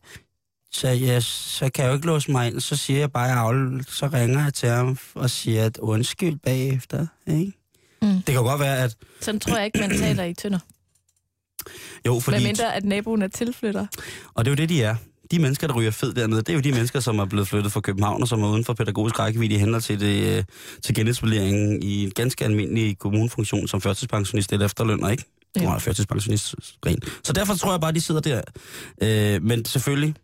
så, 0.72 0.88
ja, 0.90 1.20
så 1.20 1.70
kan 1.70 1.84
jeg 1.84 1.90
jo 1.90 1.96
ikke 1.96 2.08
låse 2.08 2.32
mig 2.32 2.48
ind, 2.48 2.60
så 2.60 2.76
siger 2.76 3.00
jeg 3.00 3.12
bare, 3.12 3.80
at 3.80 3.86
så 3.88 4.08
ringer 4.08 4.44
jeg 4.44 4.54
til 4.54 4.70
ham 4.70 4.98
og 5.16 5.30
siger, 5.30 5.66
at 5.66 5.78
undskyld 5.78 6.38
bagefter, 6.38 7.08
ikke? 7.28 7.54
Mm. 8.02 8.08
Det 8.08 8.26
kan 8.36 8.44
godt 8.44 8.60
være, 8.60 8.78
at 8.78 8.96
Sådan 9.22 9.40
tror 9.40 9.56
jeg 9.58 9.66
ikke, 9.66 9.80
man 9.80 9.98
taler 9.98 10.24
i 10.24 10.34
tønder. 10.34 10.60
Jo, 12.08 12.20
Fordi... 12.20 12.38
Hvad 12.38 12.48
mindre, 12.48 12.76
at 12.76 12.86
naboen 12.86 13.22
er 13.22 13.28
tilflytter. 13.28 13.88
og 14.34 14.46
det 14.46 14.52
er 14.52 14.52
jo 14.52 14.56
det, 14.56 14.70
de 14.70 14.84
er. 14.84 14.96
De 15.32 15.40
mennesker, 15.40 15.68
der 15.68 15.74
ryger 15.74 15.92
fed 15.92 16.14
dernede, 16.14 16.42
det 16.42 16.50
er 16.50 16.54
jo 16.54 16.60
de 16.60 16.72
mennesker, 16.72 17.00
som 17.00 17.20
er 17.20 17.26
blevet 17.26 17.48
flyttet 17.48 17.72
fra 17.72 17.82
København, 17.82 18.22
og 18.22 18.28
som 18.28 18.44
er 18.44 18.50
uden 18.50 18.66
for 18.66 18.74
pædagogisk 18.74 19.20
rækkevidde 19.20 19.56
i 19.56 19.58
hænder 19.58 19.80
til, 19.80 20.00
det, 20.00 20.38
øh, 20.38 20.44
til 20.84 20.96
genetableringen 20.96 21.84
i 21.84 22.04
en 22.04 22.12
ganske 22.12 22.46
almindelig 22.46 22.98
kommunefunktion 22.98 23.68
som 23.68 23.82
førtidspensionist 23.82 24.54
eller 24.54 24.66
efterlønner, 24.66 25.10
ikke? 25.10 25.24
Ja. 25.56 25.62
Ja. 25.62 25.78
førtidspensionist 25.78 26.56
ren. 26.86 27.00
Så 27.24 27.34
derfor 27.34 27.54
tror 27.54 27.72
jeg 27.72 27.82
bare, 27.82 27.92
de 27.92 28.02
sidder 28.02 28.22
der. 28.22 28.42
Øh, 29.04 29.44
men 29.44 29.66
selvfølgelig, 29.66 30.16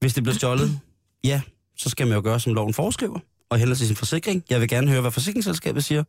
hvis 0.00 0.14
det 0.14 0.22
bliver 0.22 0.36
stjålet, 0.36 0.80
ja, 1.24 1.40
så 1.76 1.90
skal 1.90 2.06
man 2.06 2.16
jo 2.16 2.22
gøre, 2.22 2.40
som 2.40 2.54
loven 2.54 2.74
foreskriver, 2.74 3.18
og 3.50 3.58
hælde 3.58 3.74
til 3.74 3.86
sin 3.86 3.96
forsikring. 3.96 4.44
Jeg 4.50 4.60
vil 4.60 4.68
gerne 4.68 4.90
høre, 4.90 5.00
hvad 5.00 5.10
forsikringsselskabet 5.10 5.84
siger. 5.84 6.04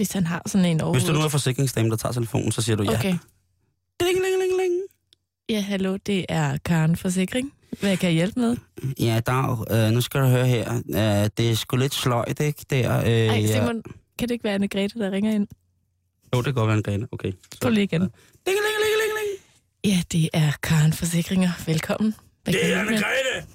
Hvis 0.00 0.12
han 0.12 0.26
har 0.26 0.42
sådan 0.46 0.64
en 0.64 0.72
Hvis 0.76 0.82
overhovedet. 0.82 1.08
du 1.08 1.12
nu 1.12 1.20
er 1.24 1.28
forsikringsdame, 1.28 1.90
der 1.90 1.96
tager 1.96 2.12
telefonen, 2.12 2.52
så 2.52 2.62
siger 2.62 2.76
du 2.76 2.82
ja. 2.82 2.98
Okay. 2.98 3.08
Ding, 4.00 4.16
ding, 4.24 4.40
ding, 4.42 4.60
ding. 4.60 4.74
Ja, 5.48 5.60
hallo, 5.60 5.96
det 6.06 6.26
er 6.28 6.58
Karen 6.64 6.96
Forsikring. 6.96 7.52
Hvad 7.80 7.96
kan 7.96 8.06
jeg 8.06 8.14
hjælpe 8.14 8.40
med? 8.40 8.56
Ja, 9.00 9.20
Dag, 9.26 9.58
øh, 9.70 9.90
nu 9.92 10.00
skal 10.00 10.20
du 10.20 10.26
høre 10.26 10.46
her. 10.46 10.74
Øh, 10.74 11.30
det 11.36 11.50
er 11.50 11.54
sgu 11.54 11.76
lidt 11.76 11.94
sløjt, 11.94 12.40
ikke? 12.40 12.64
Der, 12.70 12.98
øh, 12.98 13.06
Ej, 13.06 13.40
ja. 13.40 13.46
Simon, 13.46 13.82
kan 14.18 14.28
det 14.28 14.30
ikke 14.30 14.44
være 14.44 14.54
Anne-Grethe, 14.54 14.98
der 15.00 15.10
ringer 15.10 15.32
ind? 15.32 15.46
Jo, 16.34 16.38
det 16.38 16.44
kan 16.44 16.54
godt 16.54 16.68
være 16.68 16.76
en 16.76 16.82
grene. 16.82 17.08
Okay. 17.12 17.32
Så. 17.52 17.58
Prøv 17.60 17.70
lige 17.70 17.84
igen. 17.84 18.00
Ding, 18.00 18.10
ding, 18.46 18.56
ding, 18.56 18.56
ding, 19.02 19.12
ding. 19.18 19.94
Ja, 19.94 20.02
det 20.12 20.30
er 20.32 20.52
Karen 20.62 20.92
Forsikringer. 20.92 21.50
Velkommen. 21.66 22.14
Hvad 22.44 22.54
Det 22.54 22.72
er? 22.72 22.84
Anne-Grethe! 22.84 23.46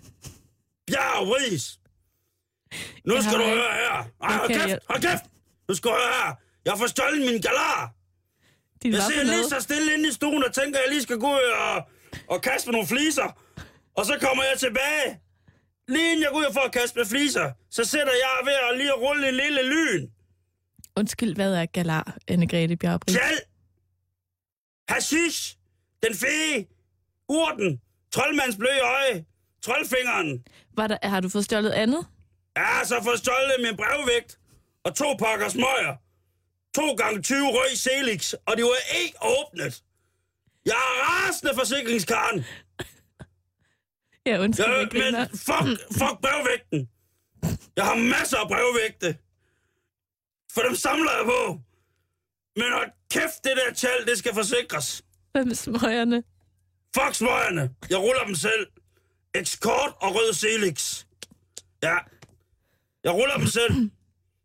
Bjerg 0.87 1.27
Ries! 1.35 1.79
Nu 3.05 3.15
Jeg 3.15 3.23
skal 3.23 3.35
du 3.39 3.43
høre 3.43 3.55
her. 3.55 4.05
Ej, 4.23 4.37
hold 4.37 4.49
kæft, 4.49 4.79
hold 4.89 5.01
kæft! 5.01 5.23
Nu 5.67 5.75
skal 5.75 5.91
du 5.91 5.95
høre 5.95 6.13
her. 6.25 6.33
Jeg 6.65 6.73
får 6.77 6.87
stjålet 6.87 7.19
min 7.31 7.41
galar. 7.41 7.93
Din 8.83 8.93
Jeg 8.93 9.01
sidder 9.01 9.23
lige 9.23 9.49
så 9.49 9.59
stille 9.59 9.93
inde 9.93 10.09
i 10.09 10.11
stuen 10.11 10.43
og 10.43 10.53
tænker, 10.53 10.79
at 10.79 10.83
jeg 10.85 10.91
lige 10.93 11.03
skal 11.03 11.17
gå 11.17 11.27
ud 11.27 11.47
og, 11.67 11.83
og 12.29 12.41
kaste 12.41 12.67
med 12.67 12.73
nogle 12.73 12.87
fliser. 12.87 13.29
Og 13.95 14.05
så 14.05 14.17
kommer 14.21 14.43
jeg 14.43 14.59
tilbage. 14.59 15.19
Lige 15.87 16.11
inden 16.11 16.23
jeg 16.23 16.29
går 16.31 16.39
ud 16.39 16.53
for 16.53 16.61
at 16.61 16.71
kaste 16.71 16.99
med 16.99 17.05
fliser, 17.05 17.51
så 17.69 17.85
sætter 17.85 18.13
jeg 18.13 18.45
ved 18.45 18.53
at 18.71 18.77
lige 18.77 18.93
rulle 18.93 19.29
en 19.29 19.35
lille 19.35 19.63
lyn. 19.63 20.09
Undskyld, 20.95 21.35
hvad 21.35 21.53
er 21.53 21.65
galar, 21.65 22.17
Anne-Grethe 22.31 22.75
Bjarbri? 22.75 23.13
Tjal! 23.13 23.39
Hashish! 24.89 25.57
Den 26.03 26.15
fee! 26.15 26.65
Urten! 27.29 27.81
Troldmands 28.11 28.55
bløde 28.55 28.79
øje! 28.81 29.25
Troldfingeren! 29.61 30.45
Var 30.77 30.87
der, 30.87 30.97
har 31.03 31.19
du 31.19 31.29
fået 31.29 31.45
stjålet 31.45 31.71
andet? 31.71 32.07
Ja, 32.57 32.83
så 32.85 33.03
får 33.03 33.15
stjålet 33.17 33.55
min 33.59 33.77
brevvægt 33.77 34.39
og 34.85 34.95
to 34.95 35.13
pakker 35.19 35.49
smøger. 35.49 35.95
To 36.75 36.93
gange 36.95 37.21
20 37.21 37.37
røg 37.47 37.77
Selix, 37.77 38.33
og 38.33 38.57
det 38.57 38.65
var 38.65 38.77
ikke 39.03 39.17
åbnet. 39.21 39.83
Jeg 40.65 40.71
er 40.71 41.03
rasende 41.05 41.53
forsikringskaren. 41.55 42.45
Ja, 44.27 44.39
undskyld, 44.39 44.65
jeg 44.65 44.87
griner. 44.91 45.19
men 45.19 45.27
fuck, 45.29 45.93
fuck 45.97 46.21
brevvægten. 46.21 46.89
Jeg 47.75 47.85
har 47.85 47.95
masser 47.95 48.37
af 48.37 48.47
brevvægte. 48.47 49.17
For 50.53 50.61
dem 50.61 50.75
samler 50.75 51.11
jeg 51.11 51.25
på. 51.25 51.59
Men 52.55 52.71
hold 52.73 52.91
kæft, 53.11 53.43
det 53.43 53.51
der 53.57 53.73
tal, 53.73 54.05
det 54.07 54.17
skal 54.17 54.33
forsikres. 54.33 55.03
Hvad 55.31 55.45
med 55.45 55.55
smøgerne? 55.55 56.23
Fuck 56.95 57.15
smøgerne. 57.15 57.75
Jeg 57.89 57.97
ruller 57.99 58.23
dem 58.25 58.35
selv. 58.35 58.67
Escort 59.33 59.93
og 60.01 60.15
rød 60.15 60.33
Selix. 60.33 61.05
Ja. 61.83 61.97
Jeg 63.03 63.13
ruller 63.13 63.37
dem 63.37 63.47
selv. 63.47 63.91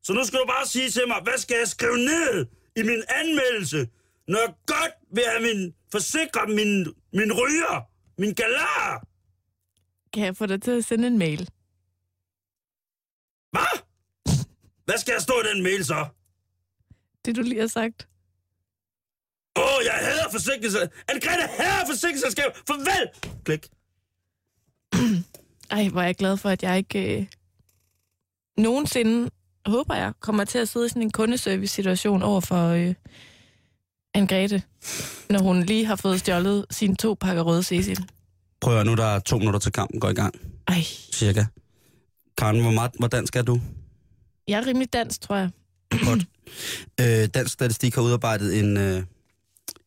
Så 0.02 0.12
nu 0.12 0.24
skal 0.24 0.38
du 0.38 0.46
bare 0.46 0.66
sige 0.66 0.90
til 0.90 1.08
mig, 1.08 1.20
hvad 1.22 1.38
skal 1.38 1.56
jeg 1.58 1.68
skrive 1.68 1.96
ned 1.96 2.46
i 2.76 2.82
min 2.82 3.02
anmeldelse, 3.08 3.88
når 4.28 4.38
jeg 4.38 4.54
godt 4.66 4.92
vil 5.14 5.24
have 5.32 5.42
min, 5.42 5.74
forsikre 5.92 6.46
min, 6.46 6.86
min 7.12 7.32
ryger, 7.32 7.88
min 8.18 8.34
galar. 8.34 9.06
Kan 10.12 10.24
jeg 10.24 10.36
få 10.36 10.46
dig 10.46 10.62
til 10.62 10.70
at 10.70 10.84
sende 10.84 11.06
en 11.06 11.18
mail? 11.18 11.50
Hvad? 13.50 13.82
Hvad 14.84 14.98
skal 14.98 15.12
jeg 15.12 15.22
stå 15.22 15.34
i 15.40 15.54
den 15.54 15.62
mail 15.62 15.84
så? 15.84 16.06
Det, 17.24 17.36
du 17.36 17.42
lige 17.42 17.60
har 17.60 17.66
sagt. 17.66 18.08
Åh, 19.56 19.64
oh, 19.64 19.84
jeg 19.84 19.94
hader 19.94 20.30
forsikringsselskab. 20.30 20.92
Anne-Grethe 21.10 21.62
hader 21.62 21.86
forsikringsselskab. 21.86 22.56
Farvel! 22.66 23.08
Klik. 23.44 23.68
Ej, 25.76 25.88
hvor 25.88 26.00
er 26.00 26.04
jeg 26.04 26.14
glad 26.14 26.36
for, 26.36 26.48
at 26.48 26.62
jeg 26.62 26.78
ikke 26.78 27.20
øh, 27.20 27.26
nogensinde, 28.56 29.30
håber 29.66 29.94
jeg, 29.94 30.12
kommer 30.20 30.44
til 30.44 30.58
at 30.58 30.68
sidde 30.68 30.86
i 30.86 30.88
sådan 30.88 31.02
en 31.02 31.10
kundeservice-situation 31.10 32.22
over 32.22 32.40
for 32.40 32.68
øh, 32.68 32.94
Anne-Grethe, 34.18 34.60
når 35.30 35.38
hun 35.42 35.62
lige 35.62 35.84
har 35.86 35.96
fået 35.96 36.20
stjålet 36.20 36.66
sine 36.70 36.96
to 36.96 37.14
pakker 37.20 37.42
røde 37.42 37.62
Cecil. 37.62 37.98
Prøv 38.60 38.80
at 38.80 38.86
nu 38.86 38.94
der 38.94 39.04
er 39.04 39.18
to 39.18 39.38
minutter 39.38 39.60
til 39.60 39.72
kampen 39.72 40.00
går 40.00 40.08
i 40.08 40.14
gang. 40.14 40.34
Ej, 40.68 40.82
Cirka. 41.14 41.44
Karen, 42.38 42.60
hvor, 42.60 42.70
meget, 42.70 42.90
hvor 42.98 43.08
dansk 43.08 43.36
er 43.36 43.42
du? 43.42 43.60
jeg 44.48 44.58
er 44.60 44.66
rimelig 44.66 44.92
dansk, 44.92 45.20
tror 45.20 45.36
jeg. 45.36 45.50
Godt. 46.04 46.26
Øh, 47.00 47.26
Dansk 47.34 47.52
Statistik 47.52 47.94
har 47.94 48.02
udarbejdet 48.02 48.58
en, 48.60 48.76
øh, 48.76 49.02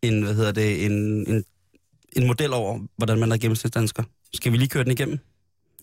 en, 0.01 0.23
hvad 0.23 0.33
hedder 0.35 0.51
det, 0.51 0.85
en, 0.85 0.91
en, 1.29 1.43
en 2.15 2.27
model 2.27 2.53
over, 2.53 2.79
hvordan 2.97 3.19
man 3.19 3.31
er 3.31 3.37
gennemsnitsdansker. 3.37 4.03
Skal 4.33 4.51
vi 4.51 4.57
lige 4.57 4.67
køre 4.69 4.83
den 4.83 4.91
igennem? 4.91 5.17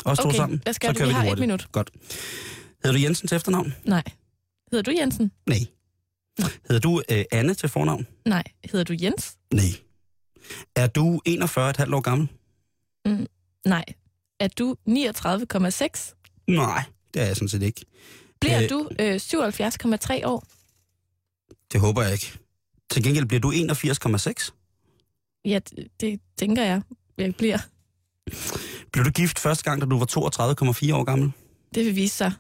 To 0.07 0.11
Okay, 0.13 0.37
sammen? 0.37 0.61
hvad 0.63 0.73
skal 0.73 0.95
Så 0.95 0.99
kører 0.99 1.07
Vi 1.07 1.09
den 1.09 1.15
har 1.15 1.23
et 1.23 1.29
hurtigt. 1.29 1.41
minut. 1.41 1.73
Godt. 1.73 1.91
Hedder 2.85 2.99
du 2.99 3.03
Jensen 3.03 3.29
til 3.29 3.37
efternavn? 3.37 3.75
Nej. 3.85 4.03
Hedder 4.73 4.83
du 4.93 4.97
Jensen? 5.01 5.33
Nej. 5.47 5.59
Hedder 6.69 6.81
du 6.81 7.03
øh, 7.11 7.25
Anne 7.33 7.55
til 7.55 7.69
fornavn? 7.69 8.07
Nej. 8.25 8.43
Hedder 8.73 8.85
du 8.85 8.97
Jens? 9.03 9.37
Nej. 9.55 9.65
Er 10.77 10.87
du 10.87 11.21
41,5 11.29 11.95
år 11.95 12.01
gammel? 12.01 12.29
Nej. 13.67 13.85
Er 14.41 14.49
du 14.49 14.77
39,6? 14.89 16.15
Nej, 16.49 16.85
det 17.15 17.23
er 17.23 17.27
jeg 17.27 17.37
sådan 17.37 17.49
set 17.49 17.63
ikke. 17.63 17.85
Bliver 18.41 18.63
Øh. 18.63 18.71
du 18.71 18.89
øh, 18.99 19.15
77,3 19.15 20.27
år? 20.27 20.45
Det 21.73 21.81
håber 21.81 22.03
jeg 22.03 22.13
ikke. 22.13 22.39
Til 22.91 23.03
gengæld 23.03 23.27
bliver 23.27 23.41
du 23.41 23.53
81,6. 23.53 24.51
Ja, 25.45 25.59
det, 25.59 25.89
det 26.01 26.21
tænker 26.39 26.63
jeg, 26.65 26.83
jeg 27.19 27.35
bliver. 27.35 27.59
Blev 28.93 29.05
du 29.05 29.11
gift 29.11 29.39
første 29.39 29.65
gang, 29.65 29.81
da 29.81 29.87
du 29.87 29.99
var 29.99 30.07
32,4 30.07 30.95
år 30.95 31.05
gammel? 31.05 31.33
Det 31.75 31.87
vil 31.87 31.97
vise 31.97 32.17
sig. 32.17 32.33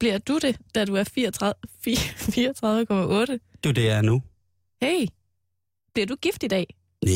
Bliver 0.00 0.18
du 0.18 0.38
det, 0.38 0.58
da 0.74 0.84
du 0.84 0.94
er 0.94 1.04
34 1.04 1.54
fire- 1.80 1.94
34,8? 1.96 3.32
Det 3.32 3.40
er 3.64 3.68
jo 3.68 3.72
det, 3.72 3.84
jeg 3.84 3.96
er 3.98 4.02
nu. 4.02 4.22
Hey, 4.82 5.06
bliver 5.94 6.06
du 6.06 6.16
gift 6.16 6.42
i 6.42 6.48
dag? 6.48 6.74
Nej. 7.04 7.12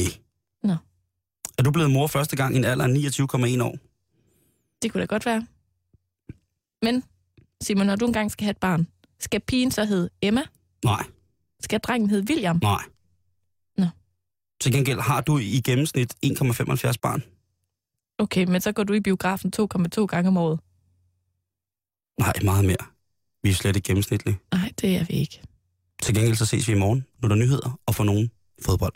Nå. 0.63 0.77
Er 1.59 1.63
du 1.63 1.71
blevet 1.71 1.91
mor 1.91 2.07
første 2.07 2.37
gang 2.37 2.55
i 2.55 2.59
en 2.59 2.65
alder 2.65 2.85
af 2.85 2.89
29,1 3.59 3.63
år? 3.63 3.79
Det 4.83 4.93
kunne 4.93 5.01
da 5.01 5.07
godt 5.07 5.27
være. 5.27 5.47
Men, 6.83 7.03
Simon, 7.63 7.87
når 7.87 7.97
du 7.97 8.07
engang 8.07 8.31
skal 8.31 8.45
have 8.45 8.51
et 8.51 8.57
barn, 8.59 8.87
skal 9.21 9.41
pigen 9.41 9.71
så 9.71 9.85
hedde 9.85 10.09
Emma? 10.23 10.43
Nej, 10.85 11.05
Skal 11.61 11.81
drengen 11.81 12.11
hedde 12.11 12.27
William? 12.31 12.59
nej. 12.63 12.83
Nå. 13.79 13.87
Til 14.61 14.73
gengæld 14.73 15.01
har 15.01 15.21
du 15.21 15.39
i 15.39 15.61
gennemsnit 15.65 16.15
1,75 16.27 16.93
barn. 17.03 17.23
Okay, 18.19 18.45
men 18.45 18.61
så 18.61 18.73
går 18.73 18.85
du 18.85 18.93
i 18.93 19.01
biografen 19.01 19.53
2,2 19.57 20.07
gange 20.07 20.29
om 20.29 20.37
året. 20.37 20.61
Nej, 22.19 22.33
meget 22.45 22.65
mere. 22.65 22.85
Vi 23.43 23.51
er 23.51 23.55
slet 23.55 23.77
ikke 23.77 23.87
gennemsnitlige. 23.87 24.39
Nej, 24.53 24.73
det 24.81 24.97
er 24.97 25.05
vi 25.05 25.15
ikke. 25.15 25.41
Til 26.03 26.15
gengæld 26.15 26.37
så 26.37 26.47
ses 26.47 26.69
vi 26.69 26.73
i 26.73 26.77
morgen, 26.79 27.07
når 27.23 27.29
der 27.29 27.37
er 27.37 27.39
nyheder, 27.39 27.81
og 27.87 27.95
for 27.95 28.05
nogen 28.05 28.31
fodbold. 28.65 28.95